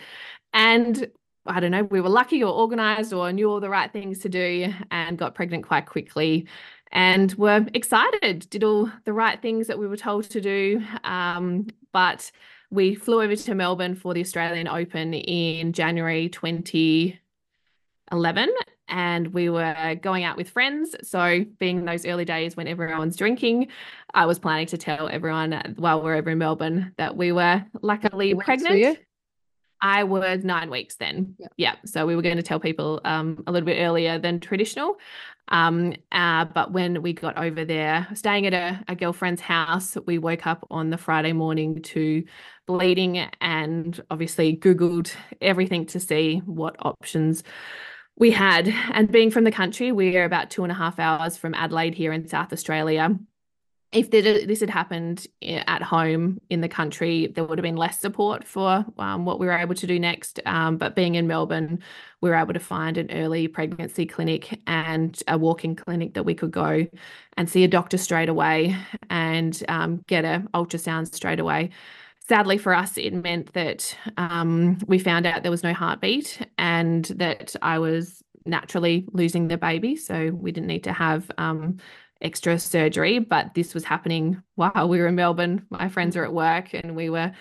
And 0.53 1.09
I 1.45 1.59
don't 1.59 1.71
know, 1.71 1.83
we 1.83 2.01
were 2.01 2.09
lucky 2.09 2.43
or 2.43 2.53
organized 2.53 3.13
or 3.13 3.31
knew 3.33 3.49
all 3.49 3.59
the 3.59 3.69
right 3.69 3.91
things 3.91 4.19
to 4.19 4.29
do 4.29 4.73
and 4.91 5.17
got 5.17 5.35
pregnant 5.35 5.65
quite 5.65 5.87
quickly 5.87 6.47
and 6.91 7.33
were 7.33 7.65
excited, 7.73 8.47
did 8.49 8.63
all 8.63 8.89
the 9.05 9.13
right 9.13 9.41
things 9.41 9.67
that 9.67 9.79
we 9.79 9.87
were 9.87 9.97
told 9.97 10.29
to 10.29 10.41
do. 10.41 10.83
Um, 11.03 11.67
but 11.91 12.31
we 12.69 12.95
flew 12.95 13.21
over 13.21 13.35
to 13.35 13.55
Melbourne 13.55 13.95
for 13.95 14.13
the 14.13 14.21
Australian 14.21 14.67
Open 14.67 15.13
in 15.13 15.73
January 15.73 16.29
2011 16.29 18.49
and 18.91 19.33
we 19.33 19.49
were 19.49 19.95
going 20.01 20.23
out 20.23 20.37
with 20.37 20.49
friends. 20.49 20.95
So, 21.01 21.43
being 21.57 21.85
those 21.85 22.05
early 22.05 22.25
days 22.25 22.55
when 22.55 22.67
everyone's 22.67 23.15
drinking, 23.15 23.69
I 24.13 24.25
was 24.27 24.37
planning 24.37 24.67
to 24.67 24.77
tell 24.77 25.07
everyone 25.09 25.75
while 25.77 26.03
we're 26.03 26.15
over 26.15 26.29
in 26.29 26.37
Melbourne 26.37 26.93
that 26.97 27.17
we 27.17 27.31
were 27.31 27.65
luckily 27.81 28.35
pregnant. 28.35 28.99
I 29.83 30.03
was 30.03 30.43
nine 30.43 30.69
weeks 30.69 30.97
then. 30.97 31.35
Yeah. 31.39 31.47
yeah. 31.57 31.75
So 31.85 32.05
we 32.05 32.15
were 32.15 32.21
going 32.21 32.37
to 32.37 32.43
tell 32.43 32.59
people 32.59 33.01
um, 33.03 33.43
a 33.47 33.51
little 33.51 33.65
bit 33.65 33.81
earlier 33.81 34.19
than 34.19 34.39
traditional. 34.39 34.97
Um, 35.47 35.95
uh, 36.11 36.45
but 36.45 36.71
when 36.71 37.01
we 37.01 37.13
got 37.13 37.37
over 37.37 37.65
there, 37.65 38.07
staying 38.13 38.45
at 38.45 38.53
a, 38.53 38.83
a, 38.87 38.95
girlfriend's 38.95 39.41
house, 39.41 39.97
we 40.05 40.17
woke 40.17 40.47
up 40.47 40.65
on 40.69 40.91
the 40.91 40.97
Friday 40.97 41.33
morning 41.33 41.81
to 41.81 42.23
bleeding 42.67 43.17
and 43.41 43.99
obviously 44.09 44.55
Googled 44.55 45.13
everything 45.41 45.87
to 45.87 45.99
see 45.99 46.37
what 46.45 46.75
options 46.79 47.43
we 48.17 48.31
had. 48.31 48.67
And 48.93 49.11
being 49.11 49.31
from 49.31 49.43
the 49.43 49.51
country, 49.51 49.91
we 49.91 50.15
are 50.17 50.25
about 50.25 50.49
two 50.49 50.63
and 50.63 50.71
a 50.71 50.75
half 50.75 50.99
hours 50.99 51.37
from 51.37 51.53
Adelaide 51.53 51.95
here 51.95 52.13
in 52.13 52.27
South 52.27 52.53
Australia. 52.53 53.17
If 53.91 54.09
this 54.09 54.61
had 54.61 54.69
happened 54.69 55.27
at 55.41 55.81
home 55.81 56.39
in 56.49 56.61
the 56.61 56.69
country, 56.69 57.27
there 57.27 57.43
would 57.43 57.57
have 57.57 57.63
been 57.63 57.75
less 57.75 57.99
support 57.99 58.45
for 58.45 58.85
um, 58.97 59.25
what 59.25 59.37
we 59.37 59.47
were 59.47 59.57
able 59.57 59.75
to 59.75 59.85
do 59.85 59.99
next. 59.99 60.39
Um, 60.45 60.77
but 60.77 60.95
being 60.95 61.15
in 61.15 61.27
Melbourne, 61.27 61.79
we 62.21 62.29
were 62.29 62.37
able 62.37 62.53
to 62.53 62.59
find 62.59 62.97
an 62.97 63.11
early 63.11 63.49
pregnancy 63.49 64.05
clinic 64.05 64.61
and 64.65 65.21
a 65.27 65.37
walk-in 65.37 65.75
clinic 65.75 66.13
that 66.13 66.23
we 66.23 66.35
could 66.35 66.51
go 66.51 66.87
and 67.35 67.49
see 67.49 67.65
a 67.65 67.67
doctor 67.67 67.97
straight 67.97 68.29
away 68.29 68.77
and 69.09 69.61
um, 69.67 70.05
get 70.07 70.23
an 70.23 70.47
ultrasound 70.53 71.13
straight 71.13 71.41
away 71.41 71.71
sadly 72.31 72.57
for 72.57 72.73
us, 72.73 72.97
it 72.97 73.13
meant 73.13 73.51
that 73.51 73.93
um, 74.15 74.77
we 74.87 74.97
found 74.97 75.25
out 75.25 75.41
there 75.41 75.51
was 75.51 75.63
no 75.63 75.73
heartbeat 75.73 76.47
and 76.57 77.03
that 77.17 77.57
I 77.61 77.77
was 77.77 78.23
naturally 78.45 79.05
losing 79.11 79.49
the 79.49 79.57
baby. 79.57 79.97
So 79.97 80.29
we 80.29 80.53
didn't 80.53 80.67
need 80.67 80.85
to 80.85 80.93
have 80.93 81.29
um, 81.37 81.75
extra 82.21 82.57
surgery. 82.57 83.19
But 83.19 83.53
this 83.53 83.73
was 83.73 83.83
happening 83.83 84.41
while 84.55 84.87
we 84.87 84.99
were 84.99 85.07
in 85.07 85.15
Melbourne. 85.15 85.65
My 85.69 85.89
friends 85.89 86.15
were 86.15 86.23
at 86.23 86.31
work 86.31 86.73
and 86.73 86.95
we 86.95 87.09
were 87.09 87.33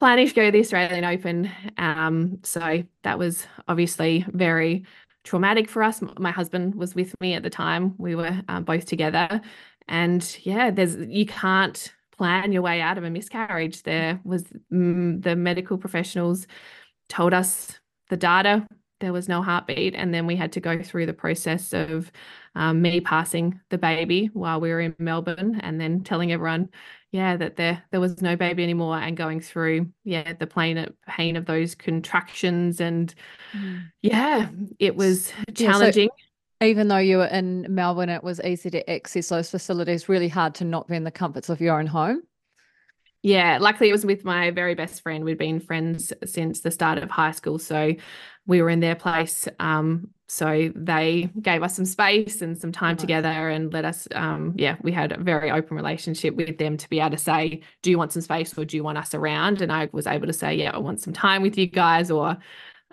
planning 0.00 0.26
to 0.26 0.34
go 0.34 0.46
to 0.46 0.50
the 0.50 0.58
Australian 0.58 1.04
Open. 1.04 1.48
Um, 1.78 2.40
so 2.42 2.82
that 3.04 3.20
was 3.20 3.46
obviously 3.68 4.26
very 4.32 4.86
traumatic 5.22 5.70
for 5.70 5.84
us. 5.84 6.02
My 6.18 6.32
husband 6.32 6.74
was 6.74 6.96
with 6.96 7.14
me 7.20 7.34
at 7.34 7.44
the 7.44 7.50
time. 7.50 7.94
We 7.96 8.16
were 8.16 8.42
uh, 8.48 8.58
both 8.58 8.86
together. 8.86 9.40
And 9.86 10.36
yeah, 10.42 10.72
there's 10.72 10.96
you 10.96 11.26
can't 11.26 11.92
plan 12.18 12.52
your 12.52 12.62
way 12.62 12.80
out 12.80 12.98
of 12.98 13.04
a 13.04 13.10
miscarriage. 13.10 13.82
There 13.82 14.20
was 14.24 14.44
mm, 14.72 15.22
the 15.22 15.36
medical 15.36 15.78
professionals 15.78 16.46
told 17.08 17.34
us 17.34 17.78
the 18.08 18.16
data, 18.16 18.66
there 19.00 19.12
was 19.12 19.28
no 19.28 19.42
heartbeat. 19.42 19.94
And 19.94 20.12
then 20.12 20.26
we 20.26 20.36
had 20.36 20.52
to 20.52 20.60
go 20.60 20.82
through 20.82 21.06
the 21.06 21.12
process 21.12 21.72
of 21.72 22.10
um, 22.54 22.80
me 22.80 23.00
passing 23.00 23.60
the 23.68 23.78
baby 23.78 24.30
while 24.32 24.60
we 24.60 24.70
were 24.70 24.80
in 24.80 24.94
Melbourne 24.98 25.60
and 25.62 25.80
then 25.80 26.02
telling 26.02 26.32
everyone, 26.32 26.70
yeah, 27.12 27.36
that 27.36 27.56
there 27.56 27.82
there 27.90 28.00
was 28.00 28.20
no 28.22 28.36
baby 28.36 28.62
anymore 28.62 28.98
and 28.98 29.16
going 29.16 29.40
through, 29.40 29.90
yeah, 30.04 30.32
the 30.32 30.46
pain, 30.46 30.86
pain 31.06 31.36
of 31.36 31.46
those 31.46 31.74
contractions. 31.74 32.80
And 32.80 33.14
mm. 33.54 33.82
yeah, 34.02 34.48
it 34.78 34.96
was 34.96 35.32
challenging. 35.54 36.08
Yeah, 36.16 36.24
so- 36.24 36.25
even 36.62 36.88
though 36.88 36.98
you 36.98 37.18
were 37.18 37.26
in 37.26 37.66
Melbourne, 37.68 38.08
it 38.08 38.24
was 38.24 38.40
easy 38.40 38.70
to 38.70 38.90
access 38.90 39.28
those 39.28 39.50
facilities, 39.50 40.08
really 40.08 40.28
hard 40.28 40.54
to 40.56 40.64
not 40.64 40.88
be 40.88 40.96
in 40.96 41.04
the 41.04 41.10
comforts 41.10 41.48
of 41.48 41.60
your 41.60 41.78
own 41.78 41.86
home. 41.86 42.22
Yeah, 43.22 43.58
luckily 43.60 43.88
it 43.88 43.92
was 43.92 44.06
with 44.06 44.24
my 44.24 44.50
very 44.52 44.74
best 44.74 45.02
friend. 45.02 45.24
We'd 45.24 45.38
been 45.38 45.58
friends 45.58 46.12
since 46.24 46.60
the 46.60 46.70
start 46.70 46.98
of 46.98 47.10
high 47.10 47.32
school. 47.32 47.58
So 47.58 47.94
we 48.46 48.62
were 48.62 48.70
in 48.70 48.80
their 48.80 48.94
place. 48.94 49.48
Um, 49.58 50.10
so 50.28 50.70
they 50.74 51.30
gave 51.40 51.62
us 51.62 51.74
some 51.74 51.84
space 51.84 52.40
and 52.40 52.56
some 52.56 52.72
time 52.72 52.96
together 52.96 53.48
and 53.48 53.72
let 53.72 53.84
us, 53.84 54.06
um, 54.14 54.54
yeah, 54.56 54.76
we 54.82 54.92
had 54.92 55.12
a 55.12 55.18
very 55.18 55.50
open 55.50 55.76
relationship 55.76 56.36
with 56.36 56.58
them 56.58 56.76
to 56.76 56.88
be 56.88 57.00
able 57.00 57.10
to 57.10 57.18
say, 57.18 57.62
do 57.82 57.90
you 57.90 57.98
want 57.98 58.12
some 58.12 58.22
space 58.22 58.56
or 58.56 58.64
do 58.64 58.76
you 58.76 58.84
want 58.84 58.98
us 58.98 59.12
around? 59.14 59.60
And 59.60 59.72
I 59.72 59.88
was 59.92 60.06
able 60.06 60.26
to 60.28 60.32
say, 60.32 60.54
yeah, 60.54 60.70
I 60.70 60.78
want 60.78 61.00
some 61.00 61.12
time 61.12 61.42
with 61.42 61.58
you 61.58 61.66
guys 61.66 62.10
or 62.10 62.36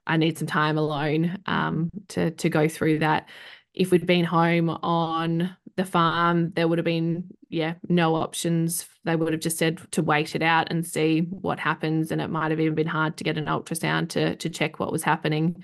I 0.07 0.17
need 0.17 0.37
some 0.37 0.47
time 0.47 0.77
alone 0.77 1.37
um, 1.45 1.89
to 2.09 2.31
to 2.31 2.49
go 2.49 2.67
through 2.67 2.99
that. 2.99 3.29
If 3.73 3.91
we'd 3.91 4.05
been 4.05 4.25
home 4.25 4.69
on 4.69 5.55
the 5.75 5.85
farm, 5.85 6.51
there 6.51 6.67
would 6.67 6.77
have 6.77 6.85
been 6.85 7.25
yeah 7.49 7.75
no 7.87 8.15
options. 8.15 8.87
They 9.05 9.15
would 9.15 9.33
have 9.33 9.41
just 9.41 9.57
said 9.57 9.79
to 9.91 10.01
wait 10.03 10.35
it 10.35 10.41
out 10.41 10.71
and 10.71 10.85
see 10.85 11.21
what 11.21 11.59
happens, 11.59 12.11
and 12.11 12.21
it 12.21 12.29
might 12.29 12.51
have 12.51 12.59
even 12.59 12.75
been 12.75 12.87
hard 12.87 13.17
to 13.17 13.23
get 13.23 13.37
an 13.37 13.45
ultrasound 13.45 14.09
to 14.09 14.35
to 14.35 14.49
check 14.49 14.79
what 14.79 14.91
was 14.91 15.03
happening. 15.03 15.63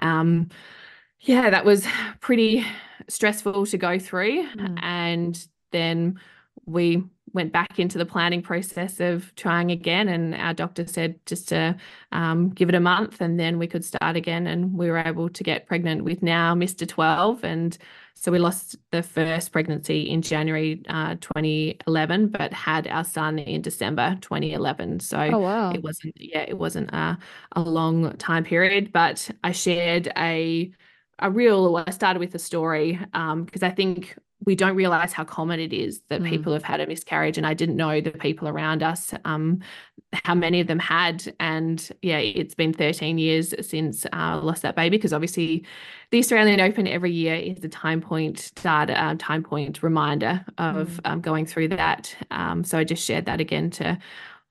Um, 0.00 0.48
yeah, 1.20 1.50
that 1.50 1.64
was 1.64 1.86
pretty 2.20 2.64
stressful 3.08 3.66
to 3.66 3.78
go 3.78 3.98
through, 3.98 4.46
mm. 4.48 4.78
and 4.82 5.46
then 5.72 6.20
we 6.66 7.04
went 7.32 7.52
back 7.52 7.78
into 7.78 7.98
the 7.98 8.06
planning 8.06 8.42
process 8.42 9.00
of 9.00 9.34
trying 9.36 9.70
again 9.70 10.08
and 10.08 10.34
our 10.34 10.52
doctor 10.52 10.86
said 10.86 11.18
just 11.26 11.48
to 11.48 11.76
um, 12.12 12.50
give 12.50 12.68
it 12.68 12.74
a 12.74 12.80
month 12.80 13.20
and 13.20 13.38
then 13.38 13.58
we 13.58 13.66
could 13.66 13.84
start 13.84 14.16
again 14.16 14.46
and 14.46 14.76
we 14.76 14.90
were 14.90 14.98
able 14.98 15.28
to 15.28 15.44
get 15.44 15.66
pregnant 15.66 16.02
with 16.04 16.22
now 16.22 16.54
mr 16.54 16.86
12 16.86 17.44
and 17.44 17.78
so 18.14 18.30
we 18.30 18.38
lost 18.38 18.76
the 18.90 19.02
first 19.02 19.52
pregnancy 19.52 20.10
in 20.10 20.22
january 20.22 20.82
uh, 20.88 21.14
2011 21.20 22.28
but 22.28 22.52
had 22.52 22.86
our 22.88 23.04
son 23.04 23.38
in 23.38 23.62
december 23.62 24.16
2011 24.20 25.00
so 25.00 25.18
oh, 25.18 25.38
wow. 25.38 25.72
it 25.72 25.82
wasn't 25.82 26.14
yeah 26.16 26.44
it 26.46 26.58
wasn't 26.58 26.90
a, 26.92 27.18
a 27.52 27.60
long 27.60 28.16
time 28.16 28.44
period 28.44 28.92
but 28.92 29.30
i 29.44 29.52
shared 29.52 30.12
a 30.16 30.70
a 31.20 31.30
real 31.30 31.82
i 31.86 31.90
started 31.90 32.18
with 32.18 32.34
a 32.34 32.38
story 32.38 32.92
because 32.92 33.12
um, 33.32 33.46
i 33.62 33.70
think 33.70 34.16
we 34.44 34.54
don't 34.54 34.74
realize 34.74 35.12
how 35.12 35.24
common 35.24 35.60
it 35.60 35.72
is 35.72 36.00
that 36.08 36.22
mm. 36.22 36.28
people 36.28 36.52
have 36.52 36.62
had 36.62 36.80
a 36.80 36.86
miscarriage 36.86 37.36
and 37.36 37.46
i 37.46 37.54
didn't 37.54 37.76
know 37.76 38.00
the 38.00 38.10
people 38.10 38.48
around 38.48 38.82
us 38.82 39.12
um, 39.24 39.60
how 40.12 40.34
many 40.34 40.60
of 40.60 40.66
them 40.66 40.78
had 40.78 41.32
and 41.38 41.90
yeah 42.02 42.18
it's 42.18 42.54
been 42.54 42.72
13 42.72 43.18
years 43.18 43.54
since 43.66 44.06
i 44.12 44.32
uh, 44.32 44.40
lost 44.40 44.62
that 44.62 44.74
baby 44.74 44.96
because 44.96 45.12
obviously 45.12 45.64
the 46.10 46.18
australian 46.18 46.60
open 46.60 46.86
every 46.86 47.12
year 47.12 47.34
is 47.34 47.62
a 47.62 47.68
time 47.68 48.00
point 48.00 48.52
data 48.62 49.00
uh, 49.00 49.14
time 49.18 49.42
point 49.42 49.82
reminder 49.82 50.44
of 50.58 50.88
mm. 50.88 51.10
um, 51.10 51.20
going 51.20 51.46
through 51.46 51.68
that 51.68 52.14
um, 52.30 52.64
so 52.64 52.78
i 52.78 52.84
just 52.84 53.04
shared 53.04 53.26
that 53.26 53.40
again 53.40 53.70
to 53.70 53.98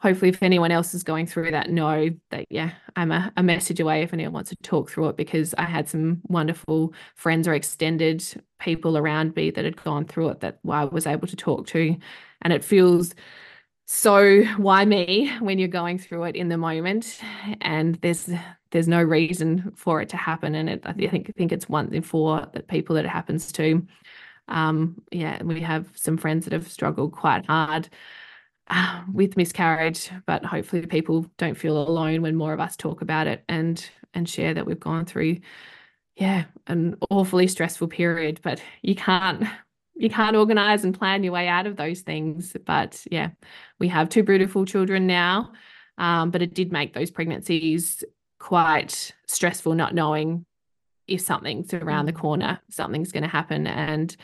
hopefully 0.01 0.29
if 0.29 0.41
anyone 0.41 0.71
else 0.71 0.93
is 0.93 1.03
going 1.03 1.25
through 1.25 1.51
that 1.51 1.69
know 1.69 2.09
that 2.29 2.45
yeah 2.49 2.71
i'm 2.95 3.11
a, 3.11 3.31
a, 3.37 3.43
message 3.43 3.79
away 3.79 4.01
if 4.01 4.13
anyone 4.13 4.33
wants 4.33 4.49
to 4.49 4.55
talk 4.57 4.89
through 4.89 5.09
it 5.09 5.17
because 5.17 5.53
i 5.57 5.63
had 5.63 5.89
some 5.89 6.21
wonderful 6.27 6.93
friends 7.15 7.47
or 7.47 7.53
extended 7.53 8.23
people 8.59 8.97
around 8.97 9.35
me 9.35 9.51
that 9.51 9.65
had 9.65 9.81
gone 9.83 10.05
through 10.05 10.29
it 10.29 10.39
that 10.39 10.59
i 10.69 10.85
was 10.85 11.07
able 11.07 11.27
to 11.27 11.35
talk 11.35 11.65
to. 11.67 11.95
And 12.41 12.53
it 12.53 12.63
feels 12.63 13.13
so 13.85 14.43
why 14.57 14.85
me 14.85 15.31
when 15.39 15.57
you're 15.57 15.67
going 15.67 15.97
through 15.97 16.25
it 16.25 16.35
in 16.35 16.49
the 16.49 16.57
moment 16.57 17.19
and 17.61 17.95
there's 18.01 18.29
there's 18.71 18.87
no 18.87 19.01
reason 19.01 19.73
for 19.75 19.99
it 19.99 20.09
to 20.09 20.17
happen. 20.17 20.53
And 20.53 20.69
it, 20.69 20.83
i 20.85 20.93
think 20.93 21.29
I 21.29 21.33
think 21.35 21.51
it's 21.51 21.67
one 21.67 21.91
in 21.93 22.03
four 22.03 22.47
that 22.53 22.67
people 22.67 22.95
that 22.95 23.05
it 23.05 23.09
happens 23.09 23.51
to. 23.53 23.85
Um 24.47 25.01
yeah 25.11 25.41
we 25.43 25.61
have 25.61 25.87
some 25.95 26.17
friends 26.17 26.45
that 26.45 26.53
have 26.53 26.69
struggled 26.69 27.13
quite 27.13 27.45
hard 27.47 27.89
uh, 28.69 29.01
with 29.13 29.37
miscarriage, 29.37 30.09
but 30.25 30.45
hopefully 30.45 30.85
people 30.85 31.25
don't 31.37 31.57
feel 31.57 31.77
alone 31.77 32.21
when 32.21 32.35
more 32.35 32.53
of 32.53 32.59
us 32.59 32.75
talk 32.75 33.01
about 33.01 33.27
it 33.27 33.43
and 33.47 33.89
and 34.13 34.27
share 34.27 34.55
that 34.55 34.65
we've 34.65 34.79
gone 34.79 35.05
through, 35.05 35.37
yeah, 36.15 36.45
an 36.65 36.97
awfully 37.11 37.47
stressful 37.47 37.87
period. 37.87 38.39
But 38.43 38.61
you 38.81 38.95
can't 38.95 39.43
you 39.95 40.09
can't 40.09 40.35
organize 40.35 40.83
and 40.83 40.97
plan 40.97 41.23
your 41.23 41.33
way 41.33 41.47
out 41.47 41.67
of 41.67 41.75
those 41.75 42.01
things. 42.01 42.55
But 42.65 43.05
yeah, 43.11 43.31
we 43.79 43.89
have 43.89 44.09
two 44.09 44.23
beautiful 44.23 44.65
children 44.65 45.05
now, 45.07 45.51
um, 45.97 46.31
but 46.31 46.41
it 46.41 46.53
did 46.53 46.71
make 46.71 46.93
those 46.93 47.11
pregnancies 47.11 48.03
quite 48.39 49.13
stressful, 49.27 49.75
not 49.75 49.93
knowing 49.93 50.45
if 51.07 51.21
something's 51.21 51.73
around 51.73 52.05
the 52.05 52.13
mm. 52.13 52.19
corner, 52.19 52.59
something's 52.69 53.11
going 53.11 53.23
to 53.23 53.29
happen, 53.29 53.67
and 53.67 54.15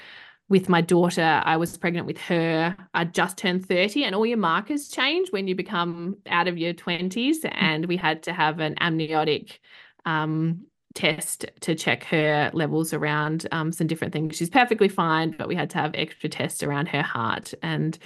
with 0.47 0.69
my 0.69 0.81
daughter, 0.81 1.41
I 1.43 1.57
was 1.57 1.77
pregnant 1.77 2.05
with 2.05 2.19
her. 2.19 2.75
I 2.93 3.05
just 3.05 3.37
turned 3.37 3.67
30, 3.67 4.03
and 4.03 4.13
all 4.13 4.25
your 4.25 4.37
markers 4.37 4.89
change 4.89 5.31
when 5.31 5.47
you 5.47 5.55
become 5.55 6.17
out 6.27 6.47
of 6.47 6.57
your 6.57 6.73
20s. 6.73 7.41
Mm. 7.41 7.51
And 7.55 7.85
we 7.85 7.97
had 7.97 8.23
to 8.23 8.33
have 8.33 8.59
an 8.59 8.75
amniotic 8.79 9.59
um, 10.05 10.67
test 10.93 11.45
to 11.61 11.73
check 11.73 12.03
her 12.05 12.51
levels 12.53 12.93
around 12.93 13.47
um, 13.51 13.71
some 13.71 13.87
different 13.87 14.13
things. 14.13 14.37
She's 14.37 14.49
perfectly 14.49 14.87
fine, 14.87 15.35
but 15.37 15.47
we 15.47 15.55
had 15.55 15.71
to 15.71 15.79
have 15.79 15.91
extra 15.95 16.29
tests 16.29 16.61
around 16.61 16.89
her 16.89 17.01
heart 17.01 17.53
and 17.63 17.97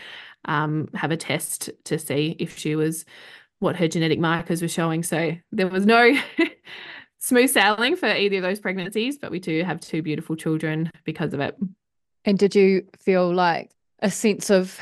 um, 0.45 0.89
have 0.93 1.11
a 1.11 1.17
test 1.17 1.69
to 1.85 1.99
see 1.99 2.37
if 2.39 2.57
she 2.57 2.75
was 2.75 3.05
what 3.59 3.75
her 3.75 3.89
genetic 3.89 4.19
markers 4.19 4.61
were 4.61 4.69
showing. 4.69 5.03
So 5.03 5.35
there 5.51 5.67
was 5.67 5.85
no. 5.85 6.13
smooth 7.21 7.49
sailing 7.49 7.97
for 7.97 8.07
either 8.07 8.37
of 8.37 8.43
those 8.43 8.61
pregnancies, 8.61 9.17
but 9.17 9.29
we 9.29 9.39
do 9.39 9.61
have 9.63 9.81
two 9.81 10.01
beautiful 10.01 10.37
children 10.37 10.89
because 11.03 11.33
of 11.33 11.41
it. 11.41 11.53
And 12.25 12.37
did 12.37 12.55
you 12.55 12.85
feel 12.97 13.33
like 13.33 13.71
a 14.01 14.11
sense 14.11 14.49
of 14.49 14.79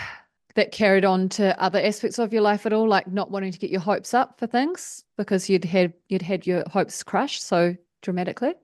that 0.56 0.72
carried 0.72 1.06
on 1.06 1.30
to 1.30 1.60
other 1.62 1.80
aspects 1.80 2.18
of 2.18 2.34
your 2.34 2.42
life 2.42 2.66
at 2.66 2.74
all, 2.74 2.88
like 2.88 3.08
not 3.08 3.30
wanting 3.30 3.52
to 3.52 3.60
get 3.60 3.70
your 3.70 3.82
hopes 3.82 4.14
up 4.14 4.40
for 4.40 4.48
things 4.48 5.04
because 5.16 5.50
you'd 5.50 5.66
had 5.66 5.94
you'd 6.10 6.24
had 6.24 6.48
your 6.48 6.64
hopes 6.68 7.04
crushed 7.04 7.44
so 7.44 7.76
dramatically? 8.02 8.56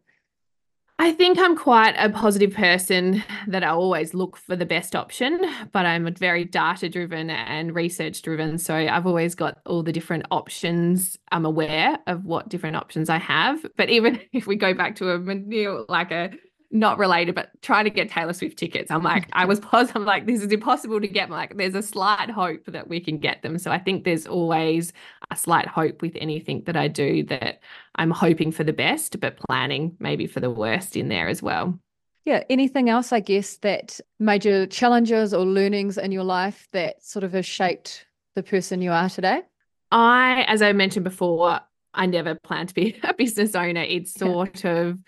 I 0.99 1.11
think 1.11 1.39
I'm 1.39 1.55
quite 1.55 1.95
a 1.97 2.09
positive 2.09 2.53
person 2.53 3.23
that 3.47 3.63
I 3.63 3.69
always 3.69 4.13
look 4.13 4.37
for 4.37 4.55
the 4.55 4.65
best 4.65 4.95
option, 4.95 5.41
but 5.71 5.85
I'm 5.85 6.13
very 6.13 6.45
data 6.45 6.87
driven 6.87 7.29
and 7.29 7.75
research 7.75 8.21
driven. 8.21 8.57
So 8.57 8.75
I've 8.75 9.07
always 9.07 9.33
got 9.33 9.57
all 9.65 9.81
the 9.83 9.91
different 9.91 10.25
options. 10.29 11.17
I'm 11.31 11.45
aware 11.45 11.97
of 12.05 12.25
what 12.25 12.47
different 12.47 12.75
options 12.75 13.09
I 13.09 13.17
have. 13.17 13.65
But 13.75 13.89
even 13.89 14.19
if 14.33 14.47
we 14.47 14.55
go 14.55 14.73
back 14.73 14.95
to 14.97 15.11
a 15.11 15.85
like 15.89 16.11
a 16.11 16.31
not 16.73 16.97
related, 16.97 17.35
but 17.35 17.51
trying 17.61 17.83
to 17.85 17.91
get 17.91 18.09
Taylor 18.09 18.33
Swift 18.33 18.57
tickets. 18.57 18.89
I'm 18.89 19.03
like, 19.03 19.29
I 19.33 19.45
was 19.45 19.59
positive. 19.59 19.95
I'm 19.97 20.05
like, 20.05 20.25
this 20.25 20.41
is 20.41 20.51
impossible 20.51 20.99
to 20.99 21.07
get. 21.07 21.25
I'm 21.25 21.29
like, 21.29 21.55
there's 21.55 21.75
a 21.75 21.83
slight 21.83 22.31
hope 22.31 22.65
that 22.65 22.89
we 22.89 22.99
can 22.99 23.19
get 23.19 23.43
them. 23.43 23.59
So 23.59 23.71
I 23.71 23.77
think 23.77 24.03
there's 24.03 24.25
always 24.25 24.91
a 25.29 25.35
slight 25.35 25.67
hope 25.67 26.01
with 26.01 26.17
anything 26.19 26.63
that 26.65 26.75
I 26.75 26.87
do 26.87 27.23
that 27.25 27.59
I'm 27.95 28.09
hoping 28.09 28.51
for 28.51 28.63
the 28.63 28.73
best, 28.73 29.19
but 29.19 29.37
planning 29.37 29.95
maybe 29.99 30.25
for 30.25 30.39
the 30.39 30.49
worst 30.49 30.97
in 30.97 31.09
there 31.09 31.27
as 31.27 31.43
well. 31.43 31.77
Yeah. 32.25 32.43
Anything 32.49 32.89
else, 32.89 33.13
I 33.13 33.19
guess, 33.19 33.57
that 33.57 33.99
major 34.19 34.65
challenges 34.65 35.33
or 35.33 35.45
learnings 35.45 35.99
in 35.99 36.11
your 36.11 36.23
life 36.23 36.67
that 36.71 37.03
sort 37.03 37.23
of 37.23 37.33
has 37.33 37.45
shaped 37.45 38.07
the 38.33 38.41
person 38.41 38.81
you 38.81 38.91
are 38.91 39.09
today? 39.09 39.43
I, 39.91 40.43
as 40.47 40.63
I 40.63 40.73
mentioned 40.73 41.03
before, 41.03 41.59
I 41.93 42.07
never 42.07 42.33
planned 42.33 42.69
to 42.69 42.75
be 42.75 42.99
a 43.03 43.13
business 43.13 43.53
owner. 43.53 43.81
It's 43.81 44.13
sort 44.13 44.63
yeah. 44.63 44.71
of 44.71 44.99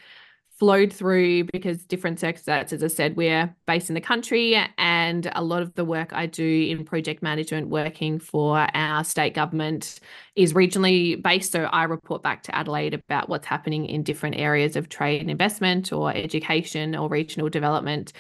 flowed 0.58 0.94
through 0.94 1.44
because 1.46 1.84
different 1.86 2.20
circumstances. 2.20 2.82
As 2.82 2.92
I 2.92 2.96
said, 2.96 3.18
we're 3.18 3.54
based 3.68 3.90
in 3.90 3.94
the 3.94 4.02
country, 4.02 4.56
and 4.78 5.30
a 5.36 5.44
lot 5.44 5.62
of 5.62 5.74
the 5.76 5.84
work 5.84 6.14
I 6.14 6.28
do 6.28 6.68
in 6.70 6.86
project 6.86 7.22
management, 7.22 7.68
working 7.68 8.20
for 8.20 8.68
our 8.74 9.04
state 9.04 9.34
government, 9.34 10.00
is 10.36 10.54
regionally 10.54 11.22
based. 11.22 11.52
So 11.52 11.64
I 11.66 11.84
report 11.84 12.24
back 12.24 12.44
to 12.44 12.56
Adelaide 12.56 12.94
about 12.94 13.28
what's 13.28 13.48
happening 13.48 13.86
in 13.86 14.04
different 14.04 14.38
areas 14.38 14.76
of 14.76 14.88
trade 14.88 15.22
and 15.22 15.30
investment, 15.30 15.92
or 15.92 16.16
education, 16.16 16.96
or 16.96 17.10
regional 17.10 17.50
development. 17.50 18.14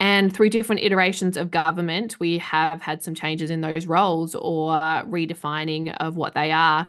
And 0.00 0.32
through 0.32 0.50
different 0.50 0.82
iterations 0.82 1.36
of 1.36 1.50
government, 1.50 2.20
we 2.20 2.38
have 2.38 2.80
had 2.80 3.02
some 3.02 3.14
changes 3.14 3.50
in 3.50 3.60
those 3.60 3.86
roles 3.86 4.36
or 4.36 4.78
redefining 5.06 5.96
of 5.98 6.16
what 6.16 6.34
they 6.34 6.52
are. 6.52 6.88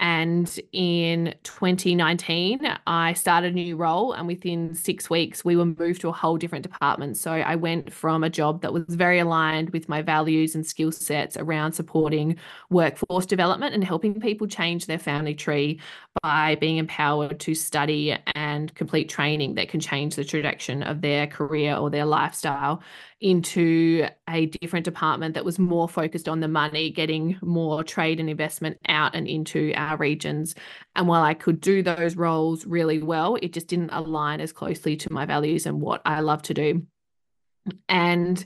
And 0.00 0.58
in 0.72 1.34
2019, 1.44 2.68
I 2.86 3.12
started 3.12 3.52
a 3.52 3.54
new 3.54 3.76
role, 3.76 4.12
and 4.12 4.26
within 4.26 4.74
six 4.74 5.08
weeks, 5.08 5.44
we 5.44 5.56
were 5.56 5.64
moved 5.64 6.00
to 6.00 6.08
a 6.08 6.12
whole 6.12 6.36
different 6.36 6.64
department. 6.64 7.16
So 7.16 7.30
I 7.30 7.54
went 7.54 7.92
from 7.92 8.24
a 8.24 8.30
job 8.30 8.62
that 8.62 8.72
was 8.72 8.84
very 8.88 9.20
aligned 9.20 9.70
with 9.70 9.88
my 9.88 10.02
values 10.02 10.54
and 10.56 10.66
skill 10.66 10.90
sets 10.90 11.36
around 11.36 11.72
supporting 11.72 12.36
workforce 12.70 13.24
development 13.24 13.74
and 13.74 13.84
helping 13.84 14.20
people 14.20 14.48
change 14.48 14.86
their 14.86 14.98
family 14.98 15.34
tree 15.34 15.80
by 16.22 16.56
being 16.56 16.78
empowered 16.78 17.38
to 17.40 17.54
study 17.54 18.16
and 18.34 18.74
complete 18.74 19.08
training 19.08 19.54
that 19.54 19.68
can 19.68 19.80
change 19.80 20.16
the 20.16 20.24
trajectory 20.24 20.82
of 20.82 21.00
their 21.02 21.26
career 21.26 21.76
or 21.76 21.90
their 21.90 22.04
lifestyle 22.04 22.82
into 23.20 24.06
a 24.28 24.46
different 24.46 24.84
department 24.84 25.34
that 25.34 25.44
was 25.44 25.58
more 25.58 25.88
focused 25.88 26.28
on 26.28 26.40
the 26.40 26.48
money, 26.48 26.90
getting 26.90 27.38
more 27.42 27.82
trade 27.82 28.20
and 28.20 28.28
investment 28.28 28.78
out 28.88 29.14
and 29.14 29.26
into 29.26 29.72
our 29.76 29.96
regions. 29.96 30.54
And 30.94 31.08
while 31.08 31.22
I 31.22 31.34
could 31.34 31.60
do 31.60 31.82
those 31.82 32.16
roles 32.16 32.66
really 32.66 33.02
well, 33.02 33.36
it 33.40 33.52
just 33.52 33.68
didn't 33.68 33.90
align 33.92 34.40
as 34.40 34.52
closely 34.52 34.96
to 34.96 35.12
my 35.12 35.26
values 35.26 35.66
and 35.66 35.80
what 35.80 36.02
I 36.04 36.20
love 36.20 36.42
to 36.42 36.54
do. 36.54 36.86
And 37.88 38.44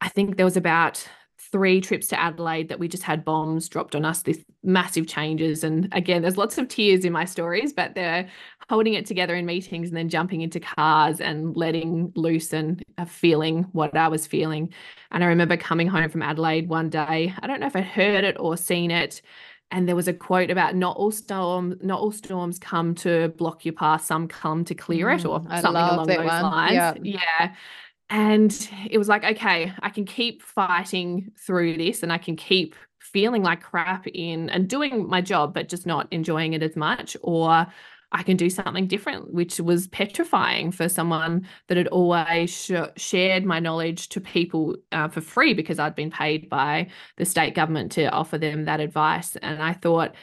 I 0.00 0.08
think 0.08 0.36
there 0.36 0.46
was 0.46 0.56
about 0.56 1.06
three 1.50 1.80
trips 1.80 2.08
to 2.08 2.20
Adelaide 2.20 2.68
that 2.68 2.78
we 2.78 2.88
just 2.88 3.02
had 3.02 3.24
bombs 3.24 3.68
dropped 3.68 3.94
on 3.94 4.04
us, 4.04 4.22
this 4.22 4.42
massive 4.62 5.06
changes. 5.06 5.64
And 5.64 5.88
again, 5.92 6.22
there's 6.22 6.38
lots 6.38 6.56
of 6.56 6.68
tears 6.68 7.04
in 7.04 7.12
my 7.12 7.24
stories, 7.24 7.72
but 7.72 7.94
they're 7.94 8.28
holding 8.72 8.94
it 8.94 9.04
together 9.06 9.34
in 9.36 9.44
meetings 9.44 9.88
and 9.88 9.96
then 9.96 10.08
jumping 10.08 10.40
into 10.40 10.58
cars 10.58 11.20
and 11.20 11.54
letting 11.56 12.10
loose 12.16 12.52
and 12.54 12.82
feeling 13.06 13.64
what 13.72 13.94
I 13.96 14.08
was 14.08 14.26
feeling. 14.26 14.72
And 15.10 15.22
I 15.22 15.26
remember 15.26 15.56
coming 15.58 15.88
home 15.88 16.08
from 16.08 16.22
Adelaide 16.22 16.68
one 16.68 16.88
day. 16.88 17.34
I 17.42 17.46
don't 17.46 17.60
know 17.60 17.66
if 17.66 17.76
I 17.76 17.82
heard 17.82 18.24
it 18.24 18.36
or 18.40 18.56
seen 18.56 18.90
it. 18.90 19.20
and 19.70 19.86
there 19.88 19.96
was 19.96 20.08
a 20.08 20.12
quote 20.12 20.50
about 20.50 20.74
not 20.76 20.96
all 20.96 21.10
storms 21.10 21.76
not 21.82 21.98
all 22.00 22.12
storms 22.12 22.58
come 22.58 22.94
to 23.04 23.28
block 23.40 23.64
your 23.66 23.74
path 23.74 24.04
some 24.04 24.28
come 24.28 24.64
to 24.64 24.74
clear 24.74 25.10
it 25.10 25.24
or 25.24 25.40
Mm, 25.40 25.46
I 25.50 25.60
something 25.60 25.82
along 25.94 26.06
those 26.08 26.26
one. 26.26 26.42
lines 26.42 26.74
Yeah. 26.74 26.94
yeah 27.02 27.54
and 28.10 28.68
it 28.90 28.98
was 28.98 29.08
like 29.08 29.24
okay 29.24 29.72
i 29.80 29.88
can 29.88 30.04
keep 30.04 30.42
fighting 30.42 31.30
through 31.46 31.76
this 31.78 32.02
and 32.02 32.12
i 32.12 32.18
can 32.18 32.36
keep 32.36 32.74
feeling 33.00 33.42
like 33.42 33.62
crap 33.62 34.06
in 34.06 34.50
and 34.50 34.68
doing 34.68 35.08
my 35.08 35.20
job 35.20 35.54
but 35.54 35.68
just 35.68 35.86
not 35.86 36.06
enjoying 36.10 36.52
it 36.52 36.62
as 36.62 36.76
much 36.76 37.16
or 37.22 37.66
I 38.12 38.22
can 38.22 38.36
do 38.36 38.50
something 38.50 38.86
different, 38.86 39.32
which 39.32 39.58
was 39.58 39.88
petrifying 39.88 40.70
for 40.70 40.88
someone 40.88 41.48
that 41.68 41.78
had 41.78 41.88
always 41.88 42.50
sh- 42.50 42.72
shared 42.96 43.44
my 43.44 43.58
knowledge 43.58 44.10
to 44.10 44.20
people 44.20 44.76
uh, 44.92 45.08
for 45.08 45.22
free 45.22 45.54
because 45.54 45.78
I'd 45.78 45.94
been 45.94 46.10
paid 46.10 46.48
by 46.48 46.88
the 47.16 47.24
state 47.24 47.54
government 47.54 47.92
to 47.92 48.10
offer 48.10 48.36
them 48.36 48.66
that 48.66 48.80
advice. 48.80 49.36
And 49.36 49.62
I 49.62 49.72
thought, 49.72 50.14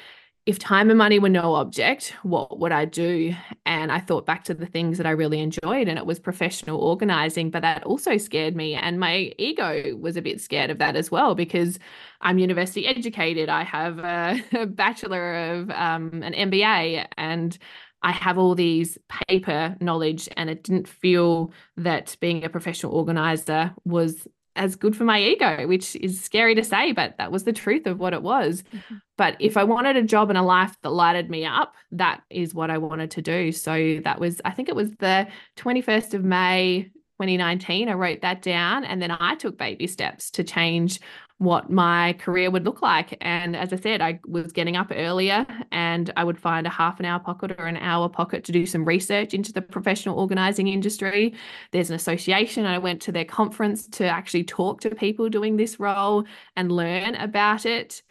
if 0.49 0.57
time 0.57 0.89
and 0.89 0.97
money 0.97 1.19
were 1.19 1.29
no 1.29 1.53
object, 1.53 2.15
what 2.23 2.57
would 2.57 2.71
I 2.71 2.85
do? 2.85 3.35
And 3.67 3.91
I 3.91 3.99
thought 3.99 4.25
back 4.25 4.43
to 4.45 4.55
the 4.55 4.65
things 4.65 4.97
that 4.97 5.05
I 5.05 5.11
really 5.11 5.41
enjoyed, 5.41 5.87
and 5.87 5.99
it 5.99 6.07
was 6.07 6.19
professional 6.19 6.79
organizing, 6.79 7.51
but 7.51 7.61
that 7.61 7.83
also 7.83 8.17
scared 8.17 8.55
me. 8.55 8.73
And 8.73 8.99
my 8.99 9.31
ego 9.37 9.95
was 9.95 10.17
a 10.17 10.23
bit 10.23 10.41
scared 10.41 10.71
of 10.71 10.79
that 10.79 10.95
as 10.95 11.11
well 11.11 11.35
because 11.35 11.77
I'm 12.21 12.39
university 12.39 12.87
educated. 12.87 13.47
I 13.47 13.63
have 13.63 13.99
a, 13.99 14.43
a 14.63 14.65
Bachelor 14.65 15.35
of 15.35 15.69
um, 15.69 16.23
an 16.23 16.33
MBA, 16.33 17.05
and 17.15 17.55
I 18.01 18.11
have 18.11 18.39
all 18.39 18.55
these 18.55 18.97
paper 19.27 19.77
knowledge, 19.79 20.27
and 20.35 20.49
it 20.49 20.63
didn't 20.63 20.87
feel 20.87 21.53
that 21.77 22.17
being 22.21 22.43
a 22.43 22.49
professional 22.49 22.93
organizer 22.93 23.71
was 23.85 24.27
as 24.59 24.75
good 24.75 24.95
for 24.95 25.05
my 25.05 25.19
ego, 25.19 25.65
which 25.67 25.95
is 25.95 26.21
scary 26.21 26.53
to 26.53 26.63
say, 26.63 26.91
but 26.91 27.15
that 27.17 27.31
was 27.31 27.45
the 27.45 27.53
truth 27.53 27.87
of 27.87 27.97
what 27.97 28.13
it 28.13 28.21
was. 28.21 28.61
Mm-hmm. 28.73 28.95
But 29.17 29.37
if 29.39 29.55
I 29.55 29.63
wanted 29.63 29.95
a 29.95 30.03
job 30.03 30.29
and 30.29 30.37
a 30.37 30.43
life 30.43 30.75
that 30.83 30.89
lighted 30.89 31.29
me 31.29 31.45
up, 31.45 31.73
that 31.93 32.21
is 32.29 32.53
what 32.53 32.69
I 32.69 32.77
wanted 32.77 33.09
to 33.11 33.21
do. 33.21 33.53
So 33.53 34.01
that 34.03 34.19
was, 34.19 34.41
I 34.43 34.51
think 34.51 34.67
it 34.67 34.75
was 34.75 34.91
the 34.97 35.27
21st 35.55 36.13
of 36.13 36.25
May 36.25 36.91
2019. 37.19 37.87
I 37.87 37.93
wrote 37.93 38.21
that 38.21 38.41
down 38.41 38.83
and 38.83 39.01
then 39.01 39.11
I 39.11 39.35
took 39.35 39.57
baby 39.57 39.87
steps 39.87 40.29
to 40.31 40.43
change 40.43 40.99
what 41.39 41.69
my 41.69 42.13
career 42.19 42.51
would 42.51 42.65
look 42.65 42.81
like. 42.81 43.17
And 43.21 43.55
as 43.55 43.71
I 43.71 43.77
said, 43.77 44.01
I 44.01 44.19
was 44.27 44.51
getting 44.51 44.75
up 44.75 44.91
earlier 44.93 45.47
and 45.71 46.11
I 46.17 46.25
would 46.25 46.37
find 46.37 46.67
a 46.67 46.69
half 46.69 46.99
an 46.99 47.05
hour 47.05 47.19
pocket 47.19 47.55
or 47.57 47.65
an 47.65 47.77
hour 47.77 48.09
pocket 48.09 48.43
to 48.43 48.51
do 48.51 48.65
some 48.65 48.83
research 48.83 49.33
into 49.33 49.53
the 49.53 49.61
professional 49.61 50.19
organizing 50.19 50.67
industry. 50.67 51.33
There's 51.71 51.89
an 51.89 51.95
association. 51.95 52.65
I 52.65 52.77
went 52.77 53.01
to 53.03 53.13
their 53.13 53.23
conference 53.23 53.87
to 53.87 54.05
actually 54.05 54.43
talk 54.43 54.81
to 54.81 54.89
people 54.89 55.29
doing 55.29 55.55
this 55.55 55.79
role 55.79 56.25
and 56.57 56.73
learn 56.73 57.15
about 57.15 57.65
it. 57.65 58.03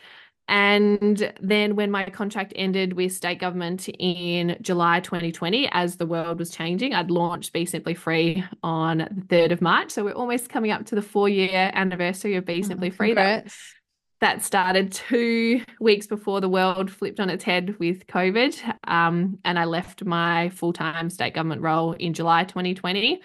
And 0.48 1.30
then 1.40 1.76
when 1.76 1.90
my 1.90 2.08
contract 2.08 2.54
ended 2.56 2.94
with 2.94 3.12
state 3.12 3.38
government 3.38 3.88
in 3.98 4.56
July 4.62 5.00
2020, 5.00 5.68
as 5.72 5.96
the 5.96 6.06
world 6.06 6.38
was 6.38 6.50
changing, 6.50 6.94
I'd 6.94 7.10
launched 7.10 7.52
Be 7.52 7.66
Simply 7.66 7.94
Free 7.94 8.42
on 8.62 8.98
the 8.98 9.24
3rd 9.28 9.52
of 9.52 9.60
March. 9.60 9.90
So 9.90 10.04
we're 10.04 10.12
almost 10.12 10.48
coming 10.48 10.70
up 10.70 10.86
to 10.86 10.94
the 10.94 11.02
four 11.02 11.28
year 11.28 11.70
anniversary 11.74 12.36
of 12.36 12.46
Be 12.46 12.62
Simply 12.62 12.88
Free. 12.88 13.12
That, 13.12 13.52
that 14.20 14.42
started 14.42 14.90
two 14.90 15.62
weeks 15.80 16.06
before 16.06 16.40
the 16.40 16.48
world 16.48 16.90
flipped 16.90 17.20
on 17.20 17.28
its 17.28 17.44
head 17.44 17.78
with 17.78 18.06
COVID. 18.06 18.74
Um, 18.84 19.38
and 19.44 19.58
I 19.58 19.66
left 19.66 20.04
my 20.04 20.48
full 20.48 20.72
time 20.72 21.10
state 21.10 21.34
government 21.34 21.60
role 21.60 21.92
in 21.92 22.14
July 22.14 22.44
2020 22.44 23.20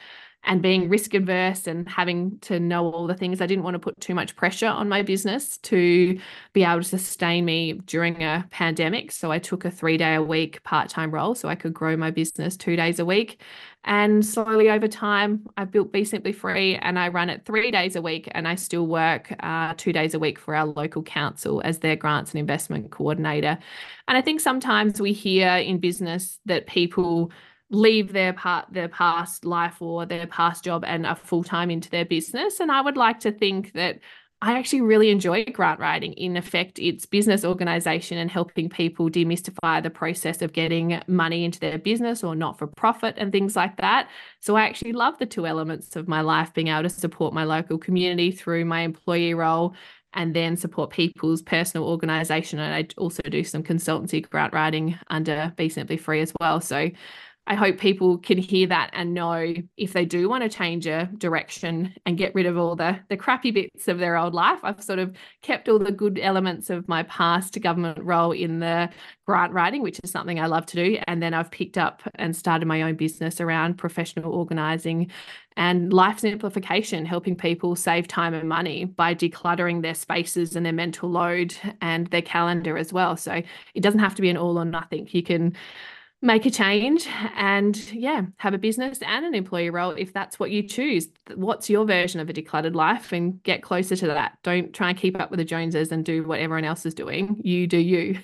and 0.45 0.61
being 0.61 0.89
risk 0.89 1.13
adverse 1.13 1.67
and 1.67 1.87
having 1.87 2.37
to 2.39 2.59
know 2.59 2.91
all 2.91 3.07
the 3.07 3.15
things, 3.15 3.39
I 3.39 3.45
didn't 3.45 3.63
want 3.63 3.75
to 3.75 3.79
put 3.79 3.99
too 4.01 4.13
much 4.13 4.35
pressure 4.35 4.67
on 4.67 4.89
my 4.89 5.01
business 5.01 5.57
to 5.59 6.19
be 6.51 6.63
able 6.63 6.83
to 6.83 6.97
sustain 6.97 7.45
me 7.45 7.73
during 7.85 8.21
a 8.23 8.45
pandemic. 8.51 9.11
So 9.11 9.31
I 9.31 9.39
took 9.39 9.63
a 9.63 9.71
three 9.71 9.97
day 9.97 10.15
a 10.15 10.21
week 10.21 10.61
part 10.63 10.89
time 10.89 11.11
role 11.11 11.33
so 11.33 11.47
I 11.47 11.55
could 11.55 11.73
grow 11.73 11.95
my 11.95 12.11
business 12.11 12.57
two 12.57 12.75
days 12.75 12.99
a 12.99 13.05
week. 13.05 13.41
And 13.85 14.25
slowly 14.25 14.69
over 14.69 14.87
time, 14.87 15.45
I 15.57 15.65
built 15.65 15.91
Be 15.91 16.05
Simply 16.05 16.31
Free 16.31 16.75
and 16.77 16.97
I 16.97 17.09
run 17.09 17.29
it 17.29 17.45
three 17.45 17.69
days 17.69 17.95
a 17.95 18.01
week. 18.01 18.29
And 18.31 18.47
I 18.47 18.55
still 18.55 18.87
work 18.87 19.33
uh, 19.41 19.73
two 19.75 19.91
days 19.91 20.13
a 20.13 20.19
week 20.19 20.39
for 20.39 20.55
our 20.55 20.65
local 20.65 21.03
council 21.03 21.61
as 21.65 21.79
their 21.79 21.97
grants 21.97 22.31
and 22.31 22.39
investment 22.39 22.91
coordinator. 22.91 23.57
And 24.07 24.17
I 24.17 24.21
think 24.21 24.39
sometimes 24.39 25.01
we 25.01 25.11
hear 25.11 25.49
in 25.55 25.79
business 25.79 26.39
that 26.45 26.67
people 26.67 27.31
leave 27.69 28.13
their 28.13 28.33
part 28.33 28.65
their 28.71 28.89
past 28.89 29.45
life 29.45 29.81
or 29.81 30.05
their 30.05 30.27
past 30.27 30.63
job 30.63 30.83
and 30.85 31.05
are 31.05 31.15
full-time 31.15 31.71
into 31.71 31.89
their 31.89 32.05
business 32.05 32.59
and 32.59 32.71
i 32.71 32.81
would 32.81 32.97
like 32.97 33.19
to 33.19 33.31
think 33.31 33.73
that 33.73 33.99
I 34.45 34.59
actually 34.59 34.81
really 34.81 35.09
enjoy 35.09 35.45
grant 35.45 35.79
writing. 35.79 36.11
In 36.13 36.35
effect, 36.35 36.77
it's 36.77 37.05
business 37.05 37.45
organization 37.45 38.17
and 38.17 38.29
helping 38.29 38.67
people 38.67 39.09
demystify 39.09 39.81
the 39.81 39.89
process 39.89 40.41
of 40.41 40.51
getting 40.51 41.01
money 41.07 41.45
into 41.45 41.61
their 41.61 41.77
business 41.77 42.25
or 42.25 42.35
not 42.35 42.59
for 42.59 42.67
profit 42.67 43.15
and 43.17 43.31
things 43.31 43.55
like 43.55 43.77
that. 43.77 44.09
So 44.41 44.57
I 44.57 44.63
actually 44.63 44.91
love 44.91 45.17
the 45.17 45.25
two 45.25 45.47
elements 45.47 45.95
of 45.95 46.09
my 46.09 46.19
life 46.19 46.53
being 46.53 46.67
able 46.67 46.83
to 46.83 46.89
support 46.89 47.33
my 47.33 47.45
local 47.45 47.77
community 47.77 48.31
through 48.31 48.65
my 48.65 48.81
employee 48.81 49.33
role 49.33 49.75
and 50.13 50.35
then 50.35 50.57
support 50.57 50.89
people's 50.89 51.41
personal 51.41 51.87
organization. 51.87 52.59
And 52.59 52.75
I 52.75 52.85
also 52.97 53.23
do 53.23 53.45
some 53.45 53.63
consultancy 53.63 54.29
grant 54.29 54.51
writing 54.51 54.99
under 55.07 55.53
Be 55.55 55.69
Simply 55.69 55.95
Free 55.95 56.19
as 56.19 56.33
well. 56.41 56.59
So 56.59 56.89
I 57.45 57.55
hope 57.55 57.77
people 57.77 58.17
can 58.19 58.37
hear 58.37 58.67
that 58.67 58.89
and 58.93 59.13
know 59.13 59.53
if 59.75 59.91
they 59.91 60.05
do 60.05 60.29
want 60.29 60.43
to 60.43 60.49
change 60.49 60.87
a 60.87 61.09
direction 61.17 61.93
and 62.05 62.17
get 62.17 62.33
rid 62.33 62.45
of 62.45 62.57
all 62.57 62.77
the 62.77 62.97
the 63.09 63.17
crappy 63.17 63.51
bits 63.51 63.89
of 63.89 63.99
their 63.99 64.15
old 64.15 64.33
life. 64.33 64.59
I've 64.63 64.81
sort 64.81 64.99
of 64.99 65.13
kept 65.41 65.67
all 65.67 65.77
the 65.77 65.91
good 65.91 66.19
elements 66.19 66.69
of 66.69 66.87
my 66.87 67.03
past 67.03 67.59
government 67.61 68.01
role 68.01 68.31
in 68.31 68.59
the 68.59 68.89
grant 69.25 69.51
writing, 69.51 69.81
which 69.81 69.99
is 70.03 70.11
something 70.11 70.39
I 70.39 70.45
love 70.45 70.65
to 70.67 70.75
do. 70.77 70.97
And 71.05 71.21
then 71.21 71.33
I've 71.33 71.51
picked 71.51 71.77
up 71.77 72.01
and 72.15 72.33
started 72.33 72.65
my 72.65 72.81
own 72.81 72.95
business 72.95 73.41
around 73.41 73.77
professional 73.77 74.31
organizing 74.31 75.11
and 75.57 75.91
life 75.91 76.19
simplification, 76.19 77.05
helping 77.05 77.35
people 77.35 77.75
save 77.75 78.07
time 78.07 78.33
and 78.33 78.47
money 78.47 78.85
by 78.85 79.13
decluttering 79.13 79.81
their 79.81 79.93
spaces 79.93 80.55
and 80.55 80.65
their 80.65 80.73
mental 80.73 81.09
load 81.09 81.55
and 81.81 82.07
their 82.07 82.21
calendar 82.21 82.77
as 82.77 82.93
well. 82.93 83.17
So 83.17 83.41
it 83.73 83.81
doesn't 83.81 83.99
have 83.99 84.15
to 84.15 84.21
be 84.21 84.29
an 84.29 84.37
all 84.37 84.57
or 84.57 84.65
nothing. 84.65 85.07
You 85.11 85.23
can 85.23 85.55
make 86.23 86.45
a 86.45 86.49
change 86.49 87.05
and 87.35 87.91
yeah 87.91 88.21
have 88.37 88.53
a 88.53 88.57
business 88.57 88.99
and 89.05 89.25
an 89.25 89.35
employee 89.35 89.69
role 89.69 89.91
if 89.91 90.13
that's 90.13 90.39
what 90.39 90.51
you 90.51 90.63
choose. 90.63 91.09
What's 91.35 91.69
your 91.69 91.85
version 91.85 92.21
of 92.21 92.29
a 92.29 92.33
decluttered 92.33 92.75
life 92.75 93.11
and 93.11 93.43
get 93.43 93.61
closer 93.61 93.97
to 93.97 94.07
that? 94.07 94.37
Don't 94.41 94.73
try 94.73 94.89
and 94.89 94.97
keep 94.97 95.19
up 95.19 95.29
with 95.29 95.39
the 95.39 95.45
joneses 95.45 95.91
and 95.91 96.05
do 96.05 96.23
what 96.23 96.39
everyone 96.39 96.63
else 96.63 96.85
is 96.85 96.93
doing. 96.93 97.41
You 97.43 97.67
do 97.67 97.77
you. 97.77 98.19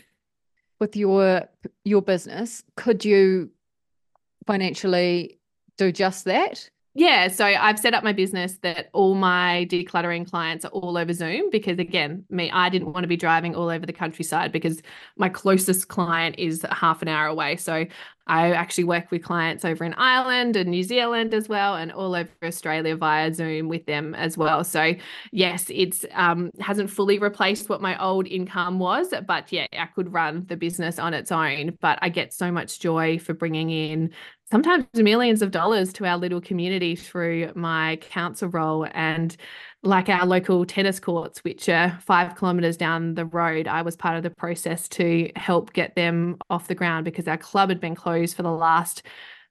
With 0.79 0.95
your 0.95 1.49
your 1.83 2.01
business, 2.01 2.63
could 2.77 3.03
you 3.03 3.51
financially 4.47 5.37
do 5.77 5.91
just 5.91 6.23
that? 6.23 6.69
Yeah, 6.99 7.29
so 7.29 7.45
I've 7.45 7.79
set 7.79 7.93
up 7.93 8.03
my 8.03 8.11
business 8.11 8.57
that 8.61 8.89
all 8.91 9.15
my 9.15 9.65
decluttering 9.71 10.29
clients 10.29 10.65
are 10.65 10.71
all 10.71 10.97
over 10.97 11.13
Zoom 11.13 11.49
because 11.49 11.79
again, 11.79 12.25
me 12.29 12.51
I 12.51 12.67
didn't 12.67 12.91
want 12.91 13.05
to 13.05 13.07
be 13.07 13.15
driving 13.15 13.55
all 13.55 13.69
over 13.69 13.85
the 13.85 13.93
countryside 13.93 14.51
because 14.51 14.81
my 15.15 15.29
closest 15.29 15.87
client 15.87 16.35
is 16.37 16.65
half 16.69 17.01
an 17.01 17.07
hour 17.07 17.27
away. 17.27 17.55
So 17.55 17.85
I 18.27 18.51
actually 18.51 18.83
work 18.83 19.11
with 19.11 19.23
clients 19.23 19.63
over 19.63 19.85
in 19.85 19.93
Ireland 19.93 20.57
and 20.57 20.69
New 20.69 20.83
Zealand 20.83 21.33
as 21.33 21.47
well 21.47 21.75
and 21.77 21.89
all 21.89 22.13
over 22.13 22.29
Australia 22.43 22.97
via 22.97 23.33
Zoom 23.33 23.69
with 23.69 23.85
them 23.85 24.13
as 24.13 24.37
well. 24.37 24.65
So 24.65 24.93
yes, 25.31 25.67
it's 25.69 26.05
um 26.13 26.51
hasn't 26.59 26.89
fully 26.89 27.17
replaced 27.17 27.69
what 27.69 27.81
my 27.81 27.97
old 28.03 28.27
income 28.27 28.77
was, 28.77 29.13
but 29.25 29.53
yeah, 29.53 29.67
I 29.71 29.85
could 29.85 30.11
run 30.11 30.45
the 30.47 30.57
business 30.57 30.99
on 30.99 31.13
its 31.13 31.31
own, 31.31 31.77
but 31.79 31.97
I 32.01 32.09
get 32.09 32.33
so 32.33 32.51
much 32.51 32.81
joy 32.81 33.19
for 33.19 33.33
bringing 33.33 33.69
in 33.69 34.11
sometimes 34.51 34.85
millions 34.95 35.41
of 35.41 35.51
dollars 35.51 35.93
to 35.93 36.05
our 36.05 36.17
little 36.17 36.41
community 36.41 36.95
through 36.95 37.51
my 37.55 37.97
council 38.01 38.49
role 38.49 38.87
and 38.93 39.37
like 39.83 40.09
our 40.09 40.25
local 40.25 40.65
tennis 40.65 40.99
courts 40.99 41.43
which 41.43 41.69
are 41.69 41.97
five 42.01 42.35
kilometers 42.35 42.75
down 42.75 43.13
the 43.15 43.25
road 43.25 43.67
i 43.67 43.81
was 43.81 43.95
part 43.95 44.17
of 44.17 44.23
the 44.23 44.29
process 44.29 44.87
to 44.87 45.29
help 45.35 45.73
get 45.73 45.95
them 45.95 46.37
off 46.49 46.67
the 46.67 46.75
ground 46.75 47.05
because 47.05 47.27
our 47.27 47.37
club 47.37 47.69
had 47.69 47.79
been 47.79 47.95
closed 47.95 48.35
for 48.35 48.43
the 48.43 48.51
last 48.51 49.03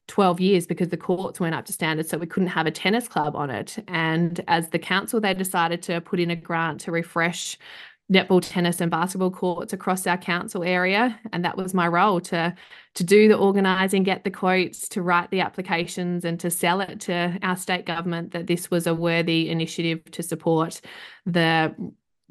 12 0.09 0.41
years 0.41 0.67
because 0.67 0.89
the 0.89 0.97
courts 0.97 1.39
weren't 1.39 1.55
up 1.55 1.67
to 1.67 1.73
standard 1.73 2.07
so 2.07 2.19
we 2.19 2.27
couldn't 2.27 2.49
have 2.49 2.67
a 2.67 2.71
tennis 2.71 3.07
club 3.07 3.37
on 3.37 3.51
it. 3.51 3.77
And 3.89 4.41
as 4.49 4.71
the 4.71 4.79
council 4.79 5.21
they 5.21 5.35
decided 5.35 5.83
to 5.83 6.01
put 6.01 6.19
in 6.19 6.31
a 6.31 6.37
grant 6.37 6.81
to 6.81 6.91
refresh 6.91 7.59
netball, 8.13 8.41
tennis, 8.43 8.81
and 8.81 8.91
basketball 8.91 9.31
courts 9.31 9.73
across 9.73 10.07
our 10.07 10.17
council 10.17 10.65
area. 10.65 11.19
And 11.33 11.45
that 11.45 11.57
was 11.57 11.75
my 11.75 11.87
role 11.89 12.21
to 12.23 12.55
to 12.95 13.05
do 13.05 13.29
the 13.29 13.37
organising, 13.37 14.03
get 14.03 14.25
the 14.25 14.31
quotes, 14.31 14.89
to 14.91 15.03
write 15.03 15.31
the 15.31 15.41
applications, 15.41 16.25
and 16.25 16.41
to 16.41 16.51
sell 16.51 16.81
it 16.81 17.01
to 17.01 17.39
our 17.43 17.57
state 17.57 17.87
government 17.87 18.33
that 18.33 18.47
this 18.47 18.71
was 18.71 18.87
a 18.87 18.95
worthy 18.95 19.49
initiative 19.51 20.05
to 20.13 20.23
support 20.23 20.81
the 21.27 21.75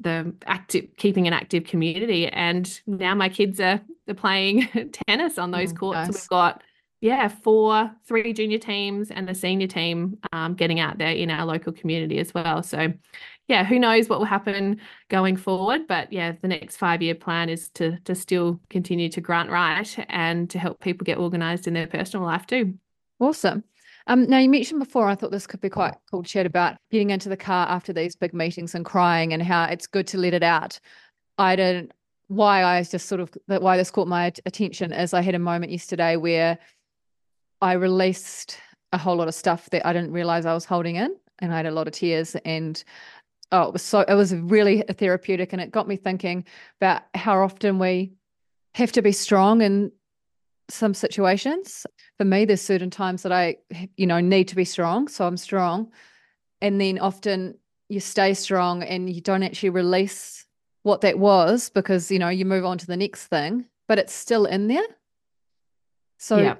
the 0.00 0.32
active 0.46 0.86
keeping 0.96 1.26
an 1.26 1.32
active 1.32 1.64
community. 1.64 2.28
And 2.28 2.80
now 2.86 3.14
my 3.14 3.28
kids 3.28 3.58
are, 3.60 3.80
are 4.08 4.14
playing 4.14 4.68
tennis 5.08 5.38
on 5.38 5.50
those 5.50 5.72
Mm, 5.72 5.76
courts. 5.78 6.08
Nice. 6.08 6.14
we've 6.14 6.26
got 6.28 6.62
yeah, 7.00 7.28
four, 7.28 7.92
three 8.06 8.32
junior 8.32 8.58
teams 8.58 9.10
and 9.12 9.30
a 9.30 9.34
senior 9.34 9.68
team 9.68 10.18
um, 10.32 10.54
getting 10.54 10.80
out 10.80 10.98
there 10.98 11.12
in 11.12 11.30
our 11.30 11.46
local 11.46 11.72
community 11.72 12.18
as 12.18 12.34
well. 12.34 12.62
So, 12.64 12.92
yeah, 13.48 13.64
who 13.64 13.78
knows 13.78 14.08
what 14.08 14.18
will 14.18 14.26
happen 14.26 14.78
going 15.08 15.36
forward? 15.36 15.86
But 15.88 16.12
yeah, 16.12 16.32
the 16.40 16.48
next 16.48 16.76
five 16.76 17.02
year 17.02 17.14
plan 17.14 17.48
is 17.48 17.70
to 17.70 17.98
to 18.04 18.14
still 18.14 18.60
continue 18.70 19.08
to 19.08 19.20
grant 19.20 19.50
write 19.50 19.98
and 20.08 20.48
to 20.50 20.58
help 20.58 20.80
people 20.80 21.04
get 21.04 21.18
organised 21.18 21.66
in 21.66 21.74
their 21.74 21.86
personal 21.86 22.26
life 22.26 22.46
too. 22.46 22.74
Awesome. 23.18 23.64
Um, 24.06 24.28
now 24.28 24.38
you 24.38 24.48
mentioned 24.48 24.80
before, 24.80 25.06
I 25.06 25.14
thought 25.14 25.32
this 25.32 25.46
could 25.46 25.60
be 25.60 25.68
quite 25.68 25.94
cool 26.10 26.22
to 26.22 26.28
chat 26.28 26.46
about 26.46 26.76
getting 26.90 27.10
into 27.10 27.28
the 27.28 27.36
car 27.36 27.68
after 27.68 27.92
these 27.92 28.16
big 28.16 28.32
meetings 28.32 28.74
and 28.74 28.84
crying 28.84 29.34
and 29.34 29.42
how 29.42 29.64
it's 29.64 29.86
good 29.86 30.06
to 30.08 30.18
let 30.18 30.32
it 30.34 30.42
out. 30.42 30.78
I 31.36 31.56
didn't. 31.56 31.92
Why 32.28 32.62
I 32.62 32.82
just 32.82 33.08
sort 33.08 33.22
of 33.22 33.30
why 33.46 33.78
this 33.78 33.90
caught 33.90 34.06
my 34.06 34.30
attention 34.44 34.92
is 34.92 35.14
I 35.14 35.22
had 35.22 35.34
a 35.34 35.38
moment 35.38 35.72
yesterday 35.72 36.16
where 36.16 36.58
I 37.62 37.72
released 37.72 38.58
a 38.92 38.98
whole 38.98 39.16
lot 39.16 39.28
of 39.28 39.34
stuff 39.34 39.70
that 39.70 39.86
I 39.86 39.94
didn't 39.94 40.12
realize 40.12 40.44
I 40.44 40.52
was 40.52 40.66
holding 40.66 40.96
in, 40.96 41.16
and 41.38 41.52
I 41.52 41.56
had 41.56 41.66
a 41.66 41.70
lot 41.70 41.86
of 41.86 41.94
tears. 41.94 42.36
And 42.44 42.82
oh, 43.52 43.62
it 43.62 43.72
was 43.72 43.82
so 43.82 44.00
it 44.00 44.14
was 44.14 44.34
really 44.34 44.82
therapeutic, 44.82 45.52
and 45.52 45.62
it 45.62 45.70
got 45.70 45.88
me 45.88 45.96
thinking 45.96 46.44
about 46.80 47.02
how 47.14 47.42
often 47.42 47.78
we 47.78 48.12
have 48.74 48.92
to 48.92 49.02
be 49.02 49.12
strong 49.12 49.62
in 49.62 49.92
some 50.68 50.94
situations. 50.94 51.86
For 52.18 52.24
me, 52.24 52.44
there's 52.44 52.60
certain 52.60 52.90
times 52.90 53.22
that 53.22 53.32
I, 53.32 53.56
you 53.96 54.06
know, 54.06 54.20
need 54.20 54.48
to 54.48 54.56
be 54.56 54.64
strong, 54.64 55.08
so 55.08 55.26
I'm 55.26 55.36
strong, 55.36 55.92
and 56.60 56.80
then 56.80 56.98
often 56.98 57.58
you 57.88 58.00
stay 58.00 58.34
strong 58.34 58.82
and 58.82 59.08
you 59.08 59.22
don't 59.22 59.42
actually 59.42 59.70
release 59.70 60.44
what 60.82 61.00
that 61.00 61.18
was 61.18 61.70
because 61.70 62.10
you 62.10 62.18
know 62.18 62.28
you 62.28 62.44
move 62.44 62.64
on 62.64 62.78
to 62.78 62.86
the 62.86 62.96
next 62.96 63.26
thing, 63.26 63.66
but 63.86 63.98
it's 63.98 64.12
still 64.12 64.44
in 64.44 64.68
there. 64.68 64.86
So 66.18 66.38
yeah 66.38 66.56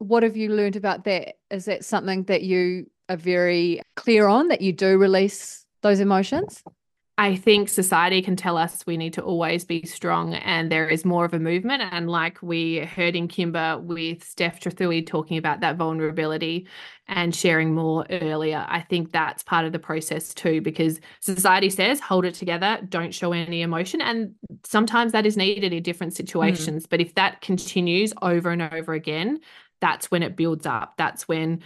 what 0.00 0.22
have 0.22 0.36
you 0.36 0.48
learned 0.48 0.76
about 0.76 1.04
that? 1.04 1.36
Is 1.50 1.66
that 1.66 1.84
something 1.84 2.24
that 2.24 2.42
you 2.42 2.90
are 3.10 3.16
very 3.16 3.82
clear 3.96 4.26
on 4.26 4.48
that 4.48 4.62
you 4.62 4.72
do 4.72 4.96
release 4.96 5.59
those 5.82 6.00
emotions? 6.00 6.62
I 7.20 7.36
think 7.36 7.68
society 7.68 8.22
can 8.22 8.34
tell 8.34 8.56
us 8.56 8.86
we 8.86 8.96
need 8.96 9.12
to 9.12 9.22
always 9.22 9.62
be 9.66 9.84
strong 9.84 10.32
and 10.32 10.72
there 10.72 10.88
is 10.88 11.04
more 11.04 11.26
of 11.26 11.34
a 11.34 11.38
movement. 11.38 11.82
And 11.92 12.08
like 12.08 12.38
we 12.40 12.78
heard 12.78 13.14
in 13.14 13.28
Kimba 13.28 13.82
with 13.82 14.24
Steph 14.24 14.58
Trethewey 14.58 15.06
talking 15.06 15.36
about 15.36 15.60
that 15.60 15.76
vulnerability 15.76 16.66
and 17.08 17.36
sharing 17.36 17.74
more 17.74 18.06
earlier, 18.08 18.64
I 18.66 18.80
think 18.80 19.12
that's 19.12 19.42
part 19.42 19.66
of 19.66 19.72
the 19.72 19.78
process 19.78 20.32
too, 20.32 20.62
because 20.62 20.98
society 21.20 21.68
says 21.68 22.00
hold 22.00 22.24
it 22.24 22.32
together, 22.32 22.80
don't 22.88 23.14
show 23.14 23.32
any 23.32 23.60
emotion. 23.60 24.00
And 24.00 24.34
sometimes 24.64 25.12
that 25.12 25.26
is 25.26 25.36
needed 25.36 25.74
in 25.74 25.82
different 25.82 26.14
mm. 26.14 26.16
situations. 26.16 26.86
Mm. 26.86 26.88
But 26.88 27.02
if 27.02 27.14
that 27.16 27.42
continues 27.42 28.14
over 28.22 28.48
and 28.48 28.62
over 28.62 28.94
again, 28.94 29.40
that's 29.82 30.10
when 30.10 30.22
it 30.22 30.36
builds 30.36 30.64
up. 30.64 30.94
That's 30.96 31.28
when 31.28 31.60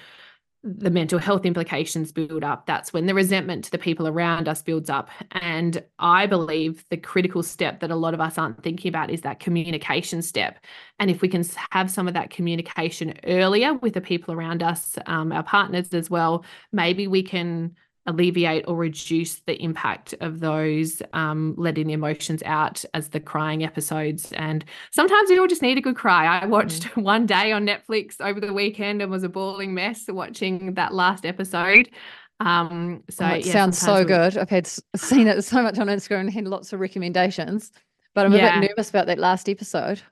the 0.67 0.91
mental 0.91 1.19
health 1.19 1.45
implications 1.45 2.11
build 2.11 2.43
up. 2.43 2.65
That's 2.65 2.91
when 2.91 3.05
the 3.05 3.13
resentment 3.13 3.65
to 3.65 3.71
the 3.71 3.79
people 3.79 4.09
around 4.09 4.49
us 4.49 4.63
builds 4.63 4.89
up. 4.89 5.11
And 5.33 5.85
I 5.99 6.27
believe 6.27 6.87
the 6.89 6.97
critical 6.97 7.43
step 7.43 7.81
that 7.81 7.91
a 7.91 7.97
lot 7.97 8.15
of 8.15 8.21
us 8.21 8.39
aren't 8.39 8.63
thinking 8.63 8.89
about 8.89 9.11
is 9.11 9.21
that 9.21 9.41
communication 9.41 10.23
step. 10.23 10.59
And 10.99 11.11
if 11.11 11.21
we 11.21 11.29
can 11.29 11.45
have 11.71 11.91
some 11.91 12.09
of 12.09 12.15
that 12.15 12.31
communication 12.31 13.13
earlier 13.25 13.75
with 13.75 13.93
the 13.93 14.01
people 14.01 14.33
around 14.33 14.63
us, 14.63 14.97
um, 15.05 15.33
our 15.33 15.43
partners 15.43 15.93
as 15.93 16.09
well, 16.09 16.47
maybe 16.73 17.07
we 17.09 17.23
can 17.23 17.77
alleviate 18.07 18.65
or 18.69 18.77
reduce 18.77 19.37
the 19.41 19.61
impact 19.63 20.15
of 20.21 20.41
those 20.41 21.01
um, 21.13 21.55
letting 21.57 21.87
the 21.87 21.93
emotions 21.93 22.43
out 22.45 22.85
as 22.95 23.09
the 23.09 23.21
crying 23.21 23.65
episodes. 23.65 24.33
And 24.33 24.65
sometimes 24.91 25.31
we 25.31 25.39
all 25.39 25.47
just 25.47 25.63
need 25.63 25.79
a 25.79 25.81
good 25.81 25.97
cry. 25.97 26.27
I 26.27 26.47
watched 26.47 26.83
mm. 26.83 27.03
one 27.03 27.27
day 27.27 27.53
on 27.53 27.67
Netflix 27.67 28.21
over 28.21 28.41
the 28.41 28.53
weekend 28.53 29.01
and 29.01 29.11
was 29.11 29.23
a 29.23 29.29
bawling 29.29 29.75
mess 29.75 30.05
watching 30.09 30.75
that 30.75 30.93
last 30.93 31.25
episode. 31.25 31.91
Um, 32.41 33.05
so 33.09 33.25
oh, 33.25 33.35
it 33.35 33.47
yeah, 33.47 33.53
sounds 33.53 33.79
so 33.79 34.01
we... 34.01 34.05
good. 34.05 34.37
I've 34.37 34.51
had 34.51 34.67
seen 34.97 35.27
it 35.29 35.43
so 35.43 35.63
much 35.63 35.79
on 35.79 35.87
Instagram 35.87 36.21
and 36.21 36.31
had 36.33 36.47
lots 36.47 36.73
of 36.73 36.81
recommendations, 36.81 37.73
but 38.15 38.27
I'm 38.27 38.33
yeah. 38.33 38.59
a 38.59 38.61
bit 38.61 38.71
nervous 38.71 38.91
about 38.91 39.07
that 39.07 39.19
last 39.19 39.49
episode. 39.49 40.03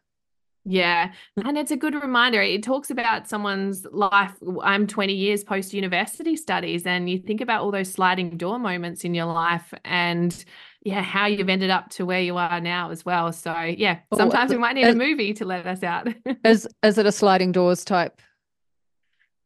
Yeah. 0.65 1.13
And 1.45 1.59
it's 1.59 1.71
a 1.71 1.77
good 1.77 1.95
reminder. 1.95 2.41
It 2.41 2.63
talks 2.63 2.91
about 2.91 3.29
someone's 3.29 3.85
life. 3.91 4.33
I'm 4.63 4.87
20 4.87 5.13
years 5.13 5.43
post 5.43 5.73
university 5.73 6.37
studies, 6.37 6.87
and 6.87 7.11
you 7.11 7.19
think 7.19 7.41
about 7.41 7.63
all 7.63 7.71
those 7.71 7.91
sliding 7.91 8.37
door 8.37 8.59
moments 8.59 9.05
in 9.05 9.15
your 9.15 9.27
life 9.27 9.75
and 9.85 10.45
yeah, 10.85 11.01
how 11.01 11.27
you've 11.27 11.49
ended 11.49 11.71
up 11.71 11.91
to 11.91 12.05
where 12.05 12.21
you 12.21 12.37
are 12.37 12.61
now 12.61 12.91
as 12.91 13.05
well. 13.05 13.33
So 13.33 13.55
yeah, 13.61 14.01
sometimes 14.15 14.51
we 14.51 14.59
might 14.59 14.75
need 14.75 14.87
a 14.87 14.95
movie 14.95 15.33
to 15.35 15.45
let 15.45 15.67
us 15.67 15.83
out. 15.83 16.09
is 16.45 16.69
is 16.83 16.99
it 16.99 17.07
a 17.07 17.13
sliding 17.13 17.53
doors 17.53 17.85
type? 17.85 18.21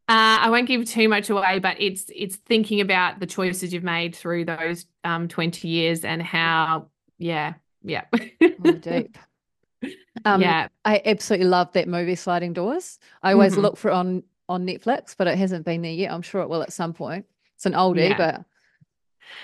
Uh, 0.09 0.39
I 0.41 0.51
won't 0.51 0.69
give 0.69 0.85
too 0.85 1.09
much 1.09 1.31
away, 1.31 1.59
but 1.59 1.77
it's 1.81 2.11
it's 2.15 2.37
thinking 2.37 2.81
about 2.81 3.21
the 3.21 3.27
choices 3.27 3.75
you've 3.75 3.83
made 3.83 4.15
through 4.15 4.45
those 4.45 4.87
um, 5.05 5.29
20 5.29 5.67
years 5.67 6.05
and 6.05 6.23
how 6.23 6.89
yeah, 7.19 7.55
yeah. 7.83 8.05
oh, 8.15 8.73
deep. 8.81 9.19
Um, 10.25 10.41
yeah, 10.41 10.69
I 10.85 11.03
absolutely 11.05 11.47
love 11.47 11.73
that 11.73 11.89
movie, 11.89 12.15
Sliding 12.15 12.53
Doors. 12.53 12.99
I 13.23 13.33
always 13.33 13.53
mm-hmm. 13.53 13.63
look 13.63 13.77
for 13.77 13.91
it 13.91 13.95
on 13.95 14.23
on 14.49 14.67
Netflix, 14.67 15.15
but 15.17 15.27
it 15.27 15.39
hasn't 15.39 15.65
been 15.65 15.83
there 15.83 15.93
yet. 15.93 16.13
I'm 16.13 16.23
sure 16.23 16.41
it 16.41 16.49
will 16.49 16.63
at 16.63 16.73
some 16.73 16.95
point. 16.95 17.27
It's 17.55 17.67
an 17.67 17.73
oldie, 17.73 18.11
yeah. 18.11 18.17
but 18.17 18.45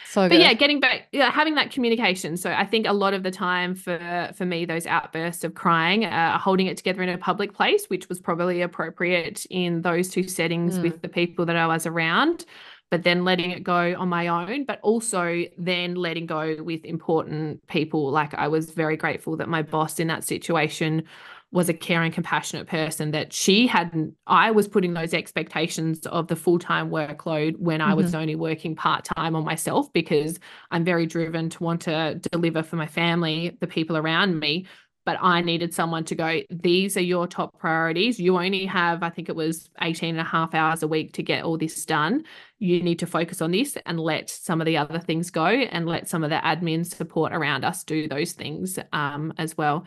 so 0.07 0.29
but 0.29 0.39
yeah 0.39 0.53
getting 0.53 0.81
back 0.81 1.09
yeah, 1.13 1.31
having 1.31 1.55
that 1.55 1.71
communication 1.71 2.37
so 2.37 2.53
i 2.53 2.65
think 2.65 2.87
a 2.87 2.93
lot 2.93 3.15
of 3.15 3.23
the 3.23 3.31
time 3.31 3.75
for 3.75 4.31
for 4.35 4.45
me 4.45 4.65
those 4.65 4.87
outbursts 4.87 5.45
of 5.45 5.55
crying 5.55 6.05
uh, 6.05 6.39
holding 6.39 6.67
it 6.67 6.77
together 6.77 7.03
in 7.03 7.09
a 7.09 7.19
public 7.19 7.53
place 7.53 7.87
which 7.87 8.09
was 8.09 8.21
probably 8.21 8.63
appropriate 8.63 9.45
in 9.51 9.83
those 9.83 10.09
two 10.09 10.23
settings 10.23 10.79
mm. 10.79 10.83
with 10.83 11.03
the 11.03 11.09
people 11.09 11.45
that 11.47 11.57
i 11.57 11.67
was 11.67 11.87
around 11.87 12.45
but 12.93 13.05
then 13.05 13.25
letting 13.25 13.51
it 13.53 13.65
go 13.65 13.97
on 13.99 14.11
my 14.11 14.29
own, 14.29 14.65
but 14.65 14.79
also 14.83 15.45
then 15.57 15.95
letting 15.95 16.27
go 16.27 16.63
with 16.63 16.85
important 16.85 17.67
people. 17.67 18.11
Like 18.11 18.35
I 18.35 18.49
was 18.49 18.71
very 18.71 18.99
grateful 18.99 19.35
that 19.39 19.49
my 19.49 19.63
boss 19.63 19.99
in 19.99 20.09
that 20.09 20.25
situation 20.25 21.05
was 21.53 21.71
a 21.71 21.75
caring, 21.75 22.13
compassionate 22.13 22.67
person 22.67 23.11
that 23.13 23.33
she 23.33 23.67
hadn't, 23.67 24.15
I 24.27 24.51
was 24.51 24.69
putting 24.69 24.93
those 24.93 25.15
expectations 25.15 26.05
of 26.07 26.29
the 26.29 26.37
full 26.37 26.59
time 26.59 26.91
workload 26.91 27.57
when 27.57 27.81
mm-hmm. 27.81 27.91
I 27.91 27.95
was 27.95 28.09
mm-hmm. 28.09 28.21
only 28.21 28.37
working 28.37 28.77
part 28.77 29.05
time 29.05 29.35
on 29.37 29.45
myself 29.45 29.91
because 29.95 30.39
I'm 30.71 30.85
very 30.85 31.07
driven 31.07 31.49
to 31.49 31.63
want 31.63 31.81
to 31.83 32.21
deliver 32.31 32.63
for 32.63 32.77
my 32.77 32.87
family, 32.87 33.57
the 33.61 33.67
people 33.67 33.97
around 33.97 34.39
me 34.39 34.67
but 35.05 35.19
I 35.21 35.41
needed 35.41 35.75
someone 35.75 36.05
to 36.05 36.15
go, 36.15 36.43
these 36.51 36.97
are 36.97 37.03
your 37.03 37.27
top 37.27 37.59
priorities. 37.59 38.21
You 38.21 38.37
only 38.39 38.67
have, 38.67 39.03
I 39.03 39.11
think 39.11 39.29
it 39.29 39.37
was 39.37 39.69
18 39.81 40.11
and 40.11 40.21
a 40.21 40.25
half 40.25 40.55
hours 40.55 40.83
a 40.83 40.89
week 40.89 41.13
to 41.15 41.23
get 41.23 41.45
all 41.45 41.59
this 41.59 41.85
done. 41.85 42.25
You 42.59 42.83
need 42.83 43.01
to 43.01 43.07
focus 43.07 43.41
on 43.43 43.51
this 43.51 43.77
and 43.87 43.99
let 43.99 44.31
some 44.31 44.61
of 44.61 44.67
the 44.67 44.77
other 44.77 44.99
things 44.99 45.31
go 45.31 45.47
and 45.47 45.87
let 45.87 46.09
some 46.09 46.23
of 46.23 46.31
the 46.31 46.37
admin 46.37 46.87
support 46.87 47.33
around 47.33 47.65
us 47.65 47.83
do 47.83 48.07
those 48.07 48.33
things 48.33 48.79
um, 48.93 49.33
as 49.39 49.57
well. 49.57 49.87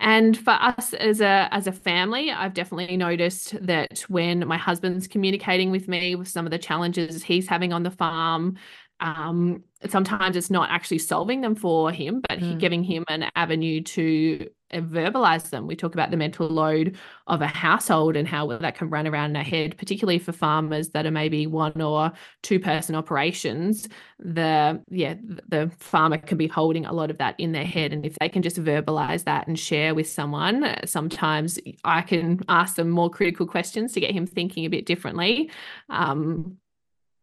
And 0.00 0.36
for 0.36 0.52
us 0.52 0.94
as 0.94 1.20
a 1.20 1.46
as 1.52 1.66
a 1.66 1.72
family, 1.72 2.30
I've 2.30 2.54
definitely 2.54 2.96
noticed 2.96 3.54
that 3.66 4.00
when 4.08 4.48
my 4.48 4.56
husband's 4.56 5.06
communicating 5.06 5.70
with 5.70 5.88
me 5.88 6.14
with 6.14 6.28
some 6.28 6.46
of 6.46 6.50
the 6.50 6.58
challenges 6.58 7.22
he's 7.22 7.46
having 7.46 7.74
on 7.74 7.82
the 7.82 7.90
farm, 7.90 8.56
um, 9.00 9.64
sometimes 9.88 10.36
it's 10.36 10.50
not 10.50 10.70
actually 10.70 10.98
solving 10.98 11.40
them 11.40 11.54
for 11.54 11.90
him, 11.90 12.20
but 12.28 12.38
mm. 12.38 12.58
giving 12.58 12.84
him 12.84 13.04
an 13.08 13.30
avenue 13.34 13.80
to 13.82 14.48
verbalize 14.72 15.50
them. 15.50 15.66
We 15.66 15.74
talk 15.74 15.94
about 15.94 16.10
the 16.10 16.16
mental 16.16 16.46
load 16.46 16.96
of 17.26 17.42
a 17.42 17.46
household 17.46 18.16
and 18.16 18.28
how 18.28 18.46
that 18.58 18.76
can 18.76 18.90
run 18.90 19.06
around 19.06 19.30
in 19.30 19.36
our 19.36 19.42
head, 19.42 19.76
particularly 19.76 20.18
for 20.18 20.32
farmers 20.32 20.90
that 20.90 21.06
are 21.06 21.10
maybe 21.10 21.46
one 21.46 21.80
or 21.80 22.12
two 22.42 22.60
person 22.60 22.94
operations. 22.94 23.88
The 24.18 24.82
yeah, 24.90 25.14
the 25.48 25.72
farmer 25.78 26.18
can 26.18 26.38
be 26.38 26.46
holding 26.46 26.86
a 26.86 26.92
lot 26.92 27.10
of 27.10 27.18
that 27.18 27.34
in 27.38 27.52
their 27.52 27.64
head, 27.64 27.92
and 27.92 28.04
if 28.06 28.16
they 28.20 28.28
can 28.28 28.42
just 28.42 28.58
verbalize 28.58 29.24
that 29.24 29.48
and 29.48 29.58
share 29.58 29.94
with 29.94 30.08
someone, 30.08 30.74
sometimes 30.84 31.58
I 31.84 32.02
can 32.02 32.40
ask 32.48 32.76
them 32.76 32.90
more 32.90 33.10
critical 33.10 33.46
questions 33.46 33.92
to 33.94 34.00
get 34.00 34.12
him 34.12 34.26
thinking 34.26 34.66
a 34.66 34.70
bit 34.70 34.86
differently. 34.86 35.50
Um, 35.88 36.58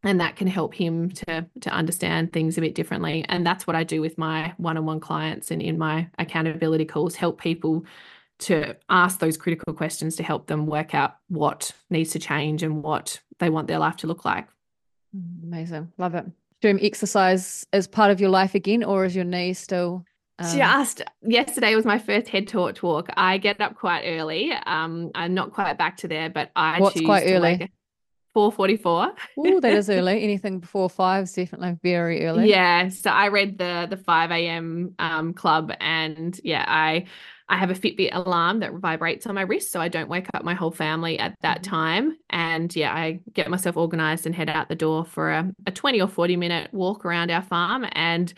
and 0.04 0.20
that 0.20 0.36
can 0.36 0.48
help 0.48 0.74
him 0.74 1.10
to 1.10 1.46
to 1.62 1.70
understand 1.70 2.32
things 2.32 2.58
a 2.58 2.62
bit 2.62 2.76
differently 2.76 3.26
and 3.30 3.46
that's 3.46 3.66
what 3.66 3.76
i 3.76 3.84
do 3.84 4.02
with 4.02 4.18
my 4.18 4.54
one-on-one 4.58 5.00
clients 5.00 5.52
and 5.52 5.62
in 5.62 5.78
my 5.78 6.08
accountability 6.20 6.86
calls 6.86 7.16
help 7.16 7.40
people 7.40 7.86
to 8.40 8.76
ask 8.90 9.20
those 9.20 9.38
critical 9.38 9.74
questions 9.74 10.16
to 10.16 10.24
help 10.24 10.48
them 10.48 10.68
work 10.68 10.94
out 10.94 11.18
what 11.28 11.72
needs 11.90 12.12
to 12.12 12.20
change 12.20 12.62
and 12.62 12.84
what 12.84 13.20
they 13.40 13.50
want 13.50 13.68
their 13.68 13.80
life 13.80 13.96
to 13.98 14.08
look 14.08 14.26
like 14.26 14.48
amazing 15.44 15.92
love 15.98 16.16
it 16.16 16.26
doing 16.62 16.84
exercise 16.84 17.66
as 17.74 17.88
part 17.88 18.12
of 18.12 18.20
your 18.20 18.30
life 18.30 18.56
again 18.56 18.84
or 18.84 19.06
is 19.06 19.16
your 19.16 19.26
knee 19.26 19.54
still 19.54 20.06
um... 20.40 20.56
Just 20.56 21.02
yesterday 21.24 21.74
was 21.76 21.84
my 21.84 21.98
first 21.98 22.28
head 22.28 22.48
torch 22.48 22.84
walk. 22.84 23.10
I 23.18 23.40
get 23.40 23.60
up 23.60 23.76
quite 23.76 24.04
early. 24.06 24.52
Um, 24.52 25.10
I'm 25.16 25.34
not 25.34 25.52
quite 25.52 25.76
back 25.80 25.98
to 25.98 26.08
there, 26.08 26.30
but 26.30 26.52
I 26.56 26.80
What's 26.80 27.02
quite 27.02 27.24
early? 27.26 27.72
Wake... 28.38 28.82
4:44. 28.84 29.12
oh, 29.38 29.60
that 29.60 29.74
is 29.74 29.90
early. 29.90 30.24
Anything 30.24 30.60
before 30.60 30.90
five 30.90 31.24
is 31.24 31.34
definitely 31.34 31.78
very 31.84 32.26
early. 32.26 32.50
Yeah. 32.50 32.90
So 32.90 33.10
I 33.10 33.28
read 33.28 33.58
the 33.58 33.88
the 33.90 33.98
5 33.98 34.32
a.m. 34.32 34.96
Um, 35.00 35.34
club, 35.34 35.72
and 35.80 36.40
yeah, 36.44 36.66
I 36.68 37.06
I 37.50 37.58
have 37.58 37.70
a 37.70 37.74
Fitbit 37.74 38.10
alarm 38.12 38.60
that 38.60 38.74
vibrates 38.74 39.26
on 39.26 39.36
my 39.36 39.42
wrist 39.42 39.72
so 39.72 39.80
I 39.80 39.88
don't 39.88 40.10
wake 40.10 40.28
up 40.34 40.44
my 40.44 40.54
whole 40.54 40.72
family 40.72 41.18
at 41.18 41.36
that 41.42 41.62
mm-hmm. 41.62 41.76
time. 41.76 42.18
And 42.30 42.76
yeah, 42.76 42.94
I 42.94 43.22
get 43.34 43.50
myself 43.50 43.78
organized 43.78 44.26
and 44.26 44.36
head 44.36 44.50
out 44.50 44.68
the 44.68 44.76
door 44.76 45.06
for 45.06 45.32
a, 45.32 45.52
a 45.66 45.72
20 45.72 46.02
or 46.02 46.08
40 46.08 46.36
minute 46.36 46.74
walk 46.74 47.06
around 47.06 47.32
our 47.32 47.42
farm. 47.42 47.86
And 47.94 48.34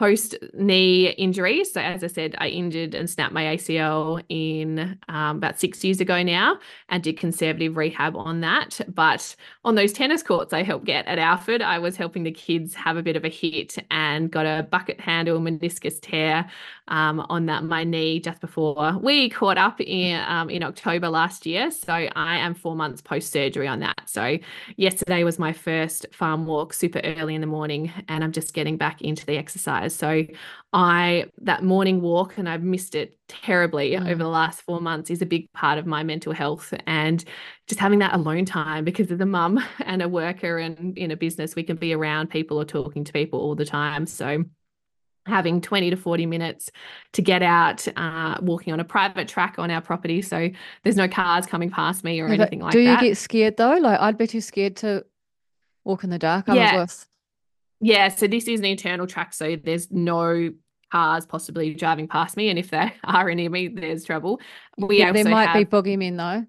post 0.00 0.34
knee 0.54 1.10
injury. 1.18 1.62
So, 1.62 1.78
as 1.78 2.02
I 2.02 2.06
said, 2.06 2.34
I 2.38 2.48
injured 2.48 2.94
and 2.94 3.08
snapped 3.08 3.34
my 3.34 3.44
ACL 3.54 4.22
in 4.30 4.98
um, 5.10 5.36
about 5.36 5.60
six 5.60 5.84
years 5.84 6.00
ago 6.00 6.22
now 6.22 6.58
and 6.88 7.02
did 7.02 7.18
conservative 7.18 7.76
rehab 7.76 8.16
on 8.16 8.40
that. 8.40 8.80
But 8.88 9.36
on 9.62 9.74
those 9.74 9.92
tennis 9.92 10.22
courts 10.22 10.54
I 10.54 10.62
helped 10.62 10.86
get 10.86 11.06
at 11.06 11.18
Alfred, 11.18 11.60
I 11.60 11.78
was 11.78 11.96
helping 11.96 12.22
the 12.22 12.32
kids 12.32 12.74
have 12.74 12.96
a 12.96 13.02
bit 13.02 13.14
of 13.14 13.26
a 13.26 13.28
hit 13.28 13.76
and 13.90 14.30
got 14.30 14.46
a 14.46 14.62
bucket 14.62 14.98
handle 14.98 15.38
meniscus 15.38 16.00
tear 16.00 16.50
um, 16.88 17.20
on 17.28 17.44
that 17.46 17.62
my 17.64 17.84
knee 17.84 18.20
just 18.20 18.40
before 18.40 18.98
we 19.02 19.28
caught 19.28 19.58
up 19.58 19.82
in 19.82 20.18
um, 20.26 20.48
in 20.48 20.62
October 20.62 21.10
last 21.10 21.44
year. 21.44 21.70
So 21.70 21.92
I 21.92 22.38
am 22.38 22.54
four 22.54 22.74
months 22.74 23.02
post 23.02 23.30
surgery 23.30 23.68
on 23.68 23.80
that. 23.80 24.00
So 24.06 24.38
yesterday 24.76 25.24
was 25.24 25.38
my 25.38 25.52
first 25.52 26.06
farm 26.10 26.46
walk, 26.46 26.72
super 26.72 27.00
early 27.04 27.34
in 27.34 27.42
the 27.42 27.46
morning, 27.46 27.92
and 28.08 28.24
I'm 28.24 28.32
just 28.32 28.54
getting 28.54 28.78
back 28.78 29.02
into 29.02 29.26
the 29.26 29.36
exercise. 29.36 29.89
So 29.90 30.24
I 30.72 31.26
that 31.42 31.62
morning 31.62 32.00
walk 32.00 32.38
and 32.38 32.48
I've 32.48 32.62
missed 32.62 32.94
it 32.94 33.18
terribly 33.28 33.92
mm. 33.92 34.08
over 34.08 34.22
the 34.22 34.28
last 34.28 34.62
4 34.62 34.80
months 34.80 35.10
is 35.10 35.22
a 35.22 35.26
big 35.26 35.52
part 35.52 35.78
of 35.78 35.86
my 35.86 36.02
mental 36.02 36.32
health 36.32 36.72
and 36.86 37.24
just 37.66 37.80
having 37.80 37.98
that 38.00 38.14
alone 38.14 38.44
time 38.44 38.84
because 38.84 39.10
as 39.10 39.20
a 39.20 39.26
mum 39.26 39.62
and 39.84 40.02
a 40.02 40.08
worker 40.08 40.58
and 40.58 40.96
in 40.96 41.10
a 41.10 41.16
business 41.16 41.54
we 41.54 41.62
can 41.62 41.76
be 41.76 41.92
around 41.92 42.30
people 42.30 42.58
or 42.60 42.64
talking 42.64 43.04
to 43.04 43.12
people 43.12 43.40
all 43.40 43.54
the 43.54 43.64
time. 43.64 44.06
So 44.06 44.44
having 45.26 45.60
20 45.60 45.90
to 45.90 45.96
40 45.96 46.26
minutes 46.26 46.70
to 47.12 47.22
get 47.22 47.42
out 47.42 47.86
uh, 47.96 48.38
walking 48.40 48.72
on 48.72 48.80
a 48.80 48.84
private 48.84 49.28
track 49.28 49.56
on 49.58 49.70
our 49.70 49.80
property 49.80 50.22
so 50.22 50.48
there's 50.82 50.96
no 50.96 51.06
cars 51.06 51.46
coming 51.46 51.70
past 51.70 52.04
me 52.04 52.20
or 52.20 52.26
yeah, 52.28 52.34
anything 52.34 52.60
like 52.60 52.72
that. 52.72 52.78
Do 52.78 52.82
you 52.82 52.98
get 53.00 53.16
scared 53.16 53.56
though? 53.56 53.76
Like 53.76 54.00
I'd 54.00 54.16
be 54.16 54.26
too 54.26 54.40
scared 54.40 54.76
to 54.76 55.04
walk 55.84 56.04
in 56.04 56.10
the 56.10 56.18
dark. 56.18 56.48
I 56.48 56.54
yeah. 56.54 56.86
Yeah, 57.80 58.08
so 58.08 58.26
this 58.26 58.46
is 58.46 58.60
an 58.60 58.66
internal 58.66 59.06
track, 59.06 59.32
so 59.32 59.56
there's 59.56 59.90
no 59.90 60.52
cars 60.92 61.24
possibly 61.24 61.74
driving 61.74 62.08
past 62.08 62.36
me, 62.36 62.50
and 62.50 62.58
if 62.58 62.70
there 62.70 62.92
are 63.04 63.34
near 63.34 63.50
me, 63.50 63.68
there's 63.68 64.04
trouble. 64.04 64.40
We 64.76 64.98
yeah, 64.98 65.12
there 65.12 65.24
might 65.24 65.46
have, 65.46 65.56
be 65.56 65.64
boogeymen 65.64 66.16
though. 66.16 66.46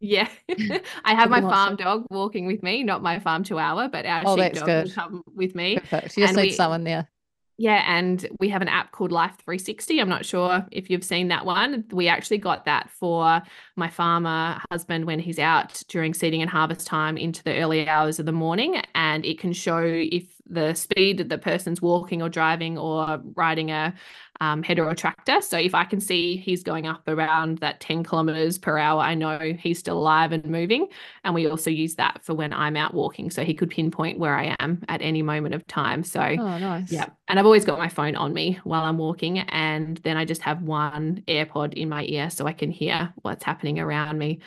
Yeah, 0.00 0.28
I 1.04 1.14
have 1.14 1.30
my 1.30 1.40
farm 1.40 1.76
dog 1.76 2.06
walking 2.10 2.46
with 2.46 2.62
me, 2.62 2.82
not 2.82 3.02
my 3.02 3.18
farm 3.18 3.44
chihuahua, 3.44 3.88
but 3.88 4.04
our 4.04 4.22
oh, 4.26 4.36
sheep 4.36 4.54
dog 4.54 4.66
good. 4.66 4.84
will 4.86 4.92
come 4.94 5.22
with 5.34 5.54
me. 5.54 5.78
Perfect. 5.78 6.16
You 6.16 6.24
just 6.24 6.30
and 6.30 6.36
need 6.36 6.50
we, 6.50 6.52
someone 6.52 6.84
there. 6.84 7.08
Yeah, 7.56 7.84
and 7.86 8.26
we 8.40 8.48
have 8.48 8.62
an 8.62 8.68
app 8.68 8.90
called 8.90 9.12
Life 9.12 9.36
360. 9.44 10.00
I'm 10.00 10.08
not 10.08 10.26
sure 10.26 10.66
if 10.72 10.90
you've 10.90 11.04
seen 11.04 11.28
that 11.28 11.46
one. 11.46 11.84
We 11.92 12.08
actually 12.08 12.38
got 12.38 12.64
that 12.64 12.90
for 12.90 13.42
my 13.76 13.88
farmer 13.88 14.60
husband 14.72 15.04
when 15.04 15.20
he's 15.20 15.38
out 15.38 15.80
during 15.88 16.14
seeding 16.14 16.42
and 16.42 16.50
harvest 16.50 16.84
time 16.84 17.16
into 17.16 17.44
the 17.44 17.56
early 17.56 17.88
hours 17.88 18.18
of 18.18 18.26
the 18.26 18.32
morning. 18.32 18.82
And 18.96 19.24
it 19.24 19.38
can 19.38 19.52
show 19.52 19.80
if 19.84 20.33
the 20.46 20.74
speed 20.74 21.18
that 21.18 21.28
the 21.28 21.38
person's 21.38 21.80
walking 21.80 22.22
or 22.22 22.28
driving 22.28 22.76
or 22.76 23.20
riding 23.34 23.70
a 23.70 23.94
um, 24.40 24.62
header 24.62 24.86
or 24.86 24.94
tractor. 24.94 25.40
So 25.40 25.56
if 25.56 25.74
I 25.74 25.84
can 25.84 26.00
see 26.00 26.36
he's 26.36 26.62
going 26.62 26.86
up 26.86 27.06
around 27.08 27.58
that 27.58 27.80
10 27.80 28.02
kilometers 28.02 28.58
per 28.58 28.76
hour, 28.76 29.00
I 29.00 29.14
know 29.14 29.38
he's 29.58 29.78
still 29.78 29.98
alive 29.98 30.32
and 30.32 30.44
moving. 30.46 30.88
And 31.22 31.34
we 31.34 31.48
also 31.48 31.70
use 31.70 31.94
that 31.96 32.22
for 32.22 32.34
when 32.34 32.52
I'm 32.52 32.76
out 32.76 32.94
walking. 32.94 33.30
So 33.30 33.44
he 33.44 33.54
could 33.54 33.70
pinpoint 33.70 34.18
where 34.18 34.36
I 34.36 34.56
am 34.58 34.82
at 34.88 35.02
any 35.02 35.22
moment 35.22 35.54
of 35.54 35.66
time. 35.66 36.02
So, 36.02 36.20
oh, 36.20 36.58
nice. 36.58 36.90
Yeah. 36.90 37.06
And 37.28 37.38
I've 37.38 37.46
always 37.46 37.64
got 37.64 37.78
my 37.78 37.88
phone 37.88 38.16
on 38.16 38.34
me 38.34 38.58
while 38.64 38.84
I'm 38.84 38.98
walking. 38.98 39.38
And 39.38 39.98
then 39.98 40.16
I 40.16 40.24
just 40.24 40.42
have 40.42 40.62
one 40.62 41.22
AirPod 41.28 41.74
in 41.74 41.88
my 41.88 42.04
ear 42.04 42.28
so 42.28 42.46
I 42.46 42.52
can 42.52 42.70
hear 42.70 43.12
what's 43.22 43.44
happening 43.44 43.78
around 43.78 44.18
me. 44.18 44.40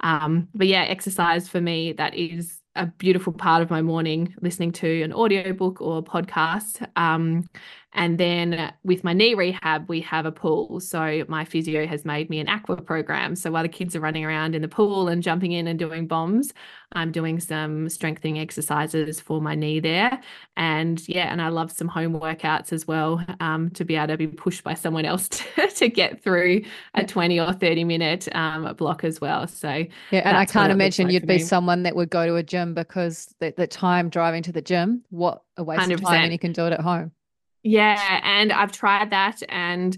Um, 0.00 0.48
but 0.54 0.66
yeah, 0.66 0.82
exercise 0.82 1.48
for 1.48 1.60
me, 1.60 1.92
that 1.94 2.14
is 2.14 2.61
a 2.74 2.86
beautiful 2.86 3.32
part 3.32 3.62
of 3.62 3.70
my 3.70 3.82
morning 3.82 4.34
listening 4.40 4.72
to 4.72 5.02
an 5.02 5.12
audiobook 5.12 5.80
or 5.80 6.02
podcast. 6.02 6.86
Um, 6.96 7.48
and 7.94 8.18
then 8.18 8.72
with 8.84 9.04
my 9.04 9.12
knee 9.12 9.34
rehab, 9.34 9.88
we 9.88 10.00
have 10.00 10.24
a 10.24 10.32
pool. 10.32 10.80
So 10.80 11.24
my 11.28 11.44
physio 11.44 11.86
has 11.86 12.04
made 12.04 12.30
me 12.30 12.40
an 12.40 12.48
aqua 12.48 12.76
program. 12.76 13.36
So 13.36 13.50
while 13.50 13.62
the 13.62 13.68
kids 13.68 13.94
are 13.94 14.00
running 14.00 14.24
around 14.24 14.54
in 14.54 14.62
the 14.62 14.68
pool 14.68 15.08
and 15.08 15.22
jumping 15.22 15.52
in 15.52 15.66
and 15.66 15.78
doing 15.78 16.06
bombs, 16.06 16.54
I'm 16.92 17.12
doing 17.12 17.38
some 17.38 17.88
strengthening 17.90 18.38
exercises 18.38 19.20
for 19.20 19.42
my 19.42 19.54
knee 19.54 19.80
there. 19.80 20.20
And 20.56 21.06
yeah, 21.06 21.30
and 21.30 21.42
I 21.42 21.48
love 21.48 21.70
some 21.70 21.88
home 21.88 22.18
workouts 22.18 22.72
as 22.72 22.86
well 22.86 23.24
um, 23.40 23.70
to 23.70 23.84
be 23.84 23.96
able 23.96 24.08
to 24.08 24.16
be 24.16 24.26
pushed 24.26 24.64
by 24.64 24.74
someone 24.74 25.04
else 25.04 25.28
to, 25.56 25.68
to 25.68 25.88
get 25.88 26.22
through 26.22 26.62
a 26.94 27.04
20 27.04 27.40
or 27.40 27.52
30 27.52 27.84
minute 27.84 28.34
um, 28.34 28.74
block 28.74 29.04
as 29.04 29.20
well. 29.20 29.46
So 29.46 29.84
yeah, 30.10 30.22
and 30.24 30.36
I 30.36 30.46
can't 30.46 30.72
imagine 30.72 31.06
like 31.06 31.14
you'd 31.14 31.26
be 31.26 31.38
someone 31.40 31.82
that 31.82 31.94
would 31.94 32.10
go 32.10 32.26
to 32.26 32.36
a 32.36 32.42
gym 32.42 32.72
because 32.72 33.34
the, 33.38 33.52
the 33.54 33.66
time 33.66 34.08
driving 34.08 34.42
to 34.44 34.52
the 34.52 34.62
gym, 34.62 35.04
what 35.10 35.42
a 35.58 35.64
waste 35.64 35.90
100%. 35.90 35.94
of 35.94 36.00
time, 36.02 36.24
and 36.24 36.32
you 36.32 36.38
can 36.38 36.52
do 36.52 36.66
it 36.66 36.72
at 36.72 36.80
home. 36.80 37.12
Yeah, 37.62 38.20
and 38.24 38.52
I've 38.52 38.72
tried 38.72 39.10
that 39.10 39.42
and 39.48 39.96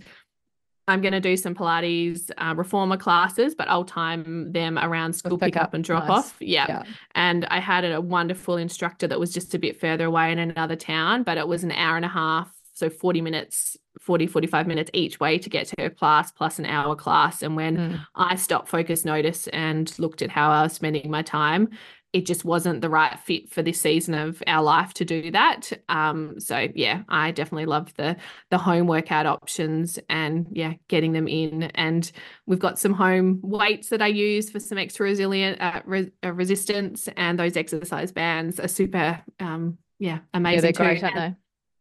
I'm 0.86 1.00
going 1.00 1.12
to 1.12 1.20
do 1.20 1.36
some 1.36 1.54
Pilates 1.54 2.30
uh, 2.36 2.54
reformer 2.54 2.96
classes, 2.96 3.54
but 3.54 3.68
I'll 3.68 3.84
time 3.84 4.52
them 4.52 4.78
around 4.78 5.14
school 5.14 5.38
pick, 5.38 5.56
up, 5.56 5.72
and 5.72 5.82
drop 5.82 6.08
nice. 6.08 6.18
off. 6.18 6.36
Yeah. 6.40 6.66
yeah. 6.68 6.82
And 7.14 7.46
I 7.46 7.60
had 7.60 7.84
a 7.84 8.00
wonderful 8.00 8.56
instructor 8.56 9.06
that 9.08 9.18
was 9.18 9.32
just 9.32 9.54
a 9.54 9.58
bit 9.58 9.80
further 9.80 10.04
away 10.04 10.30
in 10.30 10.38
another 10.38 10.76
town, 10.76 11.22
but 11.22 11.38
it 11.38 11.48
was 11.48 11.64
an 11.64 11.72
hour 11.72 11.96
and 11.96 12.04
a 12.04 12.08
half. 12.08 12.52
So 12.74 12.90
40 12.90 13.22
minutes, 13.22 13.78
40, 14.00 14.26
45 14.26 14.66
minutes 14.66 14.90
each 14.92 15.20
way 15.20 15.38
to 15.38 15.48
get 15.48 15.68
to 15.68 15.76
her 15.78 15.90
class 15.90 16.32
plus 16.32 16.58
an 16.58 16.66
hour 16.66 16.94
class. 16.96 17.42
And 17.42 17.56
when 17.56 17.76
mm. 17.76 18.06
I 18.14 18.34
stopped 18.34 18.68
focus 18.68 19.04
notice 19.04 19.46
and 19.48 19.96
looked 19.98 20.22
at 20.22 20.30
how 20.30 20.50
I 20.50 20.64
was 20.64 20.74
spending 20.74 21.10
my 21.10 21.22
time, 21.22 21.70
it 22.14 22.26
just 22.26 22.44
wasn't 22.44 22.80
the 22.80 22.88
right 22.88 23.18
fit 23.18 23.50
for 23.50 23.60
this 23.60 23.80
season 23.80 24.14
of 24.14 24.40
our 24.46 24.62
life 24.62 24.94
to 24.94 25.04
do 25.04 25.32
that. 25.32 25.72
Um, 25.88 26.38
so 26.38 26.68
yeah, 26.72 27.02
I 27.08 27.32
definitely 27.32 27.66
love 27.66 27.92
the 27.96 28.16
the 28.50 28.58
home 28.58 28.86
workout 28.86 29.26
options 29.26 29.98
and 30.08 30.46
yeah, 30.52 30.74
getting 30.86 31.12
them 31.12 31.26
in. 31.26 31.64
And 31.74 32.10
we've 32.46 32.60
got 32.60 32.78
some 32.78 32.94
home 32.94 33.40
weights 33.42 33.88
that 33.88 34.00
I 34.00 34.06
use 34.06 34.48
for 34.48 34.60
some 34.60 34.78
extra 34.78 35.04
resilient 35.04 35.60
uh, 35.60 35.82
re- 35.84 36.12
uh, 36.24 36.32
resistance, 36.32 37.08
and 37.16 37.36
those 37.36 37.56
exercise 37.56 38.12
bands 38.12 38.60
are 38.60 38.68
super 38.68 39.20
um, 39.40 39.76
yeah 39.98 40.20
amazing. 40.32 40.56
Yeah, 40.56 40.60
they're 40.60 40.72
great, 40.72 41.02
aren't 41.02 41.16
they? 41.16 41.34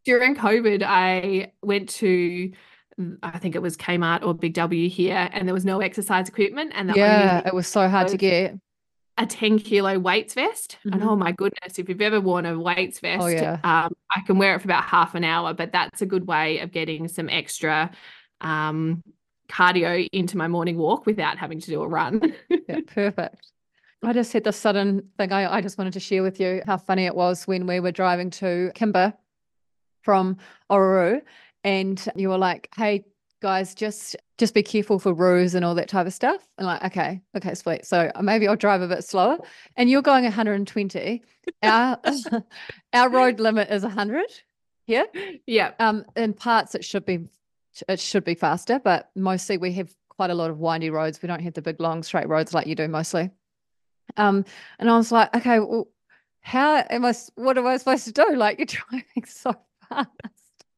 During 0.03 0.35
COVID, 0.35 0.81
I 0.83 1.51
went 1.61 1.89
to 1.89 2.51
I 3.21 3.37
think 3.37 3.55
it 3.55 3.61
was 3.61 3.77
Kmart 3.77 4.23
or 4.23 4.33
Big 4.33 4.55
W 4.55 4.89
here, 4.89 5.29
and 5.31 5.47
there 5.47 5.53
was 5.53 5.65
no 5.65 5.79
exercise 5.79 6.27
equipment. 6.27 6.71
And 6.73 6.91
yeah, 6.95 7.41
it 7.45 7.53
was 7.53 7.67
so 7.67 7.87
hard 7.87 8.07
to 8.07 8.17
get 8.17 8.55
a 9.17 9.25
10 9.25 9.59
kilo 9.59 9.99
weights 9.99 10.33
vest. 10.33 10.77
Mm-hmm. 10.79 10.93
And 10.93 11.03
oh 11.03 11.15
my 11.15 11.31
goodness, 11.31 11.77
if 11.77 11.87
you've 11.87 12.01
ever 12.01 12.19
worn 12.19 12.45
a 12.45 12.57
weights 12.57 12.99
oh, 12.99 13.07
vest, 13.07 13.23
oh, 13.23 13.27
yeah. 13.27 13.59
um, 13.63 13.93
I 14.11 14.21
can 14.25 14.37
wear 14.37 14.55
it 14.55 14.59
for 14.59 14.67
about 14.67 14.83
half 14.83 15.15
an 15.15 15.23
hour, 15.23 15.53
but 15.53 15.71
that's 15.71 16.01
a 16.01 16.05
good 16.05 16.27
way 16.27 16.59
of 16.59 16.71
getting 16.71 17.07
some 17.07 17.29
extra 17.29 17.91
um, 18.41 19.03
cardio 19.49 20.07
into 20.11 20.37
my 20.37 20.47
morning 20.47 20.77
walk 20.77 21.05
without 21.05 21.37
having 21.37 21.59
to 21.59 21.67
do 21.67 21.81
a 21.81 21.87
run. 21.87 22.33
yeah, 22.49 22.79
perfect. 22.87 23.51
I 24.03 24.11
just 24.11 24.33
had 24.33 24.43
the 24.43 24.51
sudden 24.51 25.09
thing 25.17 25.31
I, 25.31 25.55
I 25.55 25.61
just 25.61 25.77
wanted 25.77 25.93
to 25.93 25.99
share 25.99 26.23
with 26.23 26.39
you 26.39 26.61
how 26.65 26.77
funny 26.77 27.05
it 27.05 27.15
was 27.15 27.47
when 27.47 27.65
we 27.65 27.79
were 27.79 27.91
driving 27.91 28.31
to 28.31 28.71
Kimba 28.75 29.13
from 30.01 30.37
Orroroo 30.69 31.21
and 31.63 32.05
you 32.15 32.27
were 32.29 32.37
like, 32.37 32.67
hey, 32.75 33.05
guys, 33.43 33.75
just 33.75 34.15
just 34.37 34.53
be 34.53 34.63
careful 34.63 34.97
for 34.97 35.13
roos 35.13 35.53
and 35.53 35.63
all 35.63 35.75
that 35.75 35.89
type 35.89 36.07
of 36.07 36.13
stuff. 36.13 36.47
And 36.57 36.65
like, 36.65 36.83
okay, 36.85 37.21
okay, 37.35 37.53
sweet. 37.53 37.85
So 37.85 38.09
maybe 38.21 38.47
I'll 38.47 38.55
drive 38.55 38.81
a 38.81 38.87
bit 38.87 39.03
slower. 39.03 39.37
And 39.75 39.89
you're 39.89 40.01
going 40.01 40.23
120. 40.23 41.21
our 41.61 41.99
our 42.93 43.09
road 43.09 43.39
limit 43.39 43.69
is 43.69 43.83
100 43.83 44.25
here. 44.87 45.05
Yeah. 45.45 45.73
Um, 45.77 46.05
in 46.15 46.33
parts 46.33 46.73
it 46.73 46.85
should 46.85 47.05
be 47.05 47.27
it 47.87 47.99
should 47.99 48.23
be 48.23 48.33
faster, 48.33 48.79
but 48.79 49.11
mostly 49.15 49.57
we 49.57 49.73
have 49.73 49.93
quite 50.09 50.29
a 50.29 50.35
lot 50.35 50.49
of 50.49 50.59
windy 50.59 50.89
roads. 50.89 51.21
We 51.21 51.27
don't 51.27 51.41
have 51.41 51.53
the 51.53 51.61
big 51.61 51.79
long 51.81 52.01
straight 52.01 52.29
roads 52.29 52.53
like 52.53 52.65
you 52.65 52.75
do 52.75 52.87
mostly. 52.87 53.29
Um, 54.15 54.45
and 54.79 54.89
I 54.89 54.95
was 54.95 55.11
like, 55.11 55.35
okay, 55.35 55.59
well, 55.59 55.89
how 56.39 56.77
am 56.89 57.03
I? 57.03 57.13
What 57.35 57.57
am 57.57 57.67
I 57.67 57.75
supposed 57.77 58.05
to 58.05 58.13
do? 58.13 58.35
Like 58.35 58.57
you're 58.57 58.65
driving 58.89 59.25
so 59.25 59.53
fast. 59.89 60.09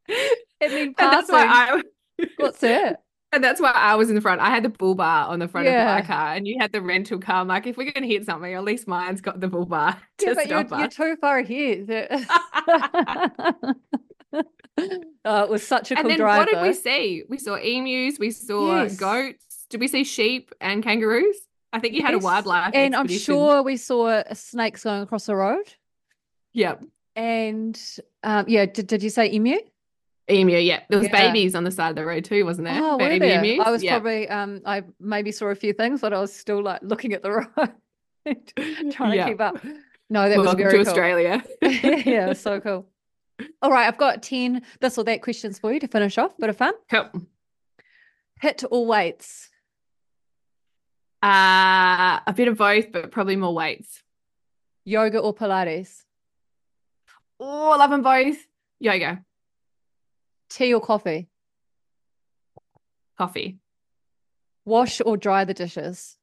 and 0.07 0.71
then 0.71 0.93
passing. 0.93 0.95
And 0.97 1.13
that's 1.13 1.31
why 1.31 1.45
I 1.45 1.81
What's 2.37 2.63
it? 2.63 2.97
And 3.31 3.43
that's 3.43 3.59
why 3.59 3.71
I 3.71 3.95
was 3.95 4.09
in 4.09 4.15
the 4.15 4.21
front. 4.21 4.39
I 4.39 4.49
had 4.49 4.63
the 4.63 4.69
bull 4.69 4.95
bar 4.95 5.27
on 5.27 5.39
the 5.39 5.49
front 5.49 5.67
yeah. 5.67 5.97
of 5.97 6.03
my 6.03 6.07
car, 6.07 6.35
and 6.35 6.47
you 6.47 6.55
had 6.57 6.71
the 6.71 6.81
rental 6.81 7.19
car. 7.19 7.41
I'm 7.41 7.49
like, 7.49 7.67
if 7.67 7.75
we're 7.75 7.91
going 7.91 8.07
to 8.07 8.07
hit 8.07 8.25
something, 8.25 8.53
at 8.53 8.63
least 8.63 8.87
mine's 8.87 9.19
got 9.19 9.41
the 9.41 9.49
bull 9.49 9.65
bar 9.65 9.97
to 10.19 10.27
yeah, 10.27 10.33
but 10.33 10.45
stop 10.45 10.69
you're, 10.69 10.79
us. 10.79 10.97
You're 10.97 11.15
too 11.15 11.19
far 11.19 11.39
ahead. 11.39 11.89
oh, 15.25 15.43
it 15.43 15.49
was 15.49 15.67
such 15.67 15.91
a 15.91 15.95
and 15.95 16.03
cool 16.03 16.05
and 16.05 16.09
then 16.11 16.17
drive. 16.17 16.37
What 16.37 16.49
did 16.49 16.61
we 16.61 16.73
see? 16.73 17.23
We 17.27 17.37
saw 17.37 17.55
emus, 17.55 18.19
we 18.19 18.31
saw 18.31 18.83
yes. 18.83 18.95
goats. 18.95 19.65
Did 19.69 19.81
we 19.81 19.89
see 19.89 20.05
sheep 20.05 20.55
and 20.61 20.81
kangaroos? 20.81 21.35
I 21.73 21.79
think 21.79 21.93
you 21.93 22.03
had 22.03 22.13
yes. 22.13 22.23
a 22.23 22.23
wildlife. 22.23 22.73
And 22.73 22.95
expedition. 22.95 23.33
I'm 23.33 23.37
sure 23.37 23.63
we 23.63 23.75
saw 23.75 24.23
snakes 24.33 24.85
going 24.85 25.01
across 25.01 25.25
the 25.25 25.35
road. 25.35 25.73
Yep. 26.53 26.85
And 27.17 27.81
um, 28.23 28.45
yeah, 28.47 28.65
did, 28.65 28.87
did 28.87 29.03
you 29.03 29.09
say 29.09 29.29
emu? 29.31 29.57
Emu, 30.29 30.57
yeah. 30.57 30.81
There 30.89 30.99
was 30.99 31.07
Yeah. 31.07 31.27
babies 31.31 31.53
on 31.53 31.63
the 31.63 31.71
side 31.71 31.89
of 31.89 31.95
the 31.95 32.05
road 32.05 32.25
too, 32.25 32.45
wasn't 32.45 32.65
there? 32.65 32.79
Oh, 32.81 32.97
Baby 32.97 33.19
there? 33.27 33.43
emus? 33.43 33.65
I 33.65 33.69
was 33.71 33.83
yeah. 33.83 33.91
probably 33.93 34.27
um 34.29 34.61
I 34.65 34.83
maybe 34.99 35.31
saw 35.31 35.47
a 35.47 35.55
few 35.55 35.73
things, 35.73 36.01
but 36.01 36.13
I 36.13 36.19
was 36.19 36.33
still 36.33 36.63
like 36.63 36.81
looking 36.81 37.13
at 37.13 37.21
the 37.21 37.31
road, 37.31 37.47
trying 38.91 39.17
to 39.17 39.25
keep 39.27 39.41
up. 39.41 39.63
No, 40.09 40.27
that 40.27 40.37
was 40.37 40.45
Welcome 40.45 40.63
very 40.63 40.77
to 40.79 40.83
cool. 40.83 40.87
Australia. 40.87 41.43
yeah, 41.61 42.33
so 42.45 42.59
cool. 42.59 42.87
All 43.61 43.71
right, 43.71 43.87
I've 43.87 43.97
got 43.97 44.23
10 44.23 44.61
this 44.79 44.97
or 44.97 45.03
that 45.03 45.21
questions 45.21 45.59
for 45.59 45.73
you 45.73 45.79
to 45.79 45.87
finish 45.87 46.17
off. 46.17 46.37
Bit 46.37 46.49
of 46.49 46.57
fun. 46.57 46.73
Cool. 46.89 47.09
HIIT 48.41 48.65
or 48.71 48.85
weights? 48.85 49.49
Uh, 51.21 52.19
a 52.27 52.33
bit 52.35 52.47
of 52.47 52.57
both, 52.57 52.91
but 52.91 53.11
probably 53.11 53.35
more 53.35 53.53
weights. 53.53 54.03
Yoga 54.85 55.19
or 55.19 55.33
Pilates? 55.33 56.03
Oh, 57.39 57.71
I 57.71 57.77
love 57.77 57.89
them 57.89 58.03
both. 58.03 58.37
Yoga, 58.79 59.23
Tea 60.55 60.73
or 60.73 60.79
coffee? 60.79 61.27
coffee, 63.17 63.57
Wash 64.65 65.01
or 65.05 65.17
dry 65.17 65.43
the 65.43 65.53
dishes? 65.53 66.17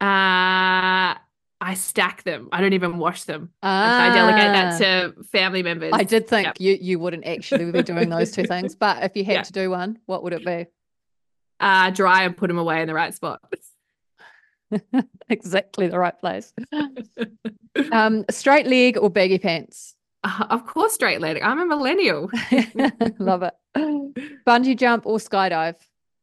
uh, 0.00 1.18
I 1.60 1.74
stack 1.74 2.22
them. 2.22 2.48
I 2.52 2.60
don't 2.60 2.72
even 2.74 2.98
wash 2.98 3.24
them. 3.24 3.50
I 3.62 4.10
delegate 4.10 4.52
that 4.52 4.78
to 4.78 5.24
family 5.24 5.62
members. 5.64 5.90
Ah. 5.94 5.96
I 5.96 6.04
did 6.04 6.28
think 6.28 6.44
Yep. 6.46 6.56
you 6.60 6.78
you 6.80 6.98
wouldn't 7.00 7.26
actually 7.26 7.70
be 7.72 7.82
doing 7.82 8.08
those 8.08 8.30
two 8.30 8.44
things, 8.44 8.76
but 8.76 9.02
if 9.02 9.16
you 9.16 9.24
had 9.24 9.32
Yeah. 9.34 9.42
to 9.42 9.52
do 9.52 9.70
one, 9.70 9.98
what 10.06 10.22
would 10.22 10.32
it 10.32 10.44
be? 10.44 10.66
uh, 11.60 11.90
dry 11.90 12.22
and 12.22 12.36
put 12.36 12.46
them 12.46 12.58
away 12.58 12.80
in 12.82 12.86
the 12.86 12.94
right 12.94 13.12
spot. 13.12 13.40
Exactly 15.28 15.88
the 15.88 15.98
right 15.98 16.16
place. 16.18 16.52
Um, 17.92 18.24
straight 18.30 18.66
leg 18.66 18.96
or 18.96 19.10
baggy 19.10 19.38
pants? 19.38 19.96
Uh, 20.24 20.44
of 20.50 20.66
course, 20.66 20.94
straight 20.94 21.20
leg. 21.20 21.40
I'm 21.42 21.60
a 21.60 21.66
millennial. 21.66 22.30
Love 23.18 23.42
it. 23.42 23.54
Bungee 24.46 24.76
jump 24.76 25.06
or 25.06 25.18
skydive? 25.18 25.76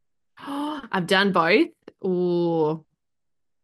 I've 0.37 1.07
done 1.07 1.31
both. 1.31 1.69
Ooh. 2.03 2.85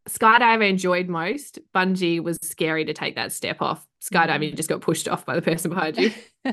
Skydive 0.09 0.61
I 0.61 0.65
enjoyed 0.65 1.07
most. 1.07 1.59
Bungee 1.75 2.21
was 2.21 2.37
scary 2.41 2.85
to 2.85 2.93
take 2.93 3.15
that 3.15 3.31
step 3.31 3.61
off. 3.61 3.85
Skydiving, 4.01 4.49
you 4.49 4.53
just 4.53 4.69
got 4.69 4.81
pushed 4.81 5.07
off 5.07 5.25
by 5.25 5.35
the 5.35 5.41
person 5.41 5.69
behind 5.69 5.97
you. 5.97 6.11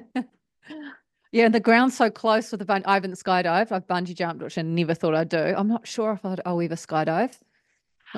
yeah, 1.33 1.47
and 1.47 1.55
the 1.55 1.61
ground's 1.61 1.97
so 1.97 2.11
close 2.11 2.51
with 2.51 2.61
the 2.61 2.67
bungee. 2.67 2.83
I 2.85 2.95
haven't 2.95 3.15
skydived. 3.15 3.73
I've 3.73 3.87
bungee 3.87 4.15
jumped, 4.15 4.43
which 4.43 4.59
I 4.59 4.63
never 4.63 4.93
thought 4.93 5.15
I'd 5.15 5.31
do. 5.31 5.55
I'm 5.57 5.69
not 5.69 5.87
sure 5.87 6.13
if 6.13 6.25
I'd, 6.25 6.41
I'll 6.45 6.61
ever 6.61 6.75
skydive. 6.75 7.39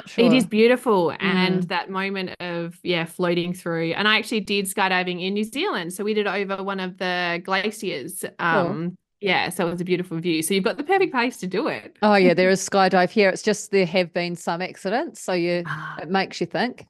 Sure. 0.06 0.24
It 0.24 0.32
is 0.32 0.46
beautiful. 0.46 1.08
Mm. 1.08 1.16
And 1.20 1.62
that 1.64 1.90
moment 1.90 2.36
of, 2.40 2.78
yeah, 2.82 3.04
floating 3.04 3.52
through. 3.52 3.92
And 3.92 4.06
I 4.06 4.18
actually 4.18 4.40
did 4.40 4.66
skydiving 4.66 5.24
in 5.24 5.34
New 5.34 5.44
Zealand. 5.44 5.92
So 5.92 6.04
we 6.04 6.14
did 6.14 6.26
it 6.26 6.30
over 6.30 6.62
one 6.62 6.80
of 6.80 6.98
the 6.98 7.40
glaciers. 7.44 8.24
Um, 8.38 8.96
yeah, 9.20 9.50
so 9.50 9.66
it 9.66 9.72
was 9.72 9.80
a 9.80 9.84
beautiful 9.84 10.18
view. 10.18 10.42
So 10.42 10.54
you've 10.54 10.64
got 10.64 10.78
the 10.78 10.84
perfect 10.84 11.12
place 11.12 11.36
to 11.38 11.46
do 11.46 11.68
it. 11.68 11.96
Oh 12.02 12.14
yeah, 12.14 12.34
there 12.34 12.48
is 12.56 12.66
skydive 12.66 13.10
here. 13.10 13.28
It's 13.28 13.42
just 13.42 13.70
there 13.70 13.86
have 13.86 14.12
been 14.12 14.34
some 14.36 14.62
accidents, 14.62 15.20
so 15.20 15.32
you 15.32 15.62
Ah, 15.66 15.98
it 16.00 16.08
makes 16.08 16.40
you 16.40 16.46
think. 16.46 16.86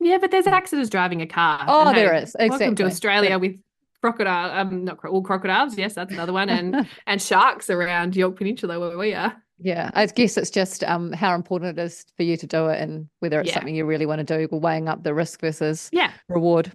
Yeah, 0.00 0.16
but 0.18 0.30
there's 0.30 0.46
accidents 0.46 0.88
driving 0.88 1.20
a 1.20 1.26
car. 1.26 1.64
Oh, 1.68 1.92
there 1.92 2.14
hey, 2.14 2.22
is 2.22 2.34
Welcome 2.38 2.74
to 2.76 2.84
Australia 2.84 3.38
with 3.38 3.60
crocodile, 4.00 4.58
um, 4.58 4.84
not 4.84 4.96
cro- 4.96 5.10
all 5.10 5.22
crocodiles. 5.22 5.76
Yes, 5.76 5.94
that's 5.94 6.12
another 6.12 6.32
one, 6.32 6.48
and 6.48 6.88
and 7.06 7.20
sharks 7.20 7.68
around 7.68 8.16
Yorke 8.16 8.36
Peninsula 8.36 8.80
where 8.80 8.96
we 8.96 9.12
are. 9.12 9.36
Yeah, 9.62 9.90
I 9.94 10.06
guess 10.06 10.38
it's 10.38 10.50
just 10.50 10.82
um 10.84 11.12
how 11.12 11.34
important 11.34 11.78
it 11.78 11.82
is 11.82 12.06
for 12.16 12.22
you 12.22 12.36
to 12.38 12.46
do 12.46 12.68
it 12.68 12.80
and 12.80 13.08
whether 13.18 13.40
it's 13.40 13.48
Yeah. 13.48 13.54
something 13.54 13.74
you 13.74 13.84
really 13.84 14.06
want 14.06 14.26
to 14.26 14.46
do, 14.48 14.48
weighing 14.56 14.88
up 14.88 15.02
the 15.02 15.12
risk 15.12 15.40
versus 15.40 15.90
Yeah. 15.92 16.12
reward. 16.28 16.72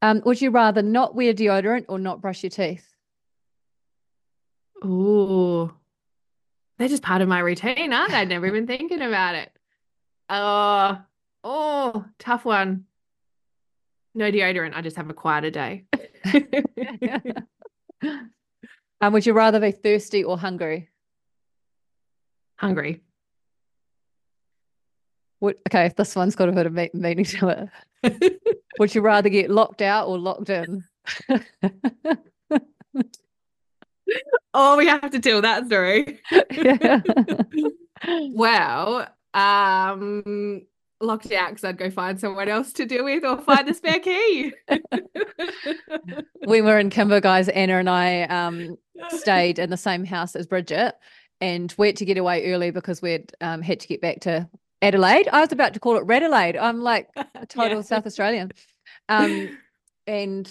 Um, 0.00 0.22
would 0.24 0.40
you 0.40 0.50
rather 0.50 0.82
not 0.82 1.14
wear 1.16 1.34
deodorant 1.34 1.86
or 1.88 1.98
not 1.98 2.20
brush 2.20 2.42
your 2.44 2.50
teeth? 2.50 2.94
Oh, 4.82 5.72
they're 6.78 6.88
just 6.88 7.02
part 7.02 7.22
of 7.22 7.28
my 7.28 7.40
routine, 7.40 7.92
aren't 7.92 8.10
they? 8.12 8.18
I'd 8.18 8.28
never 8.28 8.46
even 8.46 8.66
thinking 8.66 9.00
about 9.02 9.34
it. 9.34 9.50
Oh, 10.28 10.98
oh, 11.42 12.04
tough 12.18 12.44
one. 12.44 12.84
No 14.14 14.30
deodorant. 14.30 14.74
I 14.74 14.82
just 14.82 14.96
have 14.96 15.10
a 15.10 15.14
quieter 15.14 15.50
day. 15.50 15.84
um, 19.00 19.12
would 19.12 19.26
you 19.26 19.32
rather 19.32 19.58
be 19.58 19.72
thirsty 19.72 20.22
or 20.22 20.38
hungry? 20.38 20.90
Hungry. 22.56 23.02
Would, 25.40 25.56
okay, 25.68 25.86
if 25.86 25.96
this 25.96 26.16
one's 26.16 26.34
got 26.34 26.48
a 26.48 26.52
bit 26.52 26.66
of 26.66 26.72
me- 26.72 26.90
meaning 26.94 27.24
to 27.24 27.70
it. 28.02 28.42
Would 28.78 28.94
you 28.94 29.00
rather 29.02 29.28
get 29.28 29.50
locked 29.50 29.82
out 29.82 30.08
or 30.08 30.18
locked 30.18 30.50
in? 30.50 30.84
Oh, 34.58 34.76
we 34.78 34.86
have 34.86 35.10
to 35.10 35.20
tell 35.20 35.42
that 35.42 35.66
story. 35.66 36.20
Yeah. 36.50 37.02
Well, 38.08 39.08
um, 39.32 40.62
locked 41.00 41.32
out 41.32 41.48
because 41.48 41.64
I'd 41.64 41.78
go 41.78 41.90
find 41.90 42.20
someone 42.20 42.46
else 42.48 42.74
to 42.74 42.84
deal 42.84 43.04
with 43.04 43.24
or 43.24 43.40
find 43.40 43.66
the 43.66 43.72
spare 43.72 44.00
key. 44.00 44.52
when 44.68 46.46
we 46.46 46.60
were 46.60 46.78
in 46.78 46.90
Kimba, 46.90 47.22
guys, 47.22 47.48
Anna 47.48 47.78
and 47.78 47.88
I 47.88 48.24
um, 48.24 48.76
stayed 49.08 49.58
in 49.58 49.70
the 49.70 49.78
same 49.78 50.04
house 50.04 50.36
as 50.36 50.46
Bridget, 50.46 50.94
and 51.40 51.74
we 51.78 51.88
had 51.88 51.96
to 51.96 52.04
get 52.04 52.18
away 52.18 52.52
early 52.52 52.70
because 52.70 53.02
we'd 53.02 53.32
um, 53.40 53.62
had 53.62 53.80
to 53.80 53.88
get 53.88 54.00
back 54.00 54.20
to 54.20 54.48
Adelaide. 54.82 55.28
I 55.32 55.40
was 55.40 55.52
about 55.52 55.74
to 55.74 55.80
call 55.80 55.96
it 55.96 56.06
Radelaide. 56.06 56.56
I'm 56.56 56.80
like 56.80 57.08
a 57.34 57.46
total 57.46 57.78
Yeah. 57.78 57.82
South 57.82 58.06
Australian. 58.06 58.52
Um, 59.08 59.58
and 60.06 60.50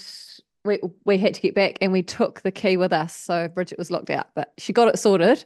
we 0.63 0.79
we 1.05 1.17
had 1.17 1.33
to 1.35 1.41
get 1.41 1.55
back, 1.55 1.77
and 1.81 1.91
we 1.91 2.01
took 2.03 2.41
the 2.41 2.51
key 2.51 2.75
with 2.77 2.91
us. 2.91 3.15
So 3.15 3.47
Bridget 3.47 3.77
was 3.77 3.91
locked 3.91 4.09
out, 4.09 4.27
but 4.35 4.51
she 4.57 4.73
got 4.73 4.87
it 4.87 4.97
sorted. 4.99 5.43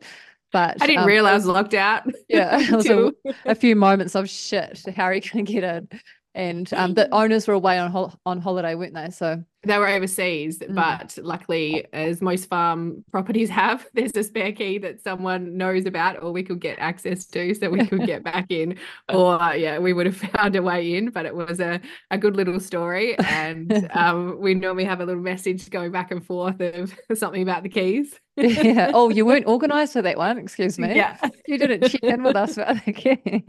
But 0.52 0.82
I 0.82 0.88
didn't 0.88 1.02
um, 1.04 1.08
realize 1.08 1.32
I 1.32 1.36
was- 1.36 1.46
locked 1.48 1.74
out. 1.76 2.04
Yeah, 2.28 2.58
it 2.60 2.72
was 2.72 2.90
a- 2.90 3.14
a 3.46 3.54
few 3.56 3.76
moments 3.76 4.16
of 4.16 4.28
shit. 4.30 4.82
How 4.96 5.04
are 5.04 5.14
you 5.14 5.22
going 5.22 5.46
to 5.46 5.52
get 5.54 5.64
in? 5.64 5.90
And 6.36 6.72
um, 6.74 6.94
the 6.94 7.12
owners 7.14 7.48
were 7.48 7.56
away 7.56 7.80
on 7.80 7.90
hol- 7.92 8.14
on 8.26 8.40
holiday, 8.40 8.76
weren't 8.76 8.94
they? 8.94 9.10
So 9.10 9.44
they 9.64 9.78
were 9.78 9.88
overseas, 9.90 10.60
Mm. 10.60 10.76
but 10.76 11.18
luckily, 11.22 11.86
as 11.92 12.22
most 12.22 12.48
farm 12.48 13.04
properties 13.12 13.50
have, 13.50 13.86
there's 13.96 14.16
a 14.16 14.24
spare 14.24 14.52
key 14.52 14.78
that 14.78 15.02
someone 15.02 15.58
knows 15.58 15.86
about, 15.88 16.22
or 16.24 16.32
we 16.32 16.44
could 16.44 16.60
get 16.62 16.78
access 16.80 17.26
to, 17.28 17.54
so 17.56 17.70
we 17.72 17.86
could 17.88 18.06
get 18.06 18.24
back 18.24 18.46
in. 18.50 18.78
Or 19.12 19.38
yeah, 19.56 19.80
we 19.80 19.92
would 19.92 20.06
have 20.06 20.18
found 20.36 20.56
a 20.56 20.62
way 20.62 20.96
in. 20.96 21.10
But 21.10 21.26
it 21.26 21.36
was 21.36 21.60
a, 21.60 21.82
a 22.12 22.18
good 22.18 22.36
little 22.36 22.60
story, 22.60 23.18
and 23.18 23.90
um, 23.96 24.40
we 24.40 24.54
normally 24.54 24.86
have 24.86 25.02
a 25.02 25.06
little 25.06 25.24
message 25.24 25.68
going 25.72 25.92
back 25.92 26.12
and 26.12 26.24
forth 26.24 26.62
of 26.62 26.94
something 27.16 27.42
about 27.42 27.64
the 27.64 27.70
keys. 27.70 28.20
yeah. 28.38 28.92
Oh, 28.94 29.10
you 29.10 29.26
weren't 29.26 29.48
organised 29.48 29.94
for 29.94 30.04
that 30.04 30.18
one. 30.18 30.38
Excuse 30.38 30.78
me. 30.78 30.96
Yeah. 30.96 31.18
You 31.48 31.58
didn't 31.58 31.90
check 31.90 32.04
in 32.04 32.22
with 32.24 32.36
us 32.36 32.56
about 32.58 32.86
the 32.86 32.94
key. 32.94 33.44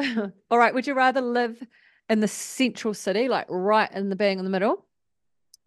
All 0.50 0.58
right. 0.58 0.72
Would 0.74 0.86
you 0.86 0.94
rather 0.94 1.20
live 1.20 1.62
in 2.08 2.20
the 2.20 2.28
central 2.28 2.94
city, 2.94 3.28
like 3.28 3.46
right 3.48 3.90
in 3.92 4.08
the 4.10 4.16
bang 4.16 4.38
in 4.38 4.44
the 4.44 4.50
middle, 4.50 4.84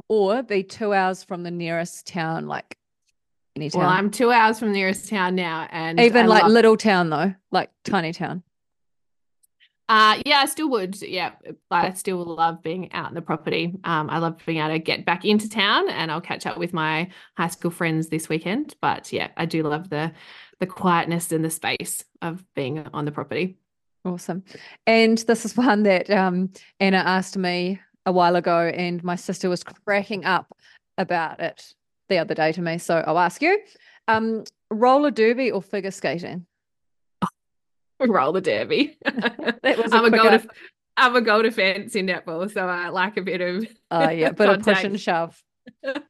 or 0.10 0.44
be 0.44 0.64
two 0.64 0.94
hours 0.94 1.24
from 1.24 1.44
the 1.44 1.52
nearest 1.52 2.08
town, 2.08 2.48
like 2.48 2.78
any 3.56 3.70
town? 3.70 3.82
Well, 3.82 3.90
I'm 3.90 4.12
two 4.12 4.32
hours 4.32 4.60
from 4.60 4.70
the 4.70 4.74
nearest 4.76 5.10
town 5.10 5.36
now, 5.36 5.68
and 5.72 6.00
Even 6.00 6.26
I 6.26 6.28
like 6.28 6.44
love- 6.44 6.52
little 6.52 6.78
town 6.78 7.10
though, 7.10 7.34
like 7.52 7.70
tiny 7.84 8.14
town. 8.14 8.44
Uh, 9.90 10.18
yeah, 10.26 10.38
I 10.38 10.46
still 10.46 10.70
would. 10.70 11.00
Yeah, 11.02 11.34
I 11.70 11.92
still 11.94 12.24
love 12.24 12.64
being 12.64 12.92
out 12.94 13.10
in 13.10 13.16
the 13.16 13.22
property. 13.22 13.76
Um, 13.84 14.10
I 14.10 14.18
love 14.20 14.42
being 14.46 14.60
able 14.60 14.70
to 14.70 14.80
get 14.80 15.06
back 15.06 15.26
into 15.26 15.50
town, 15.50 15.90
and 15.90 16.10
I'll 16.10 16.22
catch 16.22 16.46
up 16.46 16.58
with 16.58 16.74
my 16.74 17.10
high 17.38 17.50
school 17.50 17.70
friends 17.70 18.08
this 18.08 18.30
weekend. 18.30 18.76
But 18.82 19.12
yeah, 19.12 19.30
I 19.36 19.46
do 19.46 19.62
love 19.62 19.90
the 19.90 20.14
the 20.60 20.66
quietness 20.68 21.32
and 21.34 21.44
the 21.44 21.50
space 21.50 22.04
of 22.22 22.44
being 22.56 22.88
on 22.94 23.04
the 23.04 23.12
property. 23.12 23.58
Awesome. 24.06 24.43
And 24.86 25.18
this 25.20 25.45
is 25.45 25.56
one 25.58 25.84
that 25.84 26.10
um, 26.10 26.51
Anna 26.80 26.97
asked 26.97 27.38
me 27.38 27.80
a 28.06 28.12
while 28.12 28.36
ago, 28.36 28.68
and 28.68 29.04
my 29.04 29.16
sister 29.16 29.49
was 29.49 29.64
cracking 29.64 30.26
up 30.26 30.56
about 30.97 31.39
it 31.39 31.74
the 32.10 32.18
other 32.18 32.36
day 32.36 32.51
to 32.51 32.62
me. 32.62 32.78
So 32.78 33.04
I'll 33.08 33.20
ask 33.20 33.41
you 33.41 33.60
um, 34.08 34.43
roller 34.70 35.12
derby 35.12 35.51
or 35.51 35.62
figure 35.62 35.91
skating? 35.91 36.45
Roll 37.99 38.34
the 38.34 38.41
derby. 38.41 38.97
That 39.06 39.78
was 39.78 39.93
a 39.93 39.95
I'm 39.95 40.06
a 40.06 40.10
quick 40.10 40.22
goal. 40.22 40.32
Def- 40.32 40.47
I'm 40.97 41.16
a 41.16 41.22
goal 41.22 41.41
defense 41.41 41.95
in 41.95 42.08
netball, 42.08 42.51
so 42.51 42.68
I 42.68 42.89
like 42.89 43.16
a 43.16 43.22
bit 43.22 43.39
of. 43.39 43.66
Uh, 43.89 44.10
yeah, 44.14 44.32
bit 44.32 44.49
of 44.49 44.62
push 44.62 44.84
and 44.84 44.99
shove. 44.99 45.41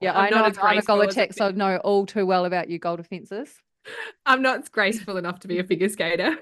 Yeah, 0.02 0.18
I'm 0.18 0.26
I 0.26 0.30
know 0.30 0.38
not 0.38 0.64
I'm, 0.64 0.78
a 0.80 0.82
goal 0.82 1.02
a 1.02 1.08
attack, 1.08 1.34
so 1.34 1.48
I 1.48 1.52
know 1.52 1.78
all 1.78 2.08
too 2.08 2.26
well 2.26 2.46
about 2.46 2.70
you 2.70 2.80
goal 2.80 2.98
defences. 2.98 3.54
I'm 4.26 4.42
not 4.42 4.72
graceful 4.72 5.18
enough 5.18 5.42
to 5.42 5.48
be 5.48 5.60
a 5.60 5.64
figure 5.64 5.90
skater. 5.90 6.38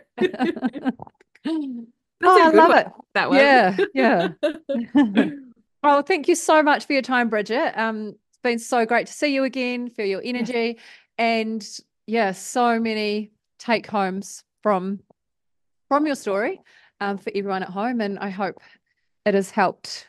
oh, 1.47 1.87
I 2.23 2.49
love 2.51 2.69
one, 2.69 2.77
it. 2.77 2.87
That 3.13 3.29
one. 3.29 3.39
Yeah, 3.39 3.77
yeah. 3.93 4.27
Oh, 5.83 6.03
thank 6.03 6.27
you 6.27 6.35
so 6.35 6.61
much 6.61 6.85
for 6.85 6.93
your 6.93 7.01
time, 7.01 7.27
Bridget. 7.29 7.73
Um, 7.75 8.09
it's 8.09 8.37
been 8.43 8.59
so 8.59 8.85
great 8.85 9.07
to 9.07 9.13
see 9.13 9.33
you 9.33 9.43
again, 9.45 9.89
feel 9.89 10.05
your 10.05 10.21
energy, 10.23 10.77
and 11.17 11.67
yeah, 12.05 12.33
so 12.33 12.79
many 12.79 13.31
take 13.57 13.87
homes 13.87 14.43
from 14.61 14.99
from 15.87 16.05
your 16.05 16.15
story 16.15 16.61
um, 16.99 17.17
for 17.17 17.31
everyone 17.33 17.63
at 17.63 17.69
home. 17.69 17.99
And 17.99 18.19
I 18.19 18.29
hope 18.29 18.59
it 19.25 19.33
has 19.33 19.49
helped 19.49 20.07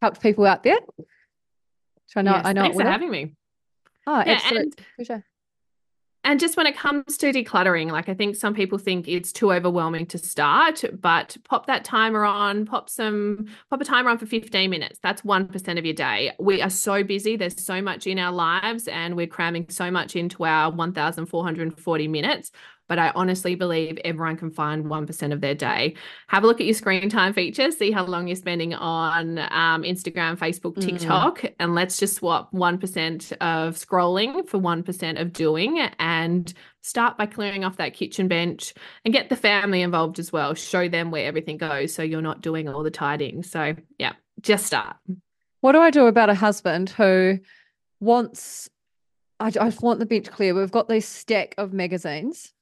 helped 0.00 0.22
people 0.22 0.46
out 0.46 0.62
there. 0.62 0.78
So 2.06 2.20
I 2.20 2.22
know, 2.22 2.36
Yes, 2.36 2.46
I 2.46 2.52
know. 2.54 2.62
thanks 2.62 2.78
for 2.78 2.88
having 2.88 3.10
me. 3.10 3.34
Oh, 4.06 4.22
Yeah, 4.24 4.32
absolute 4.32 4.62
and 4.62 4.86
pleasure. 4.96 5.24
And 6.22 6.38
just 6.38 6.56
when 6.56 6.66
it 6.66 6.76
comes 6.76 7.16
to 7.18 7.32
decluttering, 7.32 7.90
like 7.90 8.10
I 8.10 8.14
think 8.14 8.36
some 8.36 8.52
people 8.52 8.76
think 8.76 9.08
it's 9.08 9.32
too 9.32 9.52
overwhelming 9.52 10.04
to 10.06 10.18
start, 10.18 10.84
but 11.00 11.36
pop 11.44 11.66
that 11.66 11.82
timer 11.82 12.24
on, 12.24 12.66
pop 12.66 12.90
some, 12.90 13.46
pop 13.70 13.80
a 13.80 13.84
timer 13.84 14.10
on 14.10 14.18
for 14.18 14.26
15 14.26 14.68
minutes. 14.68 14.98
That's 15.02 15.22
1% 15.22 15.78
of 15.78 15.84
your 15.86 15.94
day. 15.94 16.32
We 16.38 16.60
are 16.60 16.68
so 16.68 17.02
busy. 17.02 17.36
There's 17.36 17.64
so 17.64 17.80
much 17.80 18.06
in 18.06 18.18
our 18.18 18.32
lives 18.32 18.86
and 18.86 19.16
we're 19.16 19.26
cramming 19.28 19.70
so 19.70 19.90
much 19.90 20.14
into 20.14 20.44
our 20.44 20.70
1,440 20.70 22.08
minutes. 22.08 22.52
But 22.90 22.98
I 22.98 23.12
honestly 23.14 23.54
believe 23.54 23.98
everyone 24.04 24.36
can 24.36 24.50
find 24.50 24.86
1% 24.86 25.32
of 25.32 25.40
their 25.40 25.54
day. 25.54 25.94
Have 26.26 26.42
a 26.42 26.46
look 26.48 26.60
at 26.60 26.66
your 26.66 26.74
screen 26.74 27.08
time 27.08 27.32
feature, 27.32 27.70
see 27.70 27.92
how 27.92 28.04
long 28.04 28.26
you're 28.26 28.34
spending 28.34 28.74
on 28.74 29.38
um, 29.38 29.84
Instagram, 29.84 30.36
Facebook, 30.36 30.74
Mm. 30.74 30.82
TikTok, 30.82 31.44
and 31.60 31.76
let's 31.76 31.98
just 31.98 32.16
swap 32.16 32.52
1% 32.52 33.32
of 33.40 33.76
scrolling 33.76 34.46
for 34.48 34.58
1% 34.58 35.20
of 35.20 35.32
doing 35.32 35.78
and 36.00 36.52
start 36.82 37.16
by 37.16 37.26
clearing 37.26 37.62
off 37.64 37.76
that 37.76 37.94
kitchen 37.94 38.26
bench 38.26 38.74
and 39.04 39.14
get 39.14 39.28
the 39.28 39.36
family 39.36 39.82
involved 39.82 40.18
as 40.18 40.32
well. 40.32 40.54
Show 40.54 40.88
them 40.88 41.12
where 41.12 41.26
everything 41.26 41.58
goes 41.58 41.94
so 41.94 42.02
you're 42.02 42.20
not 42.20 42.40
doing 42.40 42.68
all 42.68 42.82
the 42.82 42.90
tidying. 42.90 43.44
So, 43.44 43.76
yeah, 43.98 44.14
just 44.40 44.66
start. 44.66 44.96
What 45.60 45.72
do 45.72 45.78
I 45.78 45.90
do 45.90 46.06
about 46.06 46.28
a 46.30 46.34
husband 46.34 46.90
who 46.90 47.38
wants? 48.00 48.68
I, 49.38 49.52
I 49.60 49.72
want 49.80 50.00
the 50.00 50.06
bench 50.06 50.28
clear. 50.30 50.54
We've 50.54 50.70
got 50.70 50.88
this 50.88 51.06
stack 51.06 51.54
of 51.56 51.72
magazines, 51.72 52.52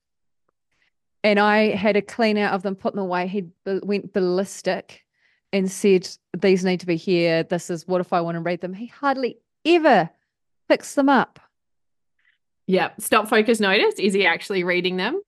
and 1.25 1.39
I 1.39 1.71
had 1.75 1.97
a 1.97 2.03
clean 2.03 2.39
out 2.39 2.55
of 2.55 2.63
them, 2.63 2.75
put 2.75 2.95
them 2.95 3.03
away. 3.03 3.27
He 3.27 3.47
went 3.65 4.13
ballistic 4.13 5.05
and 5.53 5.71
said, 5.71 6.09
"These 6.37 6.65
need 6.65 6.81
to 6.81 6.87
be 6.87 6.97
here. 6.97 7.43
This 7.43 7.71
is 7.71 7.87
what 7.87 8.01
if 8.01 8.13
I 8.13 8.21
want 8.21 8.37
to 8.37 8.41
read 8.41 8.61
them." 8.61 8.75
He 8.75 8.87
hardly 8.87 9.39
ever 9.65 10.11
picks 10.69 10.95
them 10.95 11.09
up. 11.09 11.41
Yeah, 12.67 12.91
stop, 12.99 13.29
focus, 13.29 13.61
notice. 13.61 13.95
Is 13.99 14.13
he 14.13 14.27
actually 14.27 14.63
reading 14.63 14.99
them? 14.99 15.23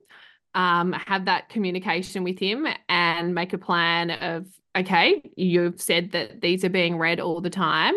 Um, 0.55 0.93
have 0.93 1.25
that 1.25 1.49
communication 1.49 2.23
with 2.23 2.39
him 2.39 2.67
and 2.89 3.35
make 3.35 3.53
a 3.55 3.59
plan 3.59 4.11
of, 4.11 4.47
okay, 4.77 5.23
you've 5.37 5.81
said 5.81 6.13
that 6.13 6.43
these 6.43 6.65
are 6.65 6.71
being 6.71 6.99
read 6.99 7.19
all 7.19 7.41
the 7.41 7.49
time. 7.49 7.95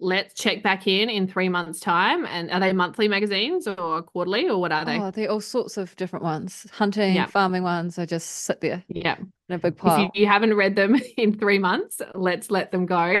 Let's 0.00 0.34
check 0.34 0.62
back 0.62 0.86
in 0.86 1.10
in 1.10 1.26
three 1.26 1.48
months' 1.48 1.80
time. 1.80 2.24
And 2.26 2.50
are 2.52 2.60
they 2.60 2.72
monthly 2.72 3.08
magazines 3.08 3.66
or 3.66 4.02
quarterly 4.02 4.48
or 4.48 4.60
what 4.60 4.70
are 4.70 4.84
they? 4.84 4.98
Oh, 5.00 5.10
they're 5.10 5.30
all 5.30 5.40
sorts 5.40 5.76
of 5.76 5.94
different 5.96 6.24
ones. 6.24 6.66
Hunting, 6.72 7.14
Yeah. 7.16 7.26
farming 7.26 7.64
ones. 7.64 7.98
I 7.98 8.06
just 8.06 8.28
sit 8.28 8.60
there 8.60 8.84
yeah. 8.88 9.16
in 9.18 9.54
a 9.56 9.58
big 9.58 9.72
If 9.74 9.78
pile. 9.78 10.00
you, 10.02 10.10
you 10.14 10.26
haven't 10.26 10.54
read 10.54 10.76
them 10.76 11.00
in 11.16 11.36
three 11.36 11.58
months, 11.58 12.00
let's 12.14 12.50
let 12.50 12.70
them 12.70 12.86
go. 12.86 13.18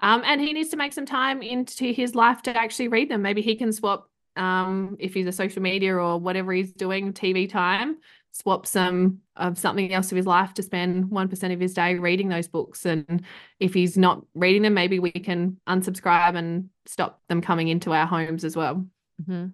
Um, 0.00 0.22
and 0.24 0.40
he 0.40 0.52
needs 0.52 0.70
to 0.70 0.76
make 0.76 0.92
some 0.92 1.06
time 1.06 1.40
into 1.42 1.92
his 1.92 2.14
life 2.14 2.42
to 2.42 2.56
actually 2.56 2.88
read 2.88 3.08
them. 3.10 3.22
Maybe 3.22 3.40
he 3.42 3.54
can 3.54 3.72
swap, 3.72 4.08
um, 4.36 4.96
if 4.98 5.14
he's 5.14 5.26
a 5.26 5.32
social 5.32 5.62
media 5.62 5.94
or 5.96 6.18
whatever 6.18 6.52
he's 6.52 6.72
doing, 6.72 7.12
TV 7.12 7.48
time, 7.48 7.96
swap 8.32 8.66
some 8.66 9.20
of 9.36 9.58
something 9.58 9.92
else 9.92 10.12
of 10.12 10.16
his 10.16 10.26
life 10.26 10.54
to 10.54 10.62
spend 10.62 11.06
1% 11.06 11.52
of 11.52 11.60
his 11.60 11.74
day 11.74 11.96
reading 11.96 12.28
those 12.28 12.46
books. 12.48 12.86
And 12.86 13.22
if 13.58 13.74
he's 13.74 13.96
not 13.96 14.24
reading 14.34 14.62
them, 14.62 14.74
maybe 14.74 14.98
we 15.00 15.10
can 15.10 15.58
unsubscribe 15.68 16.36
and 16.36 16.68
stop 16.86 17.20
them 17.28 17.40
coming 17.40 17.68
into 17.68 17.92
our 17.92 18.06
homes 18.06 18.44
as 18.44 18.56
well. 18.56 18.86
Mhm. 19.22 19.52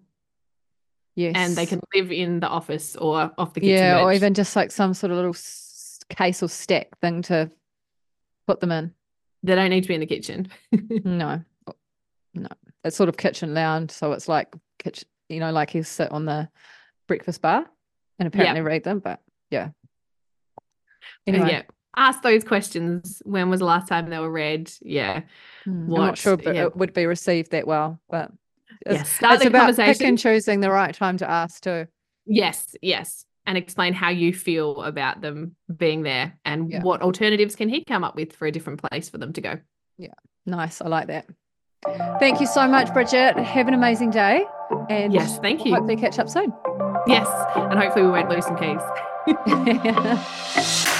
Yes. 1.16 1.34
And 1.36 1.56
they 1.56 1.66
can 1.66 1.80
live 1.94 2.10
in 2.10 2.40
the 2.40 2.48
office 2.48 2.96
or 2.96 3.32
off 3.38 3.54
the 3.54 3.60
kitchen 3.60 3.76
yeah, 3.76 4.02
or 4.02 4.12
even 4.12 4.34
just 4.34 4.56
like 4.56 4.72
some 4.72 4.94
sort 4.94 5.12
of 5.12 5.16
little 5.16 5.36
case 6.10 6.42
or 6.42 6.48
stack 6.48 6.98
thing 7.00 7.22
to 7.22 7.50
put 8.46 8.60
them 8.60 8.72
in. 8.72 8.92
They 9.42 9.54
don't 9.54 9.70
need 9.70 9.82
to 9.82 9.88
be 9.88 9.94
in 9.94 10.00
the 10.00 10.06
kitchen. 10.06 10.48
No, 11.04 11.40
no, 12.34 12.48
it's 12.82 12.96
sort 12.96 13.08
of 13.08 13.16
kitchen 13.16 13.54
lounge, 13.54 13.90
so 13.92 14.12
it's 14.12 14.28
like 14.28 14.52
kitchen. 14.78 15.08
You 15.28 15.40
know, 15.40 15.52
like 15.52 15.74
you 15.74 15.82
sit 15.84 16.10
on 16.10 16.24
the 16.26 16.48
breakfast 17.06 17.40
bar 17.40 17.64
and 18.18 18.26
apparently 18.26 18.60
read 18.62 18.84
them. 18.84 18.98
But 19.00 19.20
yeah. 19.50 19.70
Anyway, 21.26 21.48
Yeah. 21.50 21.62
Ask 21.96 22.22
those 22.22 22.42
questions. 22.42 23.22
When 23.24 23.50
was 23.50 23.60
the 23.60 23.66
last 23.66 23.86
time 23.86 24.10
they 24.10 24.18
were 24.18 24.30
read? 24.30 24.70
Yeah. 24.82 25.20
hmm, 25.64 25.70
I'm 25.70 25.88
not 25.88 26.18
sure 26.18 26.36
but 26.36 26.54
yeah. 26.56 26.64
it 26.64 26.76
would 26.76 26.92
be 26.92 27.06
received 27.06 27.52
that 27.52 27.66
well. 27.68 28.00
But 28.10 28.32
it's, 28.84 28.96
Yes. 28.98 29.08
Start 29.10 29.34
it's 29.34 29.42
the 29.44 29.48
about 29.48 29.68
pick 29.68 29.76
conversation. 29.76 30.06
and 30.08 30.18
choosing 30.18 30.60
the 30.60 30.70
right 30.70 30.92
time 30.94 31.18
to 31.18 31.30
ask 31.30 31.62
too. 31.62 31.86
Yes. 32.26 32.74
Yes. 32.82 33.26
And 33.46 33.56
explain 33.56 33.92
how 33.92 34.08
you 34.08 34.32
feel 34.32 34.82
about 34.82 35.20
them 35.20 35.54
being 35.76 36.02
there 36.02 36.36
and 36.44 36.70
Yeah. 36.70 36.82
what 36.82 37.00
alternatives 37.02 37.54
can 37.54 37.68
he 37.68 37.84
come 37.84 38.02
up 38.02 38.16
with 38.16 38.32
for 38.32 38.46
a 38.46 38.50
different 38.50 38.82
place 38.82 39.08
for 39.08 39.18
them 39.18 39.32
to 39.34 39.40
go. 39.40 39.58
Yeah. 39.96 40.14
Nice, 40.46 40.80
I 40.82 40.88
like 40.88 41.06
that. 41.08 41.26
Thank 42.18 42.40
you 42.40 42.46
so 42.46 42.66
much, 42.66 42.92
Bridget. 42.92 43.36
Have 43.36 43.68
an 43.68 43.74
amazing 43.74 44.10
day, 44.10 44.44
and 44.88 45.12
Yes. 45.12 45.38
Thank 45.38 45.64
you. 45.64 45.74
hopefully 45.74 45.96
catch 45.96 46.18
up 46.18 46.28
soon. 46.28 46.52
Yes. 47.06 47.28
And 47.54 47.78
hopefully 47.78 48.04
we 48.04 48.10
won't 48.10 48.28
lose 48.28 48.44
some 48.44 48.56
keys. 48.56 48.80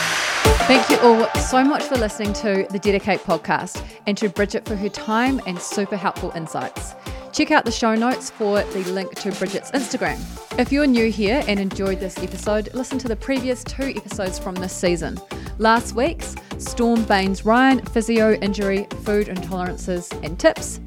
Thank 0.67 0.89
you 0.89 0.97
all 1.01 1.29
so 1.35 1.63
much 1.63 1.83
for 1.83 1.97
listening 1.97 2.33
to 2.35 2.67
the 2.71 2.79
DediKate 2.79 3.21
podcast 3.21 3.85
and 4.07 4.17
to 4.17 4.29
Bridget 4.31 4.65
for 4.65 4.77
her 4.77 4.89
time 4.89 5.41
and 5.47 5.59
super 5.59 5.97
helpful 5.97 6.33
insights. 6.35 6.95
Check 7.33 7.51
out 7.51 7.65
the 7.65 7.73
show 7.73 7.95
notes 7.95 8.31
for 8.31 8.63
the 8.63 8.85
link 8.93 9.15
to 9.17 9.33
Bridget's 9.33 9.73
Instagram. 9.73 10.19
If 10.59 10.71
you're 10.71 10.87
new 10.87 11.11
here 11.11 11.43
and 11.49 11.59
enjoyed 11.59 12.01
this 12.01 12.17
episode, 12.19 12.73
listen 12.75 12.97
to 12.99 13.09
the 13.09 13.17
previous 13.17 13.65
two 13.65 13.93
episodes 13.97 14.39
from 14.39 14.55
this 14.55 14.73
season. 14.73 15.19
Last 15.59 15.95
week's 15.95 16.35
Storm 16.59 17.05
Baines 17.05 17.45
Ryan, 17.45 17.85
physio, 17.87 18.35
injury, 18.35 18.87
food 19.03 19.27
intolerances, 19.27 20.13
and 20.25 20.39
tips. 20.39 20.81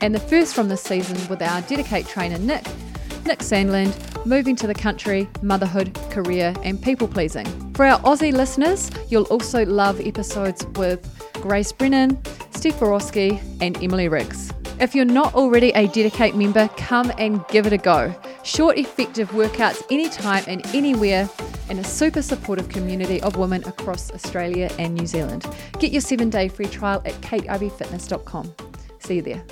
And 0.00 0.14
the 0.14 0.20
first 0.20 0.54
from 0.54 0.68
this 0.68 0.82
season 0.82 1.16
with 1.28 1.40
our 1.40 1.62
DediKate 1.62 2.06
trainer, 2.06 2.38
Nick, 2.38 2.66
Nick 3.26 3.40
Sandland, 3.40 3.94
moving 4.26 4.54
to 4.56 4.66
the 4.66 4.74
country, 4.74 5.28
motherhood, 5.42 5.94
career, 6.10 6.54
and 6.62 6.80
people 6.82 7.08
pleasing. 7.08 7.46
For 7.74 7.86
our 7.86 7.98
Aussie 8.00 8.32
listeners, 8.32 8.90
you'll 9.08 9.24
also 9.24 9.64
love 9.64 10.00
episodes 10.00 10.66
with 10.76 11.00
Grace 11.34 11.72
Brennan, 11.72 12.18
Steve 12.50 12.78
Borowski, 12.78 13.40
and 13.60 13.82
Emily 13.82 14.08
Riggs. 14.08 14.52
If 14.80 14.94
you're 14.94 15.04
not 15.04 15.34
already 15.34 15.70
a 15.70 15.86
DediKate 15.86 16.34
member, 16.34 16.68
come 16.76 17.12
and 17.18 17.46
give 17.48 17.66
it 17.66 17.72
a 17.72 17.78
go. 17.78 18.14
Short, 18.42 18.76
effective 18.76 19.30
workouts 19.30 19.82
anytime 19.90 20.44
and 20.46 20.66
anywhere, 20.74 21.28
and 21.68 21.78
a 21.78 21.84
super 21.84 22.22
supportive 22.22 22.68
community 22.68 23.22
of 23.22 23.36
women 23.36 23.64
across 23.64 24.12
Australia 24.12 24.70
and 24.78 24.94
New 24.94 25.06
Zealand. 25.06 25.46
Get 25.78 25.92
your 25.92 26.00
seven 26.00 26.28
day 26.28 26.48
free 26.48 26.66
trial 26.66 27.02
at 27.04 27.14
kateiveyfitness.com. 27.14 28.54
See 28.98 29.16
you 29.16 29.22
there. 29.22 29.44